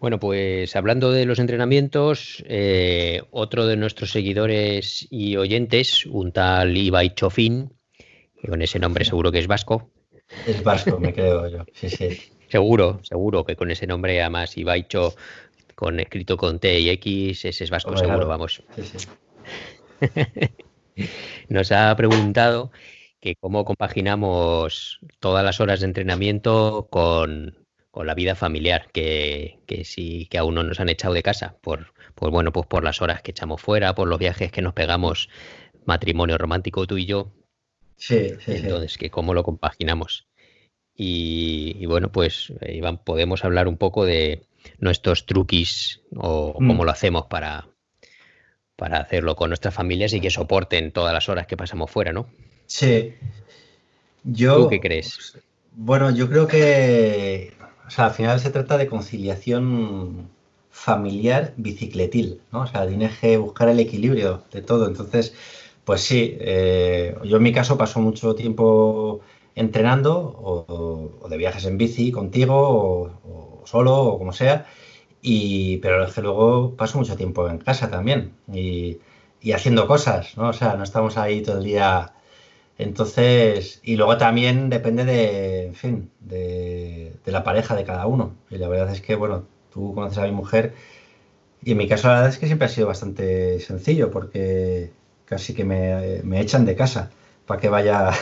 Bueno, 0.00 0.18
pues 0.18 0.74
hablando 0.74 1.12
de 1.12 1.26
los 1.26 1.38
entrenamientos, 1.38 2.42
eh, 2.48 3.22
otro 3.30 3.66
de 3.66 3.76
nuestros 3.76 4.10
seguidores 4.10 5.06
y 5.10 5.36
oyentes, 5.36 6.04
un 6.06 6.32
tal 6.32 6.76
Ibai 6.76 7.14
Chofin, 7.14 7.72
con 8.48 8.62
ese 8.62 8.80
nombre 8.80 9.04
seguro 9.04 9.30
que 9.30 9.38
es 9.38 9.46
vasco. 9.46 9.90
Es 10.44 10.62
vasco, 10.64 10.98
me 10.98 11.14
creo 11.14 11.48
yo, 11.48 11.64
sí, 11.72 11.88
sí. 11.88 12.20
Seguro, 12.48 13.00
seguro 13.02 13.44
que 13.44 13.56
con 13.56 13.70
ese 13.70 13.86
nombre, 13.86 14.22
además, 14.22 14.56
Ibaicho, 14.56 15.14
con 15.78 16.00
escrito 16.00 16.36
con 16.36 16.58
T 16.58 16.80
y 16.80 16.90
X, 16.90 17.44
ese 17.44 17.62
es 17.62 17.70
vasco, 17.70 17.96
seguro, 17.96 18.26
vamos. 18.26 18.64
Sí, 18.74 18.82
sí. 18.82 19.06
Nos 21.48 21.70
ha 21.70 21.94
preguntado 21.94 22.72
que 23.20 23.36
cómo 23.36 23.64
compaginamos 23.64 24.98
todas 25.20 25.44
las 25.44 25.60
horas 25.60 25.78
de 25.78 25.86
entrenamiento 25.86 26.88
con, 26.90 27.64
con 27.92 28.08
la 28.08 28.16
vida 28.16 28.34
familiar, 28.34 28.88
que, 28.92 29.60
que 29.66 29.84
sí, 29.84 30.26
que 30.28 30.38
aún 30.38 30.56
no 30.56 30.64
nos 30.64 30.80
han 30.80 30.88
echado 30.88 31.14
de 31.14 31.22
casa, 31.22 31.56
por, 31.60 31.94
pues 32.16 32.32
bueno, 32.32 32.50
pues 32.50 32.66
por 32.66 32.82
las 32.82 33.00
horas 33.00 33.22
que 33.22 33.30
echamos 33.30 33.62
fuera, 33.62 33.94
por 33.94 34.08
los 34.08 34.18
viajes 34.18 34.50
que 34.50 34.62
nos 34.62 34.74
pegamos, 34.74 35.28
matrimonio 35.84 36.38
romántico 36.38 36.88
tú 36.88 36.98
y 36.98 37.06
yo. 37.06 37.30
Sí, 37.94 38.30
sí. 38.40 38.54
Entonces, 38.56 38.98
que 38.98 39.10
cómo 39.10 39.32
lo 39.32 39.44
compaginamos. 39.44 40.26
Y, 41.00 41.86
bueno, 41.86 42.10
pues 42.10 42.52
Iván, 42.68 42.98
podemos 42.98 43.44
hablar 43.44 43.68
un 43.68 43.76
poco 43.76 44.04
de 44.04 44.42
nuestros 44.78 45.26
truquis 45.26 46.00
o 46.16 46.56
mm. 46.58 46.66
cómo 46.66 46.84
lo 46.84 46.90
hacemos 46.90 47.26
para, 47.26 47.68
para 48.76 48.98
hacerlo 48.98 49.36
con 49.36 49.50
nuestras 49.50 49.74
familias 49.74 50.12
y 50.12 50.20
que 50.20 50.30
soporten 50.30 50.92
todas 50.92 51.12
las 51.12 51.28
horas 51.28 51.46
que 51.46 51.56
pasamos 51.56 51.90
fuera, 51.90 52.12
¿no? 52.12 52.26
Sí. 52.66 53.14
Yo, 54.24 54.56
¿Tú 54.56 54.68
qué 54.68 54.80
crees? 54.80 55.38
Bueno, 55.72 56.10
yo 56.10 56.28
creo 56.28 56.46
que 56.46 57.52
o 57.88 57.90
sea, 57.90 58.06
al 58.06 58.12
final 58.12 58.38
se 58.38 58.50
trata 58.50 58.76
de 58.76 58.86
conciliación 58.86 60.28
familiar 60.70 61.54
bicicletil, 61.56 62.42
¿no? 62.52 62.60
O 62.60 62.66
sea, 62.66 62.86
tienes 62.86 63.18
que 63.18 63.38
buscar 63.38 63.70
el 63.70 63.80
equilibrio 63.80 64.42
de 64.52 64.60
todo. 64.60 64.86
Entonces, 64.86 65.32
pues 65.86 66.02
sí, 66.02 66.36
eh, 66.38 67.16
yo 67.24 67.38
en 67.38 67.42
mi 67.42 67.52
caso 67.52 67.78
paso 67.78 68.00
mucho 68.00 68.34
tiempo 68.34 69.20
entrenando 69.54 70.18
o, 70.20 71.28
de 71.30 71.36
viajes 71.38 71.64
en 71.64 71.78
bici 71.78 72.12
contigo 72.12 72.54
o, 72.58 73.47
solo 73.68 73.94
o 73.96 74.18
como 74.18 74.32
sea, 74.32 74.66
y, 75.22 75.78
pero 75.78 76.04
es 76.04 76.12
que 76.14 76.22
luego 76.22 76.74
paso 76.76 76.98
mucho 76.98 77.16
tiempo 77.16 77.48
en 77.48 77.58
casa 77.58 77.90
también 77.90 78.32
y, 78.52 78.98
y 79.40 79.52
haciendo 79.52 79.86
cosas, 79.86 80.36
¿no? 80.36 80.48
O 80.50 80.52
sea, 80.52 80.74
no 80.74 80.84
estamos 80.84 81.16
ahí 81.18 81.42
todo 81.42 81.58
el 81.58 81.64
día 81.64 82.12
entonces, 82.78 83.80
y 83.82 83.96
luego 83.96 84.16
también 84.18 84.70
depende 84.70 85.04
de, 85.04 85.66
en 85.66 85.74
fin, 85.74 86.10
de, 86.20 87.12
la 87.26 87.42
pareja 87.42 87.74
de 87.74 87.84
cada 87.84 88.06
uno. 88.06 88.36
Y 88.50 88.56
la 88.56 88.68
verdad 88.68 88.90
es 88.92 89.00
que, 89.00 89.16
bueno, 89.16 89.46
tú 89.72 89.94
conoces 89.94 90.18
a 90.18 90.22
mi 90.22 90.30
mujer 90.30 90.74
y 91.60 91.72
en 91.72 91.78
mi 91.78 91.88
caso 91.88 92.06
la 92.06 92.14
verdad 92.14 92.30
es 92.30 92.38
que 92.38 92.46
siempre 92.46 92.66
ha 92.66 92.70
sido 92.70 92.86
bastante 92.86 93.58
sencillo 93.58 94.12
porque 94.12 94.92
casi 95.24 95.54
que 95.54 95.64
me, 95.64 96.40
echan 96.40 96.64
de 96.64 96.76
casa 96.76 97.10
para 97.46 97.60
que 97.60 97.68
vaya, 97.68 98.12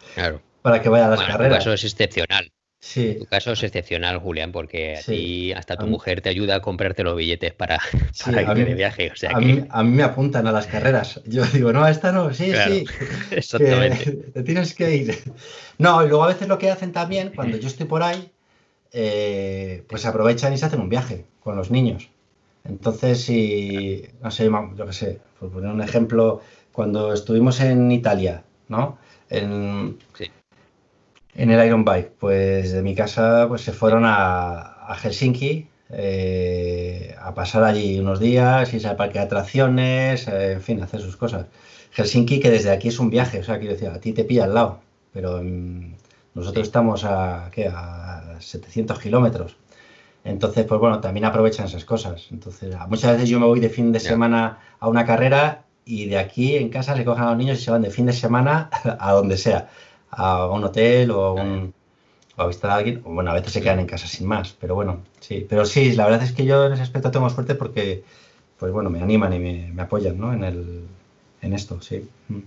para 0.62 0.80
que 0.80 0.88
vaya 0.88 1.06
a 1.06 1.10
las 1.10 1.20
carreras. 1.20 1.58
caso 1.58 1.74
es 1.74 1.84
excepcional. 1.84 2.50
Sí. 2.80 3.16
Tu 3.18 3.26
caso 3.26 3.52
es 3.52 3.62
excepcional, 3.64 4.18
Julián, 4.18 4.52
porque 4.52 4.96
a 4.96 5.02
ti 5.02 5.52
hasta 5.52 5.76
tu 5.76 5.88
mujer 5.88 6.20
te 6.20 6.28
ayuda 6.28 6.56
a 6.56 6.60
comprarte 6.60 7.02
los 7.02 7.16
billetes 7.16 7.52
para, 7.52 7.80
para 8.24 8.54
de 8.54 8.74
viaje. 8.74 9.10
O 9.10 9.16
sea 9.16 9.32
a, 9.32 9.40
mí, 9.40 9.64
a, 9.68 9.82
mí, 9.82 9.90
me 9.90 10.04
apuntan 10.04 10.46
a 10.46 10.52
las 10.52 10.68
carreras. 10.68 11.20
Yo 11.26 11.44
digo, 11.46 11.72
no, 11.72 11.86
esta 11.88 12.12
no, 12.12 12.32
sí, 12.32 12.52
sí. 12.52 12.84
Exactamente. 13.32 14.12
te 14.34 14.42
tienes 14.44 14.74
que 14.74 14.94
ir. 14.94 15.18
No, 15.78 16.04
y 16.04 16.08
luego 16.08 16.22
a 16.22 16.28
veces 16.28 16.46
lo 16.46 16.58
que 16.58 16.70
hacen 16.70 16.92
también, 16.92 17.32
cuando 17.34 17.56
yo 17.56 17.66
estoy 17.66 17.86
por 17.86 18.04
ahí, 18.04 18.30
eh, 18.92 19.84
pues 19.88 20.06
aprovechan 20.06 20.52
y 20.52 20.58
se 20.58 20.66
hacen 20.66 20.80
un 20.80 20.88
viaje 20.88 21.24
con 21.40 21.56
los 21.56 21.72
niños. 21.72 22.08
Entonces, 22.64 23.22
si, 23.22 24.04
no 24.22 24.30
sé, 24.30 24.48
yo 24.76 24.86
qué 24.86 24.92
sé, 24.92 25.20
por 25.40 25.50
poner 25.50 25.70
un 25.70 25.82
ejemplo, 25.82 26.42
cuando 26.70 27.12
estuvimos 27.12 27.60
en 27.60 27.90
Italia, 27.90 28.44
¿no? 28.68 28.98
En, 29.30 29.98
sí 30.14 30.30
en 31.38 31.50
el 31.52 31.64
Iron 31.66 31.84
Bike? 31.84 32.12
Pues 32.18 32.72
de 32.72 32.82
mi 32.82 32.94
casa 32.94 33.46
pues 33.48 33.62
se 33.62 33.72
fueron 33.72 34.02
a, 34.04 34.94
Helsinki 35.00 35.68
eh, 35.90 37.14
a 37.18 37.32
pasar 37.32 37.64
allí 37.64 37.98
unos 37.98 38.20
días, 38.20 38.72
irse 38.74 38.88
al 38.88 38.96
parque 38.96 39.18
de 39.18 39.24
atracciones, 39.24 40.28
eh, 40.28 40.52
en 40.54 40.60
fin, 40.60 40.82
hacer 40.82 41.00
sus 41.00 41.16
cosas. 41.16 41.46
Helsinki 41.92 42.40
que 42.40 42.50
desde 42.50 42.70
aquí 42.70 42.88
es 42.88 42.98
un 42.98 43.08
viaje, 43.08 43.38
o 43.38 43.44
sea, 43.44 43.58
quiero 43.58 43.72
decir, 43.72 43.88
a 43.88 44.00
ti 44.00 44.12
te 44.12 44.24
pilla 44.24 44.44
al 44.44 44.54
lado, 44.54 44.80
pero 45.12 45.40
mm, 45.42 45.94
nosotros 46.34 46.66
estamos 46.66 47.04
a, 47.04 47.50
¿qué? 47.52 47.68
a 47.68 48.36
700 48.40 48.98
kilómetros. 48.98 49.56
Entonces, 50.24 50.66
pues 50.66 50.80
bueno, 50.80 51.00
también 51.00 51.24
aprovechan 51.24 51.66
esas 51.66 51.84
cosas. 51.84 52.26
Entonces, 52.32 52.74
muchas 52.88 53.12
veces 53.12 53.28
yo 53.28 53.40
me 53.40 53.46
voy 53.46 53.60
de 53.60 53.70
fin 53.70 53.92
de 53.92 54.00
semana 54.00 54.58
a 54.80 54.88
una 54.88 55.06
carrera 55.06 55.64
y 55.84 56.06
de 56.06 56.18
aquí 56.18 56.56
en 56.56 56.68
casa 56.68 56.96
se 56.96 57.04
cogen 57.04 57.24
a 57.24 57.28
los 57.30 57.38
niños 57.38 57.60
y 57.60 57.64
se 57.64 57.70
van 57.70 57.82
de 57.82 57.90
fin 57.90 58.06
de 58.06 58.12
semana 58.12 58.68
a 58.98 59.12
donde 59.12 59.38
sea 59.38 59.70
a 60.10 60.46
un 60.46 60.64
hotel 60.64 61.10
o 61.10 61.24
a, 61.24 61.32
un, 61.32 61.74
o 62.36 62.42
a 62.42 62.46
visitar 62.46 62.70
a 62.70 62.76
alguien. 62.76 63.02
O 63.04 63.12
bueno, 63.12 63.30
a 63.30 63.34
veces 63.34 63.52
se 63.52 63.60
quedan 63.60 63.80
en 63.80 63.86
casa 63.86 64.06
sin 64.06 64.26
más, 64.26 64.56
pero 64.60 64.74
bueno, 64.74 65.02
sí. 65.20 65.46
Pero 65.48 65.64
sí, 65.64 65.92
la 65.92 66.04
verdad 66.04 66.22
es 66.22 66.32
que 66.32 66.44
yo 66.44 66.66
en 66.66 66.72
ese 66.72 66.82
aspecto 66.82 67.10
tengo 67.10 67.28
suerte 67.30 67.54
porque, 67.54 68.04
pues 68.58 68.72
bueno, 68.72 68.90
me 68.90 69.02
animan 69.02 69.32
y 69.32 69.38
me, 69.38 69.82
apoyan 69.82 70.18
¿no? 70.18 70.32
en, 70.32 70.44
el, 70.44 70.84
en 71.42 71.52
esto, 71.52 71.80
sí. 71.80 72.08
Mm. 72.28 72.40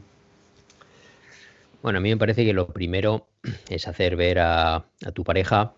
Bueno, 1.82 1.97
a 1.97 2.01
mí 2.01 2.09
me 2.09 2.18
parece 2.18 2.45
que 2.45 2.53
lo 2.53 2.68
primero 2.68 3.28
es 3.70 3.88
hacer 3.88 4.16
ver 4.16 4.39
a, 4.39 4.76
a 4.76 5.12
tu 5.14 5.24
pareja 5.24 5.74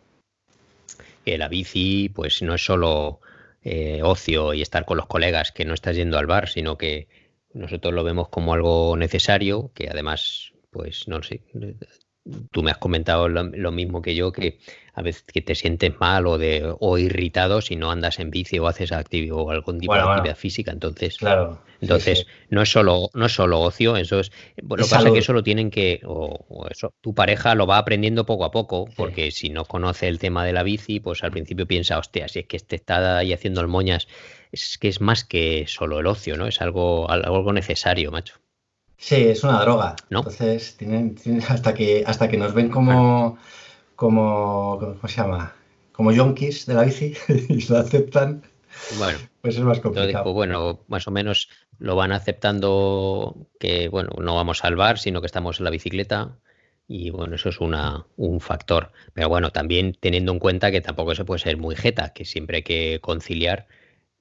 que 1.25 1.37
la 1.37 1.47
bici 1.47 2.09
pues 2.09 2.41
no 2.41 2.53
es 2.53 2.65
solo 2.65 3.19
eh, 3.63 4.01
ocio 4.03 4.53
y 4.53 4.61
estar 4.61 4.85
con 4.85 4.97
los 4.97 5.07
colegas, 5.07 5.51
que 5.51 5.65
no 5.65 5.73
estás 5.73 5.95
yendo 5.95 6.17
al 6.17 6.27
bar, 6.27 6.49
sino 6.49 6.77
que 6.77 7.07
nosotros 7.53 7.93
lo 7.93 8.03
vemos 8.03 8.29
como 8.29 8.53
algo 8.53 8.97
necesario, 8.97 9.71
que 9.73 9.89
además 9.89 10.52
pues 10.73 11.07
no 11.07 11.23
sé, 11.23 11.41
tú 12.51 12.63
me 12.63 12.71
has 12.71 12.77
comentado 12.77 13.27
lo, 13.27 13.71
mismo 13.71 14.01
que 14.01 14.15
yo, 14.15 14.31
que 14.31 14.59
a 14.93 15.01
veces 15.01 15.23
que 15.23 15.41
te 15.41 15.55
sientes 15.55 15.99
mal 15.99 16.25
o 16.27 16.37
de 16.37 16.73
o 16.79 16.97
irritado 16.97 17.61
si 17.61 17.75
no 17.75 17.91
andas 17.91 18.19
en 18.19 18.31
bici 18.31 18.59
o 18.59 18.67
haces 18.67 18.91
activo 18.91 19.43
o 19.43 19.51
algún 19.51 19.79
tipo 19.79 19.93
de 19.93 20.01
actividad 20.01 20.37
física. 20.37 20.71
Entonces, 20.71 21.17
claro, 21.17 21.61
entonces 21.81 22.25
no 22.49 22.61
es 22.61 22.71
solo 22.71 23.09
no 23.13 23.25
es 23.25 23.33
solo 23.33 23.59
ocio, 23.59 23.97
eso 23.97 24.21
es 24.21 24.31
lo 24.61 24.77
que 24.77 24.83
pasa 24.83 25.07
es 25.07 25.13
que 25.13 25.19
eso 25.19 25.33
lo 25.33 25.43
tienen 25.43 25.69
que 25.69 26.01
o, 26.05 26.67
eso 26.69 26.93
tu 27.01 27.13
pareja 27.13 27.55
lo 27.55 27.67
va 27.67 27.77
aprendiendo 27.77 28.25
poco 28.25 28.45
a 28.45 28.51
poco, 28.51 28.87
porque 28.95 29.31
si 29.31 29.49
no 29.49 29.65
conoce 29.65 30.07
el 30.07 30.19
tema 30.19 30.45
de 30.45 30.53
la 30.53 30.63
bici, 30.63 30.99
pues 31.01 31.23
al 31.23 31.31
principio 31.31 31.67
piensa, 31.67 31.97
hostia, 31.97 32.27
si 32.29 32.39
es 32.39 32.45
que 32.47 32.57
este 32.57 32.77
está 32.77 33.17
ahí 33.17 33.33
haciendo 33.33 33.59
el 33.59 33.67
moñas, 33.67 34.07
es 34.51 34.77
que 34.77 34.87
es 34.87 35.01
más 35.01 35.25
que 35.25 35.65
solo 35.67 35.99
el 35.99 36.07
ocio, 36.07 36.37
¿no? 36.37 36.47
Es 36.47 36.61
algo 36.61 37.09
algo 37.09 37.51
necesario, 37.51 38.11
macho. 38.11 38.42
Sí, 38.97 39.15
es 39.15 39.43
una 39.43 39.61
droga. 39.61 39.95
Entonces, 40.09 40.77
tienen, 40.77 41.15
hasta 41.47 41.73
que 41.73 42.03
hasta 42.05 42.29
que 42.29 42.37
nos 42.37 42.53
ven 42.53 42.69
como, 42.69 43.37
como, 43.95 44.77
¿cómo 44.79 45.07
se 45.07 45.21
llama? 45.21 45.53
Como 45.91 46.11
yonkis 46.11 46.65
de 46.65 46.73
la 46.73 46.83
bici 46.83 47.13
y 47.49 47.61
lo 47.67 47.77
aceptan. 47.77 48.43
Bueno, 48.97 49.19
pues 49.41 49.57
es 49.57 49.61
más 49.61 49.79
complicado. 49.79 50.23
Pues 50.23 50.33
bueno, 50.33 50.83
más 50.87 51.07
o 51.07 51.11
menos 51.11 51.49
lo 51.79 51.95
van 51.95 52.11
aceptando 52.11 53.35
que, 53.59 53.87
bueno, 53.89 54.11
no 54.19 54.35
vamos 54.35 54.63
al 54.63 54.75
bar, 54.75 54.97
sino 54.97 55.21
que 55.21 55.27
estamos 55.27 55.59
en 55.59 55.65
la 55.65 55.69
bicicleta 55.69 56.39
Y 56.87 57.11
bueno, 57.11 57.35
eso 57.35 57.49
es 57.49 57.59
una, 57.59 58.05
un 58.17 58.39
factor. 58.39 58.91
Pero 59.13 59.29
bueno, 59.29 59.51
también 59.51 59.95
teniendo 59.99 60.31
en 60.31 60.39
cuenta 60.39 60.71
que 60.71 60.81
tampoco 60.81 61.13
se 61.13 61.25
puede 61.25 61.39
ser 61.39 61.57
muy 61.57 61.75
jeta, 61.75 62.13
que 62.13 62.25
siempre 62.25 62.57
hay 62.57 62.63
que 62.63 62.99
conciliar 63.01 63.67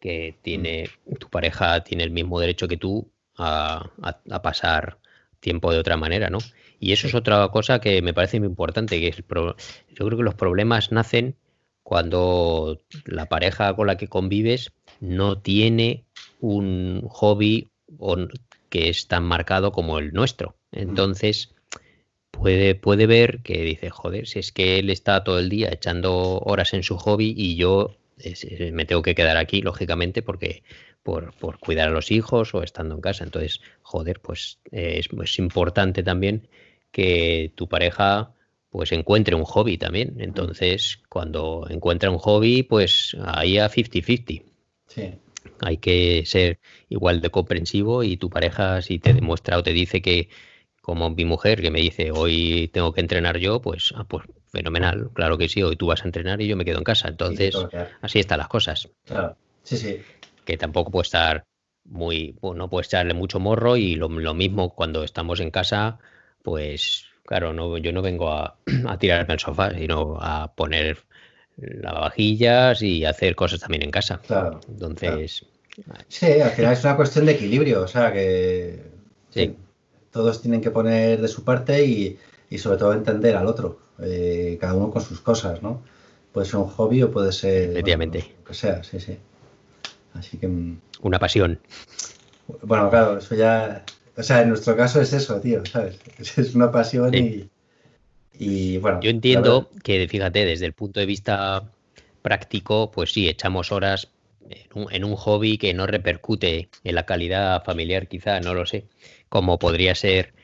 que 0.02 0.36
tiene 0.42 0.90
mm. 1.06 1.14
tu 1.14 1.30
pareja 1.30 1.84
tiene 1.84 2.04
el 2.04 2.10
mismo 2.10 2.40
derecho 2.40 2.68
que 2.68 2.76
tú 2.76 3.10
a, 3.42 4.42
pasar 4.42 4.98
tiempo 5.40 5.72
de 5.72 5.78
otra 5.78 5.96
manera, 5.96 6.30
¿no? 6.30 6.38
Y 6.78 6.92
eso 6.92 7.06
es 7.06 7.14
otra 7.14 7.48
cosa 7.48 7.80
que 7.80 8.02
me 8.02 8.14
parece 8.14 8.38
muy 8.38 8.48
importante, 8.48 9.00
que 9.00 9.08
es 9.08 9.16
yo 9.16 10.06
creo 10.06 10.18
que 10.18 10.24
los 10.24 10.34
problemas 10.34 10.92
nacen 10.92 11.36
cuando 11.82 12.80
la 13.04 13.26
pareja 13.26 13.74
con 13.74 13.86
la 13.86 13.96
que 13.96 14.08
convives 14.08 14.72
no 15.00 15.38
tiene 15.38 16.04
un 16.40 17.02
hobby 17.08 17.68
que 18.68 18.88
es 18.88 19.06
tan 19.08 19.24
marcado 19.24 19.72
como 19.72 19.98
el 19.98 20.12
nuestro. 20.12 20.56
Entonces, 20.70 21.54
puede, 22.30 22.74
puede 22.74 23.06
ver 23.06 23.42
que 23.42 23.62
dice, 23.62 23.90
joder, 23.90 24.26
si 24.26 24.38
es 24.38 24.52
que 24.52 24.78
él 24.78 24.90
está 24.90 25.22
todo 25.24 25.38
el 25.38 25.48
día 25.48 25.68
echando 25.70 26.38
horas 26.38 26.72
en 26.72 26.82
su 26.82 26.96
hobby 26.96 27.34
y 27.36 27.56
yo 27.56 27.96
me 28.72 28.84
tengo 28.84 29.02
que 29.02 29.14
quedar 29.14 29.36
aquí, 29.36 29.62
lógicamente, 29.62 30.22
porque 30.22 30.62
por, 31.02 31.34
cuidar 31.58 31.88
a 31.88 31.92
los 31.92 32.10
hijos 32.10 32.54
o 32.54 32.62
estando 32.62 32.94
en 32.94 33.00
casa. 33.00 33.24
Entonces, 33.24 33.60
joder, 33.82 34.20
pues 34.20 34.58
es, 34.70 35.08
es, 35.10 35.38
importante 35.38 36.02
también 36.02 36.48
que 36.90 37.52
tu 37.54 37.68
pareja 37.68 38.34
pues 38.70 38.90
encuentre 38.92 39.34
un 39.34 39.44
hobby 39.44 39.76
también. 39.76 40.16
Entonces, 40.18 41.00
cuando 41.08 41.66
encuentra 41.68 42.10
un 42.10 42.18
hobby, 42.18 42.62
pues 42.62 43.16
ahí 43.22 43.58
a 43.58 43.68
50-50. 43.68 44.44
Sí. 44.86 45.14
Hay 45.60 45.76
que 45.76 46.24
ser 46.24 46.58
igual 46.88 47.20
de 47.20 47.30
comprensivo 47.30 48.02
y 48.02 48.16
tu 48.16 48.30
pareja 48.30 48.80
si 48.80 48.98
te 48.98 49.12
demuestra 49.12 49.58
o 49.58 49.62
te 49.62 49.72
dice 49.72 50.00
que, 50.00 50.28
como 50.80 51.10
mi 51.10 51.24
mujer 51.24 51.60
que 51.60 51.70
me 51.70 51.80
dice 51.80 52.10
hoy 52.12 52.68
tengo 52.72 52.92
que 52.92 53.00
entrenar 53.00 53.38
yo, 53.38 53.60
pues, 53.60 53.92
ah, 53.94 54.04
pues 54.04 54.24
fenomenal, 54.50 55.10
claro 55.12 55.38
que 55.38 55.48
sí, 55.48 55.62
hoy 55.62 55.76
tú 55.76 55.86
vas 55.86 56.02
a 56.02 56.06
entrenar 56.06 56.40
y 56.40 56.48
yo 56.48 56.56
me 56.56 56.64
quedo 56.64 56.78
en 56.78 56.84
casa. 56.84 57.08
Entonces, 57.08 57.54
así 58.00 58.20
están 58.20 58.38
las 58.38 58.48
cosas. 58.48 58.88
Claro, 59.04 59.36
sí, 59.62 59.76
sí. 59.76 60.00
Que 60.44 60.56
tampoco 60.56 60.90
puede 60.90 61.04
estar 61.04 61.44
muy, 61.84 62.36
bueno, 62.40 62.58
no 62.58 62.70
puede 62.70 62.86
echarle 62.86 63.14
mucho 63.14 63.40
morro 63.40 63.76
y 63.76 63.96
lo, 63.96 64.08
mismo 64.08 64.74
cuando 64.74 65.04
estamos 65.04 65.40
en 65.40 65.50
casa, 65.50 65.98
pues 66.42 67.06
claro, 67.24 67.52
no, 67.52 67.78
yo 67.78 67.92
no 67.92 68.02
vengo 68.02 68.30
a, 68.30 68.56
a 68.88 68.98
tirarme 68.98 69.34
al 69.34 69.40
sofá, 69.40 69.70
sino 69.74 70.18
a 70.20 70.54
poner 70.54 70.98
lavavajillas 71.56 72.82
y 72.82 73.04
hacer 73.04 73.34
cosas 73.34 73.60
también 73.60 73.82
en 73.82 73.90
casa. 73.90 74.20
Claro. 74.26 74.60
Entonces. 74.68 75.46
Sí, 76.08 76.40
al 76.40 76.50
final 76.50 76.72
es 76.72 76.84
una 76.84 76.96
cuestión 76.96 77.26
de 77.26 77.32
equilibrio, 77.32 77.82
o 77.82 77.88
sea 77.88 78.12
que. 78.12 78.82
Sí. 79.30 79.56
Todos 80.10 80.42
tienen 80.42 80.60
que 80.60 80.70
poner 80.70 81.22
de 81.22 81.28
su 81.28 81.42
parte 81.42 81.84
y, 81.86 82.18
y 82.50 82.58
sobre 82.58 82.76
todo 82.76 82.92
entender 82.92 83.34
al 83.34 83.46
otro, 83.46 83.78
eh, 83.98 84.58
cada 84.60 84.74
uno 84.74 84.90
con 84.90 85.00
sus 85.00 85.20
cosas, 85.22 85.62
¿no? 85.62 85.82
Puede 86.32 86.46
ser 86.46 86.56
un 86.56 86.68
hobby 86.68 87.02
o 87.02 87.10
puede 87.10 87.32
ser... 87.32 87.70
Efectivamente. 87.70 88.34
lo 88.38 88.44
que 88.44 88.54
sea, 88.54 88.84
sí, 88.84 89.00
sí. 89.00 89.16
Así 90.14 90.38
que... 90.38 90.48
Mm, 90.48 90.80
Una 91.02 91.18
pasión. 91.18 91.58
Bueno, 92.62 92.90
claro, 92.90 93.18
eso 93.18 93.34
ya... 93.34 93.84
O 94.16 94.22
sea, 94.22 94.42
en 94.42 94.50
nuestro 94.50 94.76
caso 94.76 95.00
es 95.00 95.12
eso, 95.12 95.40
tío, 95.40 95.64
¿sabes? 95.64 95.98
Es 96.36 96.54
una 96.54 96.70
pasión 96.70 97.14
y, 97.14 97.48
y, 98.38 98.78
bueno... 98.78 99.00
Yo 99.00 99.10
entiendo 99.10 99.70
que, 99.82 100.06
fíjate, 100.08 100.44
desde 100.44 100.66
el 100.66 100.74
punto 100.74 101.00
de 101.00 101.06
vista 101.06 101.64
práctico, 102.22 102.90
pues 102.90 103.12
sí, 103.12 103.28
echamos 103.28 103.72
horas 103.72 104.08
en 104.90 105.04
un, 105.04 105.16
hobby 105.16 105.58
que 105.58 105.74
no 105.74 105.86
repercute 105.86 106.68
en 106.84 106.94
la 106.94 107.06
calidad 107.06 107.64
familiar, 107.64 108.08
quizá, 108.08 108.40
no 108.40 108.54
lo 108.54 108.66
sé, 108.66 108.84
como 109.28 109.58
podría 109.58 109.94
ser 109.94 110.34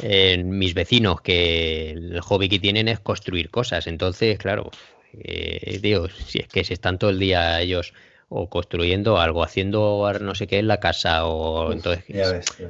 en 0.00 0.58
mis 0.58 0.74
vecinos 0.74 1.20
que 1.20 1.90
el 1.90 2.20
hobby 2.20 2.48
que 2.48 2.58
tienen 2.58 2.88
es 2.88 3.00
construir 3.00 3.50
cosas. 3.50 3.86
Entonces, 3.86 4.38
claro, 4.38 4.70
eh, 5.12 5.78
Dios, 5.80 6.12
si 6.26 6.40
es 6.40 6.48
que 6.48 6.64
se 6.64 6.74
están 6.74 6.98
todo 6.98 7.10
el 7.10 7.18
día 7.18 7.60
ellos 7.60 7.94
o 8.28 8.48
construyendo 8.48 9.18
algo, 9.18 9.42
haciendo 9.42 10.10
no 10.20 10.34
sé 10.34 10.46
qué 10.46 10.58
en 10.58 10.68
la 10.68 10.80
casa 10.80 11.26
o 11.26 11.72
entonces, 11.72 12.04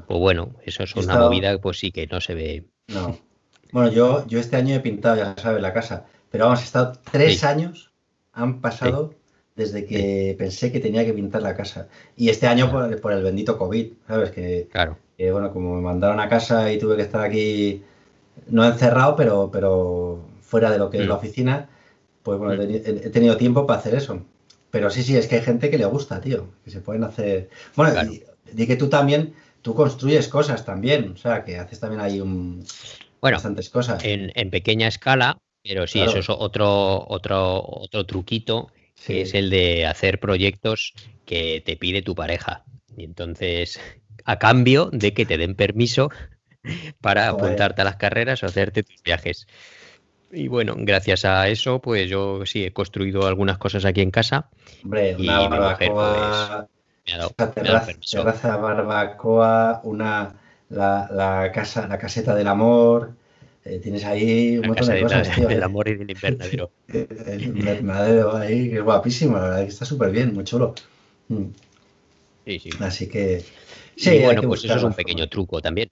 pues 0.07 0.20
bueno, 0.20 0.54
eso 0.64 0.82
es 0.82 0.94
una 0.96 1.18
movida 1.18 1.59
pues 1.59 1.78
sí 1.78 1.92
que 1.92 2.07
no 2.07 2.20
se 2.20 2.34
ve. 2.34 2.64
No. 2.88 3.18
Bueno, 3.72 3.90
yo, 3.90 4.26
yo 4.26 4.38
este 4.38 4.57
año 4.57 4.74
he 4.74 4.80
pintado, 4.80 5.16
ya 5.16 5.34
sabes, 5.36 5.61
la 5.61 5.72
casa, 5.72 6.07
pero 6.30 6.44
vamos, 6.44 6.61
he 6.61 6.64
estado 6.64 6.92
tres 7.11 7.42
años, 7.44 7.90
han 8.32 8.61
pasado 8.61 9.14
desde 9.57 9.86
que 9.86 10.34
pensé 10.38 10.70
que 10.70 10.80
tenía 10.80 11.04
que 11.04 11.14
pintar 11.14 11.42
la 11.42 11.57
casa. 11.57 11.88
Y 12.16 12.28
este 12.28 12.46
año 12.46 12.70
por, 12.70 13.00
por 13.00 13.12
el 13.12 13.22
bendito 13.22 13.59
COVID, 13.59 13.92
¿sabes? 14.07 14.30
Que, 14.30 14.68
claro 14.70 14.98
que 15.16 15.32
bueno, 15.32 15.52
como 15.52 15.76
me 15.76 15.82
mandaron 15.82 16.20
a 16.20 16.28
casa 16.28 16.70
y 16.70 16.78
tuve 16.78 16.96
que 16.96 17.02
estar 17.02 17.22
aquí, 17.22 17.82
no 18.48 18.64
encerrado, 18.64 19.16
pero, 19.16 19.50
pero 19.50 20.20
fuera 20.40 20.70
de 20.70 20.78
lo 20.78 20.90
que 20.90 20.98
es 20.98 21.07
la 21.07 21.14
mm. 21.14 21.18
oficina, 21.18 21.68
pues 22.22 22.38
bueno, 22.38 22.62
mm. 22.62 22.70
he, 22.70 23.11
tenido 23.11 23.36
tiempo 23.36 23.66
para 23.66 23.78
hacer 23.78 23.94
eso. 23.94 24.20
Pero 24.71 24.91
sí, 24.91 25.03
sí, 25.03 25.17
es 25.17 25.27
que 25.27 25.37
hay 25.37 25.43
gente 25.43 25.71
que 25.71 25.79
le 25.79 25.87
gusta, 25.87 26.21
tío, 26.21 26.49
que 26.64 26.71
se 26.71 26.81
pueden 26.81 27.05
hacer... 27.05 27.51
Bueno, 27.75 27.93
di, 28.53 28.67
que 28.67 28.77
tú 28.77 28.89
también, 28.89 29.35
tú 29.62 29.75
construyes 29.75 30.29
cosas 30.29 30.64
también, 30.64 31.12
o 31.12 31.17
sea, 31.17 31.45
que 31.45 31.59
haces 31.59 31.81
también 31.81 32.01
ahí 32.01 32.21
un... 32.21 32.64
Bueno, 33.21 33.37
bastantes 33.37 33.71
cosas. 33.71 34.05
En, 34.05 34.33
en 34.35 34.51
pequeña 34.51 34.89
escala, 34.89 35.39
pero 35.62 35.87
sí, 35.87 36.01
eso 36.01 36.19
es 36.19 36.29
otro, 36.29 37.05
otro, 37.09 37.62
otro 37.67 38.07
truquito, 38.07 38.71
que 39.05 39.23
es 39.23 39.35
el 39.35 39.51
de 39.51 39.87
hacer 39.87 40.21
proyectos 40.21 40.95
que 41.25 41.62
te 41.64 41.77
pide 41.77 42.03
tu 42.03 42.14
pareja. 42.14 42.64
Y 42.97 43.05
entonces, 43.05 43.81
a 44.25 44.39
cambio 44.39 44.91
de 44.93 45.12
que 45.12 45.27
te 45.27 45.39
den 45.39 45.55
permiso 45.55 46.11
para 47.01 47.29
apuntarte 47.29 47.83
a 47.83 47.85
las 47.85 47.97
carreras 47.97 48.43
o 48.43 48.47
hacerte 48.47 48.83
tus 48.83 49.03
viajes. 49.03 49.47
Y 50.33 50.49
bueno, 50.49 50.74
gracias 50.77 51.24
a 51.24 51.49
eso, 51.49 51.81
pues 51.81 52.09
yo 52.11 52.45
sí 52.47 52.64
he 52.64 52.72
construido 52.72 53.27
algunas 53.27 53.59
cosas 53.59 53.85
aquí 53.85 54.01
en 54.01 54.11
casa. 54.11 54.51
Hombre, 54.83 55.16
una 55.16 55.49
barbacoa, 55.49 56.68
terraza, 57.55 58.57
barbacoa, 58.57 59.81
una 59.85 60.35
la, 60.70 61.51
casa, 61.55 61.87
la 61.87 61.99
caseta 61.99 62.35
del 62.35 62.49
amor. 62.49 63.14
Eh, 63.64 63.81
tienes 63.81 64.05
ahí 64.05 64.59
un 64.59 64.68
montón 64.68 64.89
de 64.89 65.03
cosas, 65.03 65.31
tío. 65.35 65.49
Del 65.49 65.62
amor 65.62 65.89
y 65.89 65.97
del 65.97 66.11
invernadero. 66.11 66.70
el 66.89 67.43
invernadero 67.43 68.37
ahí, 68.37 68.70
que 68.70 68.77
es 68.77 68.83
guapísimo, 68.83 69.37
la 69.37 69.43
verdad 69.43 69.62
que 69.62 69.68
está 69.68 69.85
súper 69.85 70.11
bien, 70.11 70.35
muy 70.35 70.45
chulo. 70.45 70.74
Sí, 72.45 72.59
sí. 72.59 72.70
Así 72.81 73.09
que 73.09 73.45
Sí, 73.97 74.18
bueno, 74.22 74.43
pues 74.43 74.64
eso 74.64 74.77
es 74.77 74.83
un 74.83 74.93
pequeño 74.93 75.29
truco 75.29 75.61
también. 75.61 75.89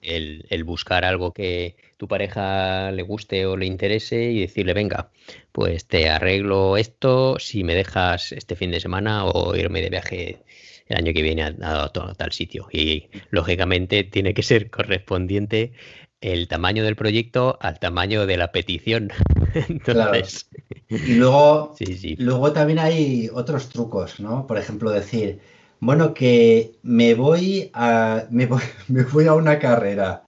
El, 0.00 0.64
buscar 0.64 1.04
algo 1.04 1.32
que 1.32 1.76
tu 1.96 2.08
pareja 2.08 2.90
le 2.92 3.02
guste 3.02 3.46
o 3.46 3.56
le 3.56 3.66
interese 3.66 4.30
y 4.30 4.40
decirle, 4.40 4.72
venga, 4.72 5.10
pues 5.52 5.86
te 5.86 6.08
arreglo 6.08 6.76
esto 6.76 7.38
si 7.38 7.64
me 7.64 7.74
dejas 7.74 8.32
este 8.32 8.56
fin 8.56 8.70
de 8.70 8.80
semana 8.80 9.24
o 9.26 9.56
irme 9.56 9.80
de 9.80 9.90
viaje 9.90 10.44
el 10.86 10.96
año 10.96 11.12
que 11.12 11.22
viene 11.22 11.42
a, 11.42 11.88
tal 11.92 12.32
sitio. 12.32 12.68
Y 12.72 13.08
lógicamente 13.30 14.04
tiene 14.04 14.34
que 14.34 14.42
ser 14.42 14.70
correspondiente 14.70 15.72
el 16.20 16.48
tamaño 16.48 16.82
del 16.84 16.96
proyecto 16.96 17.58
al 17.60 17.78
tamaño 17.78 18.26
de 18.26 18.36
la 18.36 18.52
petición. 18.52 19.10
Entonces. 19.54 20.48
Y 20.88 21.14
luego, 21.14 21.74
luego 22.18 22.52
también 22.52 22.78
hay 22.78 23.30
otros 23.32 23.68
trucos, 23.68 24.20
¿no? 24.20 24.46
Por 24.46 24.58
ejemplo, 24.58 24.90
decir 24.90 25.40
bueno, 25.80 26.14
que 26.14 26.78
me 26.82 27.14
voy 27.14 27.70
a, 27.74 28.24
me 28.30 28.46
voy, 28.46 29.26
a 29.26 29.34
una 29.34 29.58
carrera 29.58 30.24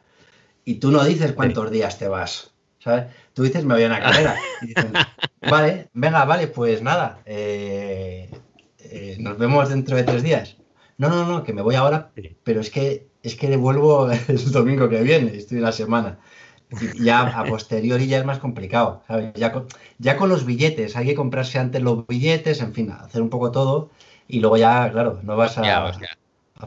y 0.64 0.74
tú 0.74 0.90
no 0.90 1.05
dices 1.05 1.32
cuántos 1.32 1.70
días 1.70 1.98
te 1.98 2.09
vas, 2.09 2.53
¿sabes? 2.78 3.07
Tú 3.34 3.42
dices, 3.42 3.64
me 3.64 3.74
voy 3.74 3.84
a 3.84 3.86
una 3.86 4.01
carrera. 4.01 4.36
vale, 5.51 5.88
venga, 5.92 6.24
vale, 6.24 6.48
pues 6.48 6.82
nada, 6.82 7.20
eh, 7.24 8.30
eh, 8.78 9.16
nos 9.20 9.38
vemos 9.38 9.68
dentro 9.68 9.96
de 9.96 10.05
tres 10.05 10.22
días. 10.22 10.57
No, 10.98 11.09
no, 11.09 11.24
no, 11.24 11.42
que 11.44 11.55
me 11.55 11.62
voy 11.62 11.76
ahora, 11.76 12.11
pero 12.44 12.61
es 12.61 12.70
que 12.70 13.09
es 13.22 13.36
que 13.36 13.48
devuelvo 13.48 14.11
el 14.28 14.53
domingo 14.53 14.88
que 14.88 15.03
viene, 15.03 15.36
estoy 15.36 15.59
en 15.59 15.64
la 15.64 15.72
semana. 15.72 16.18
Y 16.80 17.03
ya 17.03 17.22
a 17.22 17.44
posteriori 17.44 18.07
ya 18.07 18.18
es 18.18 18.24
más 18.24 18.38
complicado, 18.38 19.03
¿sabes? 19.09 19.32
Ya 19.34 19.51
con, 19.51 19.66
ya 19.98 20.16
con 20.16 20.28
los 20.28 20.46
billetes, 20.46 20.94
hay 20.94 21.07
que 21.07 21.14
comprarse 21.16 21.59
antes 21.59 21.82
los 21.82 22.07
billetes, 22.07 22.61
en 22.61 22.72
fin, 22.72 22.92
hacer 22.92 23.22
un 23.22 23.28
poco 23.28 23.51
todo 23.51 23.90
y 24.30 24.40
luego 24.40 24.56
ya, 24.56 24.90
claro, 24.90 25.20
no 25.22 25.36
vas 25.36 25.58
a. 25.58 25.62
Ya, 25.62 25.92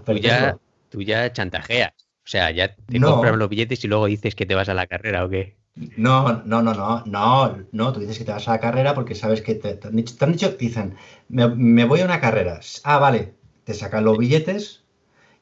tú, 0.05 0.13
ya, 0.17 0.57
tú 0.89 1.01
ya 1.01 1.31
chantajeas. 1.31 1.93
O 2.25 2.27
sea, 2.27 2.51
ya 2.51 2.75
te 2.75 3.01
compras 3.01 3.35
los 3.35 3.49
billetes 3.49 3.83
y 3.83 3.87
luego 3.87 4.05
dices 4.05 4.35
que 4.35 4.45
te 4.45 4.55
vas 4.55 4.69
a 4.69 4.73
la 4.73 4.87
carrera 4.87 5.25
o 5.25 5.29
qué. 5.29 5.57
No, 5.97 6.43
no, 6.45 6.61
no, 6.61 6.73
no, 6.73 7.03
no, 7.05 7.57
no, 7.71 7.93
tú 7.93 7.99
dices 7.99 8.17
que 8.19 8.25
te 8.25 8.31
vas 8.31 8.47
a 8.47 8.51
la 8.51 8.59
carrera 8.59 8.93
porque 8.93 9.15
sabes 9.15 9.41
que 9.41 9.55
te, 9.55 9.79
han, 9.83 9.95
dicho, 9.95 10.15
te 10.15 10.25
han 10.25 10.31
dicho, 10.31 10.49
dicen, 10.51 10.95
me, 11.29 11.85
voy 11.85 12.01
a 12.01 12.05
una 12.05 12.21
carrera. 12.21 12.59
Ah, 12.83 12.99
vale, 12.99 13.33
te 13.63 13.73
sacan 13.73 14.05
los 14.05 14.17
billetes 14.17 14.83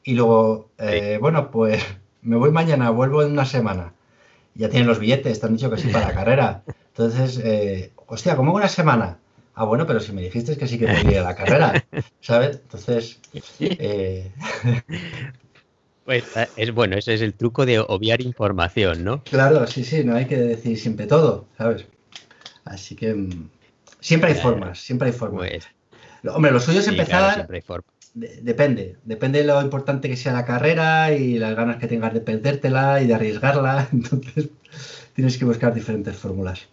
y 0.02 0.14
luego, 0.14 0.70
eh, 0.78 1.18
bueno, 1.20 1.50
pues 1.50 1.84
me 2.22 2.36
voy 2.36 2.50
mañana, 2.50 2.90
vuelvo 2.90 3.22
en 3.22 3.32
una 3.32 3.44
semana. 3.44 3.92
Ya 4.54 4.68
tienen 4.68 4.88
los 4.88 4.98
billetes, 4.98 5.38
te 5.38 5.46
han 5.46 5.56
dicho 5.56 5.70
que 5.70 5.78
sí 5.78 5.88
para 5.88 6.08
la 6.08 6.14
carrera. 6.14 6.62
Entonces, 6.88 7.38
eh, 7.44 7.92
hostia, 8.06 8.36
¿cómo 8.36 8.54
una 8.54 8.68
semana? 8.68 9.18
Ah, 9.54 9.64
bueno, 9.64 9.86
pero 9.86 10.00
si 10.00 10.12
me 10.12 10.22
dijiste 10.22 10.56
que 10.56 10.66
sí 10.66 10.78
que 10.78 10.88
podía 10.88 11.22
la 11.22 11.34
carrera, 11.34 11.84
¿sabes? 12.20 12.60
Entonces, 12.62 13.20
eh, 13.78 14.32
Pues 16.04 16.24
eh, 16.36 16.46
es 16.56 16.72
bueno, 16.72 16.96
ese 16.96 17.14
es 17.14 17.22
el 17.22 17.34
truco 17.34 17.66
de 17.66 17.78
obviar 17.80 18.20
información, 18.20 19.02
¿no? 19.04 19.22
Claro, 19.30 19.66
sí, 19.66 19.84
sí, 19.84 20.04
no 20.04 20.14
hay 20.14 20.26
que 20.26 20.36
decir 20.36 20.78
siempre 20.78 21.06
todo, 21.06 21.46
¿sabes? 21.56 21.86
Así 22.64 22.96
que 22.96 23.14
mm, 23.14 23.50
siempre 24.00 24.30
hay 24.30 24.36
formas, 24.36 24.80
siempre 24.80 25.08
hay 25.08 25.14
formas. 25.14 25.48
Pues, 25.50 25.64
Hombre, 26.34 26.52
lo 26.52 26.60
suyo 26.60 26.80
es 26.80 26.86
sí, 26.86 26.92
claro, 26.94 27.00
empezar, 27.00 27.34
siempre 27.34 27.56
hay 27.58 27.62
forma. 27.62 27.84
de- 28.14 28.40
depende, 28.42 28.96
depende 29.04 29.40
de 29.40 29.46
lo 29.46 29.62
importante 29.62 30.08
que 30.08 30.16
sea 30.16 30.32
la 30.34 30.44
carrera 30.46 31.12
y 31.14 31.38
las 31.38 31.56
ganas 31.56 31.78
que 31.78 31.88
tengas 31.88 32.14
de 32.14 32.20
perdértela 32.20 33.02
y 33.02 33.06
de 33.08 33.14
arriesgarla, 33.14 33.88
entonces 33.92 34.50
tienes 35.14 35.38
que 35.38 35.44
buscar 35.46 35.74
diferentes 35.74 36.16
fórmulas. 36.16 36.68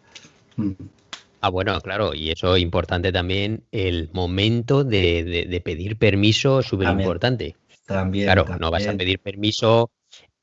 Ah, 1.41 1.49
bueno, 1.49 1.79
claro, 1.81 2.13
y 2.13 2.31
eso 2.31 2.57
importante 2.57 3.11
también, 3.11 3.63
el 3.71 4.09
momento 4.13 4.83
de, 4.83 5.23
de- 5.23 5.45
de 5.45 5.61
pedir 5.61 5.97
permiso, 5.97 6.61
súper 6.61 6.89
importante. 6.89 7.55
También, 7.85 8.25
Claro, 8.25 8.45
no 8.59 8.69
vas 8.71 8.87
a 8.87 8.93
pedir 8.93 9.19
permiso 9.19 9.89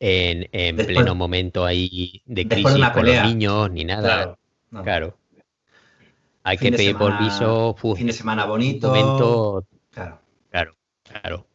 en, 0.01 0.49
en 0.53 0.76
Después- 0.76 0.97
pleno 0.97 1.14
momento 1.14 1.64
ahí 1.64 2.22
de 2.24 2.44
de 2.44 2.49
crisis 2.49 2.74
una 2.74 2.92
con 2.92 3.07
los 3.07 3.22
niños 3.24 3.70
ni 3.70 3.84
nada. 3.84 4.03
Claro, 4.03 4.38
no. 4.70 4.82
Claro. 4.82 5.16
Hay 6.42 6.57
Fin 6.59 6.66
que 6.66 6.70
de 6.72 6.76
pedir 6.78 6.92
semana- 6.97 7.18
permiso 7.18 7.76
uf, 7.82 7.99
Fin 7.99 8.07
de 8.07 8.12
semana 8.12 8.44
bonito. 8.47 8.88
momento, 8.88 9.66
Claro. 9.90 10.20
claro, 10.51 10.76
claro. 11.05 11.47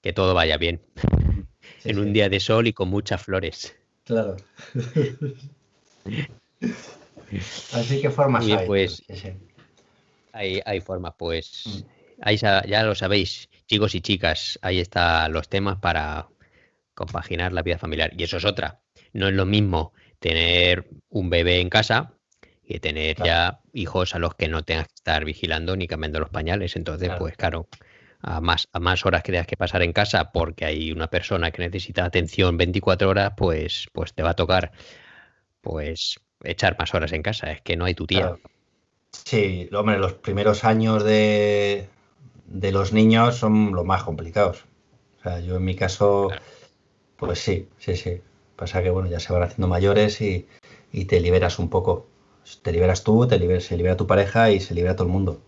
Que 0.00 0.12
todo 0.12 0.34
vaya 0.34 0.56
bien. 0.56 0.80
sí, 1.80 1.90
en 1.90 1.96
sí, 1.96 2.00
un 2.00 2.12
día 2.12 2.28
de 2.28 2.40
sol 2.40 2.66
y 2.68 2.72
con 2.72 2.88
muchas 2.88 3.22
flores. 3.22 3.76
Claro. 4.04 4.36
Así 7.72 8.00
que 8.00 8.10
formas 8.10 8.44
hay. 8.46 8.66
pues. 8.66 9.02
sí. 9.08 9.32
Hay, 10.32 10.60
hay 10.64 10.80
formas, 10.80 11.14
pues. 11.18 11.84
Ahí 12.20 12.36
ya 12.36 12.82
lo 12.82 12.94
sabéis, 12.94 13.48
chicos 13.66 13.94
y 13.94 14.00
chicas, 14.00 14.58
ahí 14.62 14.78
están 14.78 15.32
los 15.32 15.48
temas 15.48 15.78
para 15.78 16.28
compaginar 16.94 17.52
la 17.52 17.62
vida 17.62 17.78
familiar. 17.78 18.12
Y 18.16 18.24
eso 18.24 18.36
es 18.38 18.44
otra. 18.44 18.80
No 19.12 19.28
es 19.28 19.34
lo 19.34 19.46
mismo 19.46 19.92
tener 20.18 20.88
un 21.08 21.30
bebé 21.30 21.60
en 21.60 21.68
casa 21.70 22.12
que 22.66 22.80
tener 22.80 23.16
Claro. 23.16 23.26
ya 23.26 23.60
hijos 23.72 24.14
a 24.14 24.18
los 24.18 24.34
que 24.34 24.48
no 24.48 24.62
tengas 24.62 24.88
que 24.88 24.94
estar 24.96 25.24
vigilando 25.24 25.74
ni 25.76 25.86
cambiando 25.86 26.20
los 26.20 26.28
pañales. 26.28 26.76
Entonces, 26.76 27.08
Claro. 27.08 27.20
pues 27.20 27.36
claro, 27.36 27.68
a 28.20 28.40
más, 28.40 28.68
a 28.72 28.80
más 28.80 29.06
horas 29.06 29.22
que 29.22 29.32
tengas 29.32 29.46
que 29.46 29.56
pasar 29.56 29.82
en 29.82 29.92
casa 29.92 30.30
porque 30.32 30.66
hay 30.66 30.92
una 30.92 31.08
persona 31.08 31.50
que 31.50 31.62
necesita 31.62 32.04
atención 32.04 32.56
24 32.58 33.08
horas, 33.08 33.32
pues, 33.36 33.86
pues 33.92 34.12
te 34.12 34.22
va 34.22 34.30
a 34.30 34.34
tocar 34.34 34.72
pues 35.60 36.18
echar 36.44 36.76
más 36.78 36.94
horas 36.94 37.12
en 37.12 37.22
casa. 37.22 37.50
Es 37.52 37.60
que 37.62 37.76
no 37.76 37.84
hay 37.84 37.94
tu 37.94 38.06
tía. 38.06 38.20
Claro. 38.20 38.40
Sí, 39.12 39.68
hombre, 39.72 39.98
los 39.98 40.12
primeros 40.14 40.64
años 40.64 41.02
de, 41.04 41.88
de 42.46 42.72
los 42.72 42.92
niños 42.92 43.36
son 43.36 43.72
los 43.74 43.84
más 43.84 44.02
complicados. 44.04 44.64
O 45.18 45.22
sea, 45.22 45.40
yo 45.40 45.56
en 45.56 45.64
mi 45.64 45.74
caso, 45.74 46.28
Claro. 46.28 46.42
pues 47.16 47.38
sí, 47.40 47.68
sí, 47.78 47.96
sí. 47.96 48.20
Pasa 48.56 48.82
que, 48.82 48.90
bueno, 48.90 49.08
ya 49.08 49.20
se 49.20 49.32
van 49.32 49.42
haciendo 49.42 49.68
mayores 49.68 50.20
y, 50.20 50.46
y 50.92 51.04
te 51.06 51.20
liberas 51.20 51.58
un 51.58 51.70
poco. 51.70 52.06
Te 52.62 52.72
liberas 52.72 53.04
tú, 53.04 53.26
te 53.26 53.38
liber- 53.38 53.60
se 53.60 53.76
libera 53.76 53.96
tu 53.96 54.06
pareja 54.06 54.50
y 54.50 54.60
se 54.60 54.74
libera 54.74 54.94
todo 54.96 55.06
el 55.06 55.12
mundo. 55.12 55.40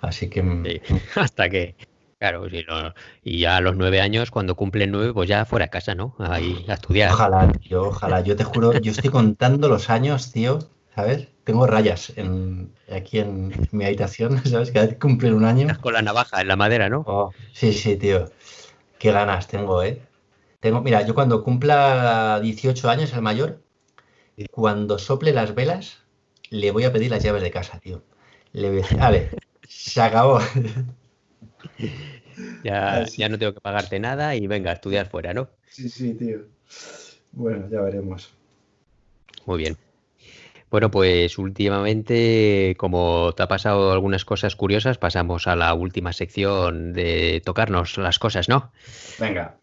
Así 0.00 0.28
que, 0.28 0.42
mm, 0.42 0.64
Sí, 0.66 0.80
hasta 1.16 1.48
que, 1.48 1.74
claro, 2.20 2.46
no- 2.48 2.94
y 3.24 3.40
ya 3.40 3.56
a 3.56 3.60
los 3.60 3.76
nueve 3.76 4.00
años, 4.00 4.30
cuando 4.30 4.54
cumplen 4.56 4.92
nueve, 4.92 5.12
pues 5.12 5.28
ya 5.28 5.44
fuera 5.44 5.66
a 5.66 5.68
casa, 5.68 5.94
¿no? 5.96 6.14
Ahí 6.20 6.64
a 6.68 6.74
estudiar. 6.74 7.12
ojalá, 7.12 7.50
tío, 7.52 7.86
ojalá. 7.88 8.20
Yo 8.20 8.36
te 8.36 8.44
juro, 8.44 8.72
yo 8.80 8.92
estoy 8.92 9.10
contando 9.10 9.68
los 9.68 9.90
años, 9.90 10.32
tío, 10.32 10.58
¿sabes? 10.94 11.28
Tengo 11.44 11.66
rayas 11.66 12.12
en, 12.16 12.72
aquí 12.90 13.18
en 13.18 13.52
mi 13.72 13.84
habitación, 13.84 14.42
¿sabes? 14.44 14.70
Cada 14.70 14.86
vez 14.86 14.94
que 14.94 15.00
cumplen 15.00 15.34
un 15.34 15.44
año. 15.44 15.68
Con 15.80 15.94
la 15.94 16.02
navaja 16.02 16.40
en 16.40 16.48
la 16.48 16.56
madera, 16.56 16.88
¿no? 16.88 17.06
Oh, 17.06 17.32
sí, 17.52 17.72
sí, 17.72 17.96
tío. 17.96 18.30
Qué 18.98 19.12
ganas 19.12 19.48
tengo, 19.48 19.82
¿eh? 19.82 20.02
Tengo, 20.60 20.82
mira, 20.82 21.02
yo 21.06 21.14
cuando 21.14 21.44
cumpla 21.44 22.40
18 22.42 22.90
años 22.90 23.12
el 23.14 23.22
mayor, 23.22 23.62
cuando 24.52 24.98
sople 24.98 25.32
las 25.32 25.54
velas, 25.54 25.98
le 26.50 26.70
voy 26.72 26.84
a 26.84 26.92
pedir 26.92 27.10
las 27.10 27.22
llaves 27.22 27.42
de 27.42 27.50
casa, 27.50 27.80
tío. 27.80 28.02
Le 28.52 28.68
voy 28.70 28.78
a 28.80 28.82
decir, 28.82 28.98
vale, 28.98 29.34
se 29.68 30.00
acabó. 30.02 30.40
Ya, 32.62 33.04
ya 33.16 33.28
no 33.30 33.38
tengo 33.38 33.54
que 33.54 33.60
pagarte 33.60 33.98
nada 33.98 34.36
y 34.36 34.46
venga 34.46 34.70
a 34.70 34.74
estudiar 34.74 35.08
fuera, 35.08 35.32
¿no? 35.32 35.48
Sí, 35.66 35.88
sí, 35.88 36.12
tío. 36.12 36.40
Bueno, 37.32 37.68
ya 37.70 37.80
veremos. 37.80 38.34
Muy 39.46 39.58
bien. 39.58 39.76
Bueno, 40.70 40.90
pues 40.90 41.36
últimamente, 41.38 42.76
como 42.78 43.32
te 43.36 43.42
ha 43.42 43.48
pasado 43.48 43.92
algunas 43.92 44.24
cosas 44.24 44.54
curiosas, 44.54 44.98
pasamos 44.98 45.48
a 45.48 45.56
la 45.56 45.74
última 45.74 46.12
sección 46.12 46.92
de 46.92 47.42
tocarnos 47.44 47.98
las 47.98 48.18
cosas, 48.18 48.48
¿no? 48.48 48.70
Venga. 49.18 49.56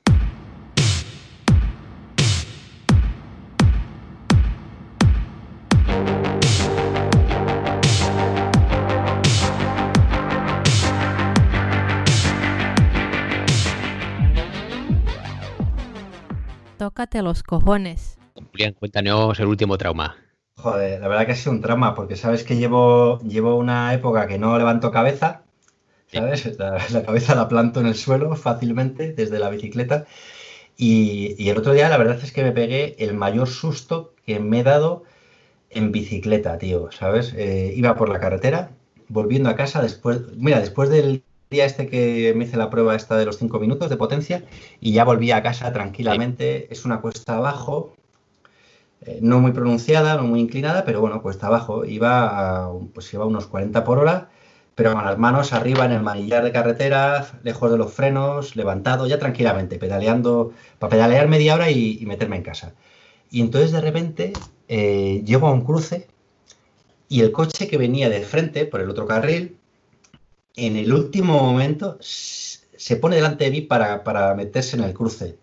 Tócate 16.97 17.21
los 17.21 17.43
cojones. 17.43 18.17
Julián, 18.33 18.73
cuéntanos 18.73 19.39
el 19.39 19.45
último 19.45 19.77
trauma. 19.77 20.15
Joder, 20.55 20.99
la 20.99 21.07
verdad 21.07 21.27
que 21.27 21.33
ha 21.33 21.35
sido 21.35 21.51
un 21.51 21.61
trama, 21.61 21.93
porque 21.93 22.15
sabes 22.15 22.43
que 22.43 22.57
llevo, 22.57 23.19
llevo 23.19 23.55
una 23.55 23.93
época 23.93 24.25
que 24.25 24.39
no 24.39 24.57
levanto 24.57 24.89
cabeza, 24.89 25.43
¿sabes? 26.11 26.57
La, 26.57 26.79
la 26.89 27.03
cabeza 27.03 27.35
la 27.35 27.47
planto 27.47 27.81
en 27.81 27.85
el 27.85 27.93
suelo 27.93 28.35
fácilmente 28.35 29.13
desde 29.13 29.37
la 29.37 29.51
bicicleta. 29.51 30.07
Y, 30.75 31.35
y 31.37 31.49
el 31.49 31.59
otro 31.59 31.73
día 31.73 31.87
la 31.87 31.99
verdad 31.99 32.17
es 32.23 32.31
que 32.31 32.41
me 32.41 32.51
pegué 32.51 32.95
el 32.97 33.13
mayor 33.13 33.47
susto 33.47 34.15
que 34.25 34.39
me 34.39 34.61
he 34.61 34.63
dado 34.63 35.03
en 35.69 35.91
bicicleta, 35.91 36.57
tío, 36.57 36.91
¿sabes? 36.91 37.31
Eh, 37.37 37.73
iba 37.75 37.95
por 37.95 38.09
la 38.09 38.19
carretera, 38.19 38.71
volviendo 39.07 39.49
a 39.49 39.55
casa 39.55 39.83
después, 39.83 40.35
mira, 40.35 40.59
después 40.59 40.89
del 40.89 41.21
día 41.49 41.65
este 41.65 41.87
que 41.87 42.33
me 42.35 42.45
hice 42.45 42.57
la 42.57 42.69
prueba 42.69 42.95
esta 42.95 43.17
de 43.17 43.25
los 43.25 43.37
cinco 43.37 43.59
minutos 43.59 43.89
de 43.89 43.97
potencia 43.97 44.43
y 44.81 44.91
ya 44.93 45.05
volví 45.05 45.31
a 45.31 45.43
casa 45.43 45.71
tranquilamente, 45.71 46.71
es 46.71 46.85
una 46.85 47.01
cuesta 47.01 47.37
abajo, 47.37 47.95
eh, 49.01 49.19
no 49.21 49.39
muy 49.39 49.51
pronunciada, 49.51 50.15
no 50.15 50.23
muy 50.23 50.39
inclinada, 50.41 50.83
pero 50.85 51.01
bueno, 51.01 51.21
cuesta 51.21 51.47
abajo. 51.47 51.85
Iba 51.85 52.65
a, 52.65 52.71
pues 52.93 53.13
iba 53.13 53.23
a 53.23 53.27
unos 53.27 53.47
40 53.47 53.83
por 53.83 53.99
hora, 53.99 54.29
pero 54.75 54.93
con 54.93 55.05
las 55.05 55.17
manos 55.17 55.53
arriba 55.53 55.85
en 55.85 55.91
el 55.93 56.01
manillar 56.01 56.43
de 56.43 56.51
carretera, 56.51 57.27
lejos 57.43 57.71
de 57.71 57.77
los 57.77 57.93
frenos, 57.93 58.55
levantado, 58.55 59.07
ya 59.07 59.19
tranquilamente, 59.19 59.79
pedaleando, 59.79 60.53
para 60.79 60.91
pedalear 60.91 61.27
media 61.27 61.55
hora 61.55 61.71
y, 61.71 61.97
y 62.01 62.05
meterme 62.05 62.37
en 62.37 62.43
casa. 62.43 62.73
Y 63.31 63.41
entonces 63.41 63.71
de 63.71 63.81
repente 63.81 64.33
eh, 64.67 65.23
llego 65.25 65.47
a 65.47 65.51
un 65.53 65.63
cruce 65.63 66.07
y 67.09 67.21
el 67.21 67.31
coche 67.31 67.67
que 67.67 67.77
venía 67.77 68.09
de 68.09 68.21
frente 68.21 68.65
por 68.65 68.81
el 68.81 68.89
otro 68.89 69.07
carril, 69.07 69.56
en 70.57 70.75
el 70.75 70.91
último 70.91 71.41
momento 71.41 71.97
se 72.01 72.95
pone 72.97 73.15
delante 73.15 73.45
de 73.45 73.51
mí 73.51 73.61
para, 73.61 74.03
para 74.03 74.35
meterse 74.35 74.75
en 74.75 74.83
el 74.83 74.93
cruce 74.93 75.37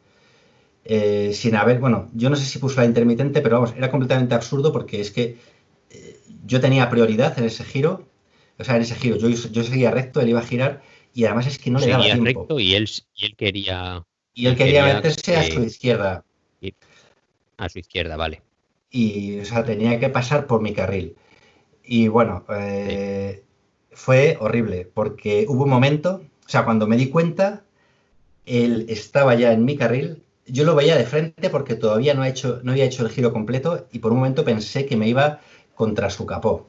eh, 0.84 1.32
sin 1.32 1.54
haber, 1.54 1.78
bueno, 1.78 2.10
yo 2.12 2.28
no 2.28 2.36
sé 2.36 2.44
si 2.44 2.58
puso 2.58 2.80
la 2.80 2.86
intermitente, 2.86 3.40
pero 3.40 3.56
vamos, 3.56 3.74
era 3.76 3.90
completamente 3.90 4.34
absurdo 4.34 4.70
porque 4.72 5.00
es 5.00 5.10
que 5.10 5.38
eh, 5.90 6.20
yo 6.44 6.60
tenía 6.60 6.90
prioridad 6.90 7.38
en 7.38 7.44
ese 7.44 7.64
giro, 7.64 8.06
o 8.58 8.64
sea, 8.64 8.76
en 8.76 8.82
ese 8.82 8.94
giro, 8.96 9.16
yo, 9.16 9.28
yo 9.28 9.62
seguía 9.62 9.90
recto, 9.90 10.20
él 10.20 10.28
iba 10.28 10.40
a 10.40 10.44
girar 10.44 10.82
y 11.14 11.24
además 11.24 11.46
es 11.46 11.58
que 11.58 11.70
no 11.70 11.78
le 11.78 11.86
daba 11.86 12.04
tiempo. 12.04 12.24
recto 12.24 12.60
y 12.60 12.74
él, 12.74 12.90
y 13.14 13.24
él 13.24 13.36
quería 13.36 14.04
Y 14.34 14.46
él 14.46 14.56
quería 14.56 14.82
quería 14.82 14.94
meterse 14.96 15.36
a 15.36 15.44
su 15.44 15.62
izquierda 15.62 16.24
a 17.56 17.68
su 17.68 17.78
izquierda, 17.78 18.16
vale. 18.16 18.42
y, 18.90 19.38
o 19.38 19.44
sea, 19.44 19.64
tenía 19.64 19.98
que 19.98 20.08
pasar 20.08 20.46
por 20.46 20.60
mi 20.60 20.72
carril. 20.72 21.16
Y 21.84 22.08
bueno, 22.08 22.44
eh, 22.50 23.43
fue 23.94 24.36
horrible 24.40 24.90
porque 24.92 25.46
hubo 25.48 25.64
un 25.64 25.70
momento, 25.70 26.22
o 26.46 26.48
sea, 26.48 26.64
cuando 26.64 26.86
me 26.86 26.96
di 26.96 27.08
cuenta, 27.08 27.64
él 28.44 28.86
estaba 28.88 29.34
ya 29.34 29.52
en 29.52 29.64
mi 29.64 29.76
carril, 29.76 30.22
yo 30.46 30.64
lo 30.64 30.74
veía 30.74 30.96
de 30.96 31.04
frente 31.06 31.48
porque 31.50 31.74
todavía 31.74 32.14
no, 32.14 32.22
ha 32.22 32.28
hecho, 32.28 32.60
no 32.62 32.72
había 32.72 32.84
hecho 32.84 33.04
el 33.04 33.10
giro 33.10 33.32
completo 33.32 33.86
y 33.92 34.00
por 34.00 34.12
un 34.12 34.18
momento 34.18 34.44
pensé 34.44 34.84
que 34.84 34.96
me 34.96 35.08
iba 35.08 35.40
contra 35.74 36.10
su 36.10 36.26
capó. 36.26 36.68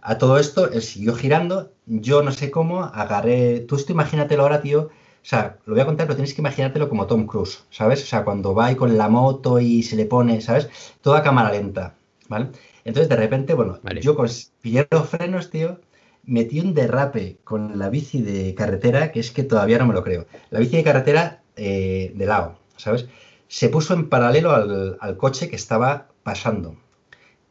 A 0.00 0.18
todo 0.18 0.38
esto, 0.38 0.70
él 0.70 0.82
siguió 0.82 1.14
girando, 1.14 1.72
yo 1.86 2.22
no 2.22 2.30
sé 2.30 2.50
cómo, 2.50 2.84
agarré, 2.84 3.60
tú 3.60 3.74
esto 3.76 3.92
imagínatelo 3.92 4.42
ahora, 4.44 4.62
tío, 4.62 4.82
o 4.82 5.26
sea, 5.28 5.58
lo 5.66 5.74
voy 5.74 5.82
a 5.82 5.86
contar, 5.86 6.06
pero 6.06 6.16
tienes 6.16 6.32
que 6.32 6.40
imaginártelo 6.40 6.88
como 6.88 7.06
Tom 7.06 7.26
Cruise, 7.26 7.64
¿sabes? 7.70 8.02
O 8.02 8.06
sea, 8.06 8.24
cuando 8.24 8.54
va 8.54 8.66
ahí 8.66 8.76
con 8.76 8.96
la 8.96 9.08
moto 9.08 9.58
y 9.58 9.82
se 9.82 9.96
le 9.96 10.06
pone, 10.06 10.40
¿sabes? 10.40 10.70
Toda 11.02 11.22
cámara 11.22 11.50
lenta, 11.50 11.94
¿vale? 12.28 12.50
Entonces, 12.84 13.08
de 13.08 13.16
repente, 13.16 13.54
bueno, 13.54 13.78
Vale. 13.82 14.00
yo 14.00 14.14
con 14.14 14.28
pillé 14.62 14.86
los 14.90 15.08
frenos, 15.08 15.50
tío, 15.50 15.80
metí 16.28 16.60
un 16.60 16.74
derrape 16.74 17.38
con 17.42 17.78
la 17.78 17.88
bici 17.88 18.22
de 18.22 18.54
carretera, 18.54 19.10
que 19.10 19.20
es 19.20 19.32
que 19.32 19.42
todavía 19.42 19.78
no 19.78 19.86
me 19.86 19.94
lo 19.94 20.04
creo. 20.04 20.26
La 20.50 20.60
bici 20.60 20.76
de 20.76 20.84
carretera 20.84 21.42
eh, 21.56 22.12
de 22.14 22.26
lado, 22.26 22.58
¿sabes? 22.76 23.08
Se 23.48 23.68
puso 23.70 23.94
en 23.94 24.08
paralelo 24.08 24.52
al, 24.52 24.98
al 25.00 25.16
coche 25.16 25.48
que 25.48 25.56
estaba 25.56 26.08
pasando. 26.22 26.76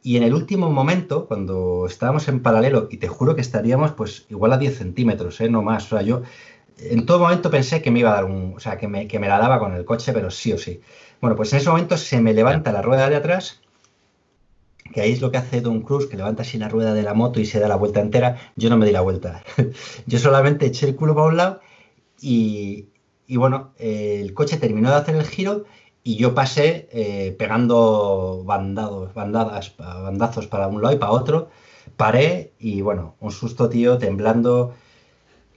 Y 0.02 0.16
en 0.16 0.22
el 0.22 0.32
último 0.32 0.70
momento, 0.70 1.26
cuando 1.26 1.86
estábamos 1.86 2.28
en 2.28 2.40
paralelo, 2.40 2.88
y 2.90 2.98
te 2.98 3.08
juro 3.08 3.34
que 3.34 3.40
estaríamos 3.40 3.92
pues 3.92 4.26
igual 4.30 4.52
a 4.52 4.58
10 4.58 4.78
centímetros, 4.78 5.40
¿eh? 5.40 5.50
no 5.50 5.62
más. 5.62 5.86
O 5.86 5.96
sea, 5.96 6.02
yo 6.02 6.22
en 6.78 7.04
todo 7.06 7.18
momento 7.18 7.50
pensé 7.50 7.82
que 7.82 7.90
me 7.90 8.00
iba 8.00 8.12
a 8.12 8.14
dar 8.14 8.24
un, 8.24 8.54
o 8.56 8.60
sea, 8.60 8.78
que 8.78 8.86
me, 8.88 9.08
que 9.08 9.18
me 9.18 9.28
la 9.28 9.38
daba 9.38 9.58
con 9.58 9.74
el 9.74 9.84
coche, 9.84 10.12
pero 10.12 10.30
sí 10.30 10.52
o 10.52 10.58
sí. 10.58 10.80
Bueno, 11.20 11.36
pues 11.36 11.52
en 11.52 11.58
ese 11.58 11.68
momento 11.68 11.96
se 11.96 12.20
me 12.20 12.32
levanta 12.32 12.72
la 12.72 12.82
rueda 12.82 13.08
de 13.10 13.16
atrás, 13.16 13.60
que 14.92 15.00
ahí 15.00 15.12
es 15.12 15.20
lo 15.20 15.30
que 15.30 15.38
hace 15.38 15.60
Don 15.60 15.82
Cruz, 15.82 16.06
que 16.06 16.16
levanta 16.16 16.42
así 16.42 16.58
la 16.58 16.68
rueda 16.68 16.94
de 16.94 17.02
la 17.02 17.14
moto 17.14 17.40
y 17.40 17.46
se 17.46 17.60
da 17.60 17.68
la 17.68 17.76
vuelta 17.76 18.00
entera. 18.00 18.36
Yo 18.56 18.70
no 18.70 18.76
me 18.76 18.86
di 18.86 18.92
la 18.92 19.00
vuelta. 19.00 19.42
Yo 20.06 20.18
solamente 20.18 20.66
eché 20.66 20.86
el 20.86 20.96
culo 20.96 21.14
para 21.14 21.28
un 21.28 21.36
lado 21.36 21.60
y, 22.20 22.88
y 23.26 23.36
bueno, 23.36 23.72
eh, 23.78 24.20
el 24.22 24.34
coche 24.34 24.56
terminó 24.56 24.90
de 24.90 24.96
hacer 24.96 25.14
el 25.14 25.24
giro 25.24 25.64
y 26.02 26.16
yo 26.16 26.34
pasé 26.34 26.88
eh, 26.90 27.36
pegando 27.38 28.42
bandados, 28.44 29.12
bandadas, 29.12 29.76
bandazos 29.76 30.46
para 30.46 30.66
un 30.66 30.80
lado 30.80 30.94
y 30.94 30.98
para 30.98 31.12
otro. 31.12 31.50
Paré 31.98 32.54
y 32.58 32.80
bueno, 32.80 33.16
un 33.20 33.30
susto, 33.30 33.68
tío, 33.68 33.98
temblando. 33.98 34.74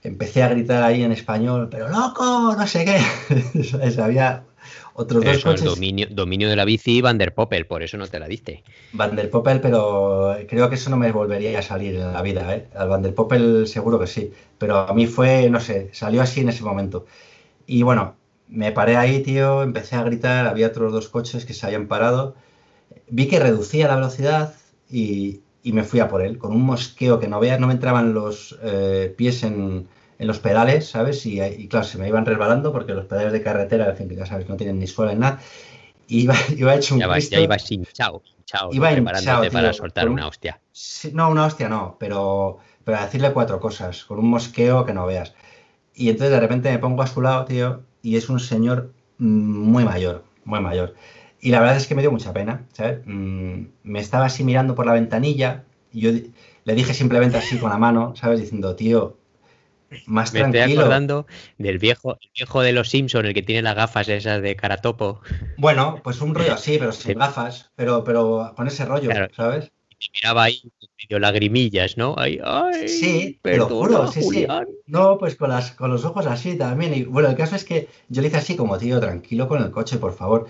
Empecé 0.02 0.42
a 0.42 0.48
gritar 0.48 0.82
ahí 0.82 1.02
en 1.04 1.12
español, 1.12 1.68
pero 1.70 1.88
loco, 1.88 2.54
no 2.54 2.66
sé 2.66 2.84
qué. 2.84 3.98
Había 4.02 4.44
otros 4.94 5.24
dos 5.24 5.38
Eso, 5.38 5.50
el 5.52 5.62
coches. 5.62 5.64
dominio, 5.64 6.06
dominio 6.10 6.48
de 6.50 6.56
la 6.56 6.64
bici 6.66 7.00
Van 7.00 7.16
der 7.18 7.34
Poppel, 7.34 7.66
por 7.66 7.82
eso 7.82 7.96
no 7.96 8.08
te 8.08 8.18
la 8.18 8.28
diste. 8.28 8.62
Van 8.92 9.16
der 9.16 9.30
Poppel, 9.30 9.60
pero 9.60 10.36
creo 10.48 10.68
que 10.68 10.74
eso 10.74 10.90
no 10.90 10.96
me 10.98 11.12
volvería 11.12 11.58
a 11.58 11.62
salir 11.62 11.94
en 11.96 12.12
la 12.12 12.20
vida, 12.22 12.54
¿eh? 12.54 12.68
Al 12.74 12.88
Van 12.90 13.02
der 13.02 13.14
Poppel 13.14 13.66
seguro 13.66 13.98
que 13.98 14.06
sí, 14.06 14.32
pero 14.58 14.76
a 14.76 14.92
mí 14.92 15.06
fue, 15.06 15.48
no 15.48 15.60
sé, 15.60 15.88
salió 15.92 16.20
así 16.22 16.40
en 16.40 16.50
ese 16.50 16.62
momento. 16.62 17.06
Y 17.66 17.82
bueno, 17.84 18.16
me 18.48 18.72
paré 18.72 18.96
ahí, 18.96 19.22
tío, 19.22 19.62
empecé 19.62 19.96
a 19.96 20.02
gritar, 20.04 20.46
había 20.46 20.68
otros 20.68 20.92
dos 20.92 21.08
coches 21.08 21.46
que 21.46 21.54
se 21.54 21.66
habían 21.66 21.88
parado, 21.88 22.34
vi 23.08 23.28
que 23.28 23.40
reducía 23.40 23.88
la 23.88 23.96
velocidad 23.96 24.54
y, 24.90 25.42
y 25.62 25.72
me 25.72 25.84
fui 25.84 26.00
a 26.00 26.08
por 26.08 26.22
él, 26.22 26.38
con 26.38 26.52
un 26.52 26.62
mosqueo 26.62 27.20
que 27.20 27.28
no 27.28 27.40
veas, 27.40 27.60
no 27.60 27.66
me 27.68 27.74
entraban 27.74 28.14
los 28.14 28.58
eh, 28.62 29.14
pies 29.16 29.42
en, 29.44 29.88
en 30.22 30.28
los 30.28 30.38
pedales, 30.40 30.88
¿sabes? 30.88 31.26
Y, 31.26 31.40
y, 31.42 31.68
claro, 31.68 31.84
se 31.86 31.98
me 31.98 32.08
iban 32.08 32.24
resbalando 32.26 32.72
porque 32.72 32.94
los 32.94 33.06
pedales 33.06 33.32
de 33.32 33.42
carretera, 33.42 33.90
en 33.90 33.96
fin, 33.96 34.08
que 34.08 34.16
ya 34.16 34.26
sabes, 34.26 34.48
no 34.48 34.56
tienen 34.56 34.78
ni 34.78 34.86
suela 34.86 35.12
ni 35.12 35.20
nada. 35.20 35.40
Iba, 36.08 36.34
iba 36.56 36.74
hecho 36.74 36.94
un 36.94 37.00
Ya, 37.00 37.08
Cristo. 37.12 37.36
ya 37.36 37.40
ibas 37.42 37.70
hinchado, 37.72 38.22
hinchado, 38.38 38.68
¿no? 38.68 38.74
Iba 38.76 38.92
preparándote 38.92 39.20
hinchado, 39.20 39.42
tío, 39.42 39.52
para 39.52 39.72
soltar 39.72 40.06
un- 40.08 40.12
una 40.14 40.26
hostia. 40.28 40.60
Sí, 40.72 41.10
no, 41.14 41.30
una 41.30 41.46
hostia 41.46 41.68
no, 41.68 41.96
pero, 42.00 42.58
pero 42.84 42.98
a 42.98 43.04
decirle 43.04 43.32
cuatro 43.32 43.60
cosas, 43.60 44.04
con 44.04 44.18
un 44.18 44.28
mosqueo 44.30 44.84
que 44.86 44.94
no 44.94 45.06
veas. 45.06 45.34
Y 45.94 46.10
entonces 46.10 46.32
de 46.32 46.40
repente 46.40 46.70
me 46.70 46.78
pongo 46.78 47.02
a 47.02 47.06
su 47.06 47.20
lado, 47.22 47.44
tío, 47.44 47.82
y 48.02 48.16
es 48.16 48.28
un 48.30 48.40
señor 48.40 48.92
mm, 49.18 49.26
muy 49.26 49.84
mayor, 49.84 50.24
muy 50.44 50.60
mayor. 50.60 50.94
Y 51.40 51.50
la 51.50 51.60
verdad 51.60 51.76
es 51.76 51.86
que 51.86 51.94
me 51.94 52.02
dio 52.02 52.12
mucha 52.12 52.32
pena, 52.32 52.66
¿sabes? 52.72 53.00
Mm, 53.06 53.64
me 53.84 54.00
estaba 54.00 54.26
así 54.26 54.44
mirando 54.44 54.74
por 54.74 54.86
la 54.86 54.94
ventanilla 54.94 55.64
y 55.92 56.00
yo 56.00 56.10
le 56.64 56.74
dije 56.74 56.94
simplemente 56.94 57.36
así 57.38 57.58
con 57.58 57.70
la 57.70 57.78
mano, 57.78 58.14
¿sabes? 58.16 58.40
Diciendo, 58.40 58.76
tío, 58.76 59.16
más 60.06 60.32
Me 60.32 60.40
estoy 60.40 60.52
tranquilo. 60.52 60.80
acordando 60.82 61.26
del 61.58 61.78
viejo, 61.78 62.18
el 62.20 62.30
viejo 62.34 62.62
de 62.62 62.72
los 62.72 62.88
Simpsons, 62.90 63.26
el 63.26 63.34
que 63.34 63.42
tiene 63.42 63.62
las 63.62 63.74
gafas 63.76 64.08
esas 64.08 64.42
de 64.42 64.56
caratopo. 64.56 65.20
Bueno, 65.56 66.00
pues 66.02 66.20
un 66.20 66.34
rollo 66.34 66.54
así, 66.54 66.78
pero 66.78 66.92
sin 66.92 67.12
Sí. 67.12 67.14
gafas, 67.14 67.70
pero, 67.74 68.04
pero 68.04 68.52
con 68.56 68.66
ese 68.66 68.84
rollo, 68.84 69.08
Claro. 69.10 69.28
¿sabes? 69.34 69.70
Y 69.98 70.10
miraba 70.14 70.44
ahí 70.44 70.60
medio 71.00 71.18
lagrimillas, 71.20 71.96
¿no? 71.96 72.14
Ay, 72.18 72.40
ay, 72.42 72.88
Sí, 72.88 73.38
lo 73.44 73.68
perdona, 73.68 73.68
juro, 73.68 74.06
sí, 74.08 74.22
sí. 74.22 74.46
No, 74.86 75.16
pues 75.18 75.36
con, 75.36 75.50
las, 75.50 75.72
con 75.72 75.90
los 75.90 76.04
ojos 76.04 76.26
así 76.26 76.56
también. 76.58 76.94
Y 76.94 77.04
bueno, 77.04 77.28
el 77.28 77.36
caso 77.36 77.54
es 77.54 77.64
que 77.64 77.88
yo 78.08 78.20
le 78.22 78.28
hice 78.28 78.38
así 78.38 78.56
como, 78.56 78.78
tío, 78.78 78.98
tranquilo 79.00 79.46
con 79.48 79.62
el 79.62 79.70
coche, 79.70 79.98
por 79.98 80.14
favor. 80.14 80.48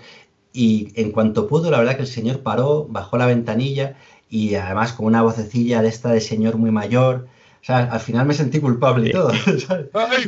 Y 0.53 0.91
en 0.99 1.11
cuanto 1.11 1.47
pudo, 1.47 1.71
la 1.71 1.79
verdad 1.79 1.95
que 1.95 2.03
el 2.03 2.07
señor 2.07 2.41
paró, 2.41 2.85
bajó 2.89 3.17
la 3.17 3.25
ventanilla 3.27 3.95
y 4.29 4.55
además 4.55 4.93
con 4.93 5.05
una 5.07 5.21
vocecilla 5.23 5.81
de 5.81 5.89
esta 5.89 6.11
de 6.11 6.21
señor 6.21 6.57
muy 6.57 6.71
mayor. 6.71 7.27
O 7.63 7.65
sea, 7.65 7.79
al 7.91 7.99
final 8.01 8.25
me 8.27 8.33
sentí 8.33 8.59
culpable 8.59 9.07
y 9.07 9.11
todo. 9.11 9.31
¿sabes? 9.67 9.87
¡Ay! 9.93 10.25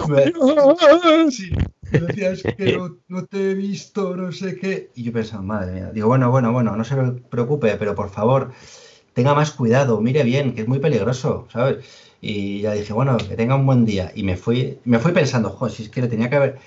Sí, 1.30 1.52
me 1.92 2.00
decía, 2.08 2.32
es 2.32 2.44
que 2.58 2.70
no, 2.70 2.98
no 3.10 3.26
te 3.26 3.52
he 3.52 3.54
visto, 3.56 4.16
no 4.16 4.32
sé 4.32 4.56
qué. 4.58 4.90
Y 4.96 5.04
yo 5.04 5.12
pensaba, 5.14 5.42
madre 5.44 5.74
mía, 5.74 5.92
digo, 5.94 6.08
bueno, 6.08 6.32
bueno, 6.32 6.52
bueno, 6.54 6.76
no 6.76 6.84
se 6.84 6.96
preocupe, 7.30 7.76
pero 7.78 7.94
por 7.94 8.10
favor, 8.10 8.52
tenga 9.14 9.34
más 9.36 9.52
cuidado, 9.52 10.02
mire 10.02 10.24
bien, 10.24 10.54
que 10.56 10.62
es 10.62 10.68
muy 10.68 10.80
peligroso, 10.80 11.48
¿sabes? 11.52 11.86
Y 12.22 12.62
ya 12.62 12.74
dije, 12.74 12.94
bueno, 12.94 13.18
que 13.18 13.36
tenga 13.36 13.56
un 13.56 13.66
buen 13.66 13.86
día. 13.86 14.12
Y 14.16 14.24
me 14.24 14.38
fui, 14.38 14.80
me 14.86 15.00
fui 15.00 15.12
pensando, 15.12 15.50
jo, 15.50 15.70
si 15.70 15.84
es 15.84 15.90
que 15.90 16.02
le 16.02 16.08
tenía 16.08 16.30
que 16.30 16.36
haber, 16.38 16.60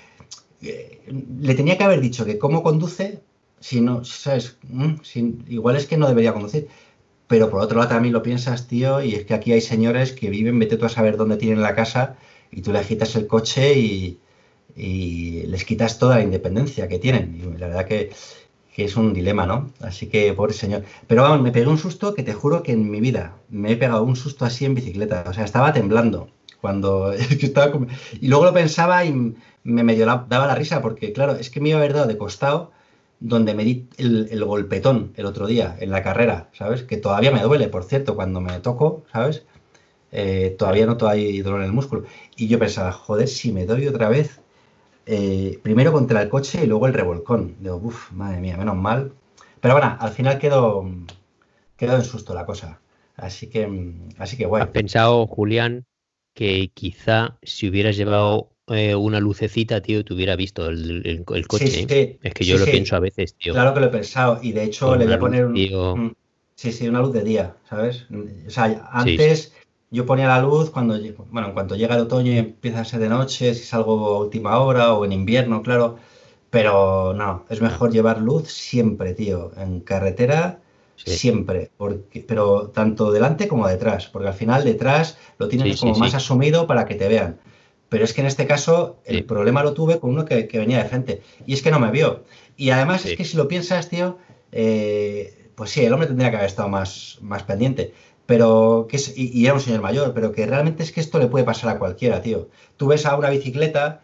eh, 0.61 1.01
le 1.41 1.55
tenía 1.55 1.77
que 1.77 1.83
haber 1.83 2.01
dicho 2.01 2.25
que 2.25 2.37
cómo 2.39 2.63
conduce, 2.63 3.21
si 3.59 3.81
no, 3.81 4.03
¿sabes? 4.05 4.57
Mm, 4.69 4.95
si- 5.03 5.37
igual 5.49 5.75
es 5.77 5.85
que 5.87 5.97
no 5.97 6.07
debería 6.07 6.33
conducir. 6.33 6.67
Pero 7.29 7.51
por 7.51 7.61
otro 7.61 7.77
lado 7.77 7.89
también 7.89 8.13
lo 8.13 8.23
piensas, 8.23 8.67
tío, 8.67 9.03
y 9.03 9.13
es 9.13 9.23
que 9.25 9.35
aquí 9.35 9.53
hay 9.53 9.61
señores 9.61 10.13
que 10.13 10.31
viven, 10.31 10.57
vete 10.57 10.77
tú 10.77 10.85
a 10.85 10.89
saber 10.89 11.15
dónde 11.15 11.37
tienen 11.37 11.61
la 11.61 11.75
casa, 11.75 12.15
y 12.51 12.63
tú 12.63 12.71
le 12.73 12.81
quitas 12.81 13.15
el 13.15 13.27
coche 13.27 13.77
y, 13.77 14.19
les 14.75 15.63
quitas 15.63 15.99
toda 15.99 16.15
la 16.15 16.23
independencia 16.23 16.87
que 16.87 16.97
tienen. 16.97 17.25
Y 17.35 17.57
la 17.59 17.67
verdad 17.67 17.85
que, 17.85 18.11
es 18.77 18.95
un 18.95 19.13
dilema, 19.13 19.45
¿no? 19.45 19.71
Así 19.81 20.07
que, 20.07 20.33
pobre 20.33 20.53
señor. 20.53 20.83
Pero 21.05 21.23
vamos, 21.23 21.41
me 21.41 21.51
pegué 21.51 21.67
un 21.67 21.77
susto 21.77 22.15
que 22.15 22.23
te 22.23 22.33
juro 22.33 22.63
que 22.63 22.71
en 22.71 22.89
mi 22.89 23.01
vida 23.01 23.35
me 23.49 23.73
he 23.73 23.75
pegado 23.75 24.03
un 24.03 24.15
susto 24.15 24.45
así 24.45 24.65
en 24.65 24.73
bicicleta. 24.73 25.25
O 25.27 25.33
sea, 25.33 25.43
estaba 25.43 25.73
temblando 25.73 26.29
cuando 26.61 27.11
estaba 27.41 27.73
y 28.19 28.27
luego 28.27 28.45
lo 28.45 28.53
pensaba 28.53 29.05
y 29.05 29.35
me 29.63 29.83
medio 29.83 30.05
daba 30.05 30.47
la 30.47 30.55
risa 30.55 30.81
porque 30.81 31.11
claro 31.13 31.33
es 31.35 31.49
que 31.49 31.59
me 31.59 31.69
iba 31.69 31.77
a 31.77 31.81
haber 31.81 31.93
dado 31.93 32.07
de 32.07 32.17
costado 32.17 32.71
donde 33.19 33.53
me 33.53 33.63
di 33.63 33.87
el, 33.97 34.43
golpetón 34.45 35.13
el 35.15 35.25
otro 35.25 35.47
día 35.47 35.75
en 35.79 35.91
la 35.91 36.01
carrera 36.03 36.49
sabes 36.53 36.83
que 36.83 36.97
todavía 36.97 37.31
me 37.31 37.41
duele 37.41 37.67
por 37.67 37.83
cierto 37.83 38.15
cuando 38.15 38.41
me 38.41 38.59
toco 38.59 39.03
sabes 39.11 39.45
Eh, 40.11 40.55
todavía 40.57 40.87
noto 40.87 41.07
ahí 41.07 41.41
dolor 41.41 41.59
en 41.61 41.67
el 41.67 41.71
músculo. 41.71 42.05
Y 42.35 42.47
yo 42.47 42.57
pensaba 42.57 42.91
joder 42.91 43.27
si 43.27 43.51
me 43.51 43.65
doy 43.65 43.87
otra 43.87 44.09
vez 44.09 44.41
eh, 45.05 45.59
primero 45.61 45.91
contra 45.91 46.19
el 46.23 46.29
coche 46.29 46.63
y 46.63 46.67
luego 46.67 46.87
el 46.87 46.93
revolcón. 46.93 47.55
Digo 47.59 47.75
uff 47.77 48.11
madre 48.11 48.39
mía 48.41 48.57
menos 48.57 48.75
mal 48.75 49.13
pero 49.61 49.73
bueno 49.75 49.97
al 49.99 50.11
final 50.11 50.39
quedó 50.39 50.89
quedó 51.77 51.95
en 51.95 52.03
susto 52.03 52.33
la 52.33 52.45
cosa. 52.45 52.79
Así 53.15 53.47
que 53.47 53.67
mm, 53.67 54.09
así 54.17 54.37
que 54.37 54.45
guay. 54.45 54.63
¿Has 54.63 54.69
pensado, 54.69 55.27
Julián, 55.27 55.85
que 56.33 56.71
quizá 56.73 57.37
si 57.43 57.69
hubieras 57.69 57.97
llevado 57.97 58.51
eh, 58.69 58.95
una 58.95 59.19
lucecita, 59.19 59.81
tío, 59.81 60.03
te 60.03 60.13
hubiera 60.13 60.35
visto 60.35 60.67
el, 60.67 61.05
el- 61.05 61.25
el 61.27 61.47
coche? 61.47 61.67
Sí, 61.69 61.85
¿eh? 61.89 62.19
Es 62.21 62.33
que 62.33 62.45
yo 62.45 62.57
lo 62.57 62.65
pienso 62.65 62.95
a 62.95 62.99
veces, 62.99 63.35
tío. 63.35 63.53
Claro 63.53 63.73
que 63.73 63.79
lo 63.79 63.85
he 63.87 63.89
pensado 63.89 64.39
y 64.41 64.51
de 64.51 64.63
hecho 64.63 64.87
Con 64.87 64.99
le 64.99 65.05
voy 65.05 65.13
a 65.13 65.19
poner 65.19 65.41
luz, 65.45 65.49
un... 65.49 65.55
tío. 65.55 66.15
Sí, 66.55 66.71
sí, 66.73 66.87
una 66.89 66.99
luz 66.99 67.13
de 67.13 67.23
día, 67.23 67.55
¿sabes? 67.69 68.05
O 68.47 68.49
sea, 68.49 68.89
antes 68.91 69.53
yo 69.91 70.05
ponía 70.05 70.27
la 70.27 70.41
luz 70.41 70.69
cuando, 70.71 70.97
bueno, 71.31 71.47
en 71.47 71.53
cuanto 71.53 71.75
llega 71.75 71.95
el 71.95 72.01
otoño 72.01 72.31
y 72.33 72.37
empieza 72.37 72.81
a 72.81 72.85
ser 72.85 72.99
de 72.99 73.09
noche, 73.09 73.53
si 73.55 73.63
salgo 73.63 74.15
a 74.15 74.19
última 74.19 74.59
hora 74.59 74.93
o 74.93 75.05
en 75.05 75.13
invierno, 75.13 75.63
claro, 75.63 75.97
pero 76.49 77.13
no, 77.13 77.45
es 77.49 77.61
mejor 77.61 77.91
llevar 77.91 78.19
luz 78.21 78.47
siempre, 78.51 79.13
tío, 79.13 79.51
en 79.57 79.81
carretera 79.81 80.59
Sí. 80.95 81.11
siempre, 81.15 81.71
porque, 81.77 82.25
pero 82.27 82.71
tanto 82.71 83.09
delante 83.13 83.47
como 83.47 83.65
detrás, 83.69 84.07
porque 84.07 84.27
al 84.27 84.33
final 84.33 84.65
detrás 84.65 85.17
lo 85.37 85.47
tienes 85.47 85.69
Sí, 85.69 85.73
sí, 85.77 85.79
como 85.79 85.97
más 85.97 86.13
asumido 86.13 86.67
para 86.67 86.85
que 86.85 86.95
te 86.95 87.07
vean. 87.07 87.39
Pero 87.89 88.03
es 88.05 88.13
que 88.13 88.21
en 88.21 88.27
este 88.27 88.45
caso 88.47 88.99
el 89.05 89.17
Sí. 89.17 89.21
problema 89.23 89.63
lo 89.63 89.73
tuve 89.73 89.99
con 89.99 90.11
uno 90.11 90.23
que, 90.25 90.47
que 90.47 90.59
venía 90.59 90.77
de 90.83 90.89
frente 90.89 91.21
y 91.45 91.53
es 91.53 91.61
que 91.61 91.71
no 91.71 91.79
me 91.79 91.89
vio. 91.91 92.23
Y 92.55 92.69
además 92.69 93.01
Sí. 93.01 93.09
es 93.11 93.17
que 93.17 93.25
si 93.25 93.35
lo 93.35 93.47
piensas, 93.47 93.89
tío, 93.89 94.17
eh, 94.51 95.49
pues 95.55 95.71
sí, 95.71 95.83
el 95.83 95.91
hombre 95.93 96.07
tendría 96.07 96.29
que 96.29 96.37
haber 96.37 96.49
estado 96.49 96.69
más, 96.69 97.17
más 97.21 97.43
pendiente. 97.43 97.93
Pero 98.25 98.85
que 98.87 98.97
es, 98.97 99.17
y, 99.17 99.31
y 99.37 99.45
era 99.45 99.55
un 99.55 99.59
señor 99.59 99.81
mayor, 99.81 100.13
pero 100.13 100.31
que 100.31 100.45
realmente 100.45 100.83
es 100.83 100.91
que 100.91 100.99
esto 101.01 101.17
le 101.17 101.25
puede 101.27 101.45
pasar 101.45 101.71
a 101.75 101.79
cualquiera, 101.79 102.21
tío. 102.21 102.49
Tú 102.77 102.85
ves 102.87 103.05
a 103.07 103.15
una 103.17 103.31
bicicleta 103.31 104.01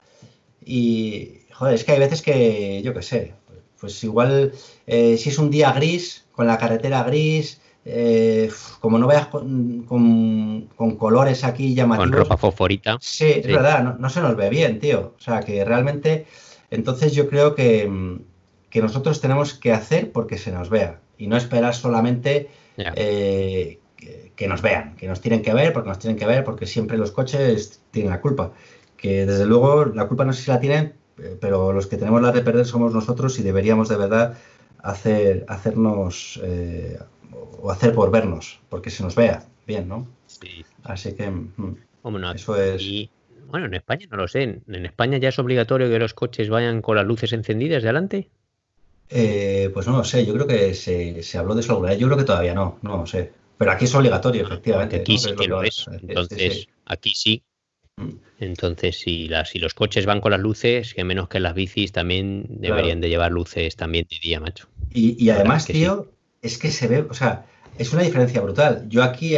y, 0.65 1.41
joder, 1.53 1.75
es 1.75 1.83
que 1.83 1.91
hay 1.91 1.99
veces 1.99 2.21
que, 2.23 2.81
yo 2.83 2.93
qué 2.93 3.01
sé, 3.03 3.33
pues 3.79 4.03
igual 4.03 4.51
eh, 4.87 5.17
si 5.17 5.29
es 5.29 5.37
un 5.37 5.51
día 5.51 5.71
gris, 5.73 6.25
con 6.31 6.47
la 6.47 6.57
carretera 6.57 7.03
gris, 7.03 7.61
eh, 7.85 8.49
como 8.79 8.97
no 8.97 9.07
veas 9.07 9.27
con, 9.27 9.83
con- 9.83 10.67
con 10.75 10.97
colores 10.97 11.43
aquí 11.43 11.67
Con 11.67 11.75
llamativos, 11.75 12.19
ropa 12.19 12.37
fosforita. 12.37 12.97
Sí, 12.99 13.25
es 13.25 13.45
Sí. 13.45 13.51
verdad, 13.51 13.83
no, 13.83 13.95
no 13.97 14.09
se 14.09 14.21
nos 14.21 14.35
ve 14.35 14.49
bien, 14.49 14.79
tío. 14.79 15.13
O 15.17 15.21
sea, 15.21 15.41
que 15.41 15.63
realmente, 15.63 16.25
entonces 16.71 17.13
yo 17.13 17.29
creo 17.29 17.53
que, 17.55 17.89
que 18.69 18.81
nosotros 18.81 19.21
tenemos 19.21 19.53
que 19.53 19.71
hacer 19.71 20.11
porque 20.11 20.37
se 20.37 20.51
nos 20.51 20.69
vea 20.69 20.99
y 21.17 21.27
no 21.27 21.37
esperar 21.37 21.73
solamente 21.75 22.49
eh, 22.77 23.79
que, 23.95 24.33
que 24.35 24.47
nos 24.47 24.61
vean, 24.61 24.95
que 24.97 25.07
nos 25.07 25.21
tienen 25.21 25.41
que 25.41 25.53
ver 25.53 25.71
porque 25.71 25.89
nos 25.89 25.99
tienen 25.99 26.17
que 26.17 26.25
ver 26.25 26.43
porque 26.43 26.65
siempre 26.65 26.97
los 26.97 27.11
coches 27.11 27.81
tienen 27.91 28.11
la 28.11 28.19
culpa. 28.21 28.51
Que 28.97 29.25
desde 29.25 29.45
luego 29.45 29.85
la 29.85 30.07
culpa 30.07 30.25
no 30.25 30.33
sé 30.33 30.41
si 30.43 30.51
la 30.51 30.59
tienen, 30.59 30.95
eh, 31.19 31.37
pero 31.39 31.71
los 31.71 31.87
que 31.87 31.97
tenemos 31.97 32.21
la 32.21 32.31
de 32.31 32.41
perder 32.41 32.65
somos 32.65 32.93
nosotros 32.93 33.37
y 33.39 33.43
deberíamos 33.43 33.89
de 33.89 33.97
verdad 33.97 34.37
hacer, 34.79 35.45
hacernos 35.47 36.39
eh, 36.43 36.99
o 37.61 37.71
hacer 37.71 37.93
por 37.93 38.11
vernos, 38.11 38.59
porque 38.69 38.89
se 38.89 39.03
nos 39.03 39.15
vea 39.15 39.45
bien, 39.65 39.87
¿no? 39.87 40.07
Sí. 40.27 40.65
Así 40.83 41.13
que 41.13 41.29
mm, 41.29 41.75
eso 42.35 42.61
es. 42.61 42.81
Y 42.81 43.09
bueno, 43.47 43.67
en 43.67 43.73
España 43.73 44.07
no 44.09 44.17
lo 44.17 44.27
sé. 44.27 44.43
En 44.43 44.85
España 44.85 45.17
ya 45.17 45.29
es 45.29 45.39
obligatorio 45.39 45.89
que 45.89 45.99
los 45.99 46.13
coches 46.13 46.49
vayan 46.49 46.81
con 46.81 46.95
las 46.95 47.05
luces 47.05 47.33
encendidas 47.33 47.83
delante. 47.83 48.29
Eh, 49.09 49.69
pues 49.73 49.87
no 49.87 49.97
lo 49.97 50.03
sé, 50.03 50.25
yo 50.25 50.33
creo 50.33 50.47
que 50.47 50.73
se, 50.73 51.21
se 51.21 51.37
habló 51.37 51.53
de 51.53 51.61
eso 51.61 51.73
alguna 51.73 51.91
vez. 51.91 51.99
Yo 51.99 52.07
creo 52.07 52.17
que 52.17 52.23
todavía 52.23 52.53
no, 52.53 52.79
no 52.81 52.97
lo 52.97 53.05
sé. 53.05 53.31
Pero 53.57 53.71
aquí 53.71 53.85
es 53.85 53.95
obligatorio, 53.95 54.43
efectivamente. 54.43 54.97
Porque 54.97 55.13
aquí 55.13 55.13
¿no? 55.13 55.19
sí 55.29 55.35
que 55.35 55.47
lo 55.47 55.63
es. 55.63 55.85
vas 55.85 55.97
sí, 55.99 56.05
Entonces, 56.07 56.67
aquí 56.85 57.13
sí. 57.15 57.43
Entonces, 58.39 58.99
si, 58.99 59.29
las, 59.29 59.49
si 59.49 59.59
los 59.59 59.73
coches 59.73 60.05
van 60.05 60.19
con 60.19 60.31
las 60.31 60.41
luces, 60.41 60.93
que 60.93 61.05
menos 61.05 61.29
que 61.29 61.39
las 61.39 61.53
bicis 61.53 61.93
también 61.93 62.45
deberían 62.49 62.99
de 62.99 63.07
llevar 63.07 63.31
luces 63.31 63.77
también 63.77 64.05
de 64.09 64.17
día, 64.21 64.41
macho. 64.41 64.67
Y, 64.93 65.23
y 65.23 65.29
además, 65.29 65.65
tío, 65.65 66.11
es 66.45 66.57
que 66.57 66.69
se 66.69 66.87
ve, 66.87 67.05
o 67.09 67.13
sea, 67.13 67.45
es 67.77 67.91
una 67.91 68.03
diferencia 68.03 68.39
brutal. 68.41 68.85
Yo 68.87 69.03
aquí, 69.03 69.35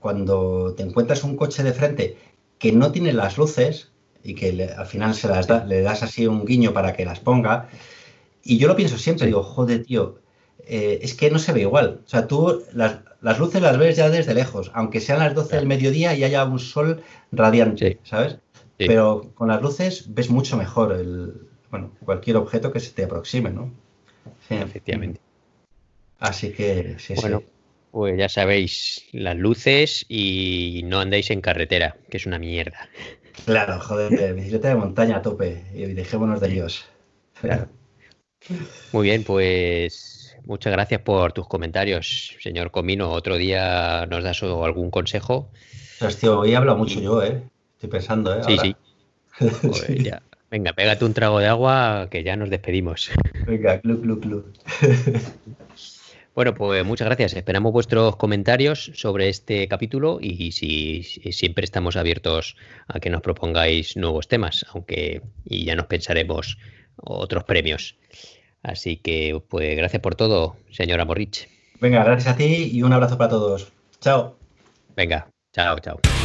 cuando 0.00 0.74
te 0.76 0.82
encuentras 0.82 1.24
un 1.24 1.36
coche 1.36 1.62
de 1.62 1.72
frente 1.72 2.16
que 2.58 2.72
no 2.72 2.92
tiene 2.92 3.12
las 3.12 3.38
luces 3.38 3.90
y 4.22 4.34
que 4.34 4.70
al 4.76 4.86
final 4.86 5.14
se 5.14 5.28
las 5.28 5.48
le 5.66 5.80
das 5.80 6.02
así 6.02 6.26
un 6.26 6.44
guiño 6.44 6.74
para 6.74 6.92
que 6.92 7.06
las 7.06 7.20
ponga, 7.20 7.68
y 8.44 8.58
yo 8.58 8.68
lo 8.68 8.76
pienso 8.76 8.98
siempre, 8.98 9.26
digo, 9.26 9.42
joder, 9.42 9.84
tío, 9.84 10.18
eh, 10.66 10.98
es 11.02 11.14
que 11.14 11.30
no 11.30 11.38
se 11.38 11.52
ve 11.52 11.62
igual. 11.62 12.02
O 12.04 12.08
sea, 12.08 12.26
tú 12.26 12.62
las, 12.74 12.98
las, 13.22 13.38
luces 13.38 13.62
las 13.62 13.78
ves 13.78 13.96
ya 13.96 14.10
desde 14.10 14.34
lejos, 14.34 14.70
aunque 14.74 15.00
sean 15.00 15.20
las 15.20 15.34
12 15.34 15.56
del 15.56 15.66
mediodía 15.66 16.14
y 16.14 16.24
haya 16.24 16.44
un 16.44 16.58
sol 16.58 17.02
radiante, 17.32 17.98
¿sabes? 18.02 18.38
Pero 18.76 19.30
con 19.34 19.48
las 19.48 19.60
luces 19.60 20.04
ves 20.14 20.30
mucho 20.30 20.56
mejor 20.56 20.92
el, 20.92 21.48
bueno, 21.70 21.92
cualquier 22.04 22.36
objeto 22.36 22.72
que 22.72 22.80
se 22.80 22.92
te 22.92 23.04
aproxime, 23.04 23.50
¿no? 23.50 23.72
Efectivamente. 24.48 25.20
Así 26.20 26.52
que, 26.52 26.96
sí, 26.98 27.14
bueno, 27.14 27.42
Pues 27.90 28.16
ya 28.16 28.28
sabéis, 28.28 29.04
las 29.12 29.36
luces 29.36 30.04
y 30.08 30.82
no 30.84 31.00
andéis 31.00 31.30
en 31.30 31.40
carretera, 31.40 31.96
que 32.10 32.18
es 32.18 32.26
una 32.26 32.38
mierda. 32.38 32.88
Claro, 33.46 33.80
joder, 33.80 34.34
bicicleta 34.34 34.68
de 34.68 34.74
montaña 34.74 35.16
a 35.16 35.22
tope 35.22 35.64
y 35.74 35.86
dejémonos 35.86 36.40
de 36.40 36.48
Dios. 36.48 36.84
Claro. 37.40 37.68
Muy 38.92 39.08
bien, 39.08 39.24
pues 39.24 40.36
muchas 40.44 40.72
gracias 40.72 41.00
por 41.00 41.32
tus 41.32 41.48
comentarios, 41.48 42.36
señor 42.40 42.70
Comino. 42.70 43.10
Otro 43.10 43.36
día 43.36 44.06
nos 44.06 44.22
das 44.22 44.42
algún 44.42 44.90
consejo. 44.90 45.50
Pues, 45.98 46.22
hoy 46.24 46.52
he 46.52 46.56
hablado 46.56 46.76
mucho 46.76 47.00
yo, 47.00 47.22
¿eh? 47.22 47.42
Estoy 47.74 47.90
pensando, 47.90 48.34
¿eh? 48.36 48.42
Sí, 48.46 48.58
sí. 48.58 48.76
Pues 49.62 50.04
ya. 50.04 50.22
Venga, 50.50 50.74
pégate 50.74 51.04
un 51.04 51.14
trago 51.14 51.38
de 51.38 51.46
agua 51.46 52.08
que 52.10 52.22
ya 52.24 52.36
nos 52.36 52.50
despedimos. 52.50 53.10
Venga, 53.46 53.80
club, 53.80 54.02
club, 54.02 54.20
club. 54.20 54.52
Bueno, 56.34 56.54
pues 56.54 56.84
muchas 56.84 57.06
gracias. 57.06 57.34
Esperamos 57.34 57.72
vuestros 57.72 58.16
comentarios 58.16 58.92
sobre 58.94 59.28
este 59.28 59.66
capítulo 59.68 60.18
y 60.20 60.52
si, 60.52 61.02
siempre 61.02 61.64
estamos 61.64 61.96
abiertos 61.96 62.56
a 62.86 63.00
que 63.00 63.10
nos 63.10 63.20
propongáis 63.20 63.96
nuevos 63.96 64.28
temas, 64.28 64.64
aunque 64.72 65.22
y 65.44 65.64
ya 65.64 65.74
nos 65.74 65.86
pensaremos 65.86 66.56
otros 66.96 67.44
premios. 67.44 67.96
Así 68.62 68.96
que, 68.96 69.42
pues 69.48 69.76
gracias 69.76 70.02
por 70.02 70.14
todo, 70.14 70.56
señora 70.70 71.04
Morrich. 71.04 71.48
Venga, 71.80 72.04
gracias 72.04 72.34
a 72.34 72.36
ti 72.36 72.70
y 72.72 72.82
un 72.82 72.92
abrazo 72.92 73.16
para 73.18 73.30
todos. 73.30 73.72
Chao. 74.00 74.36
Venga, 74.94 75.28
chao, 75.52 75.78
chao. 75.80 76.19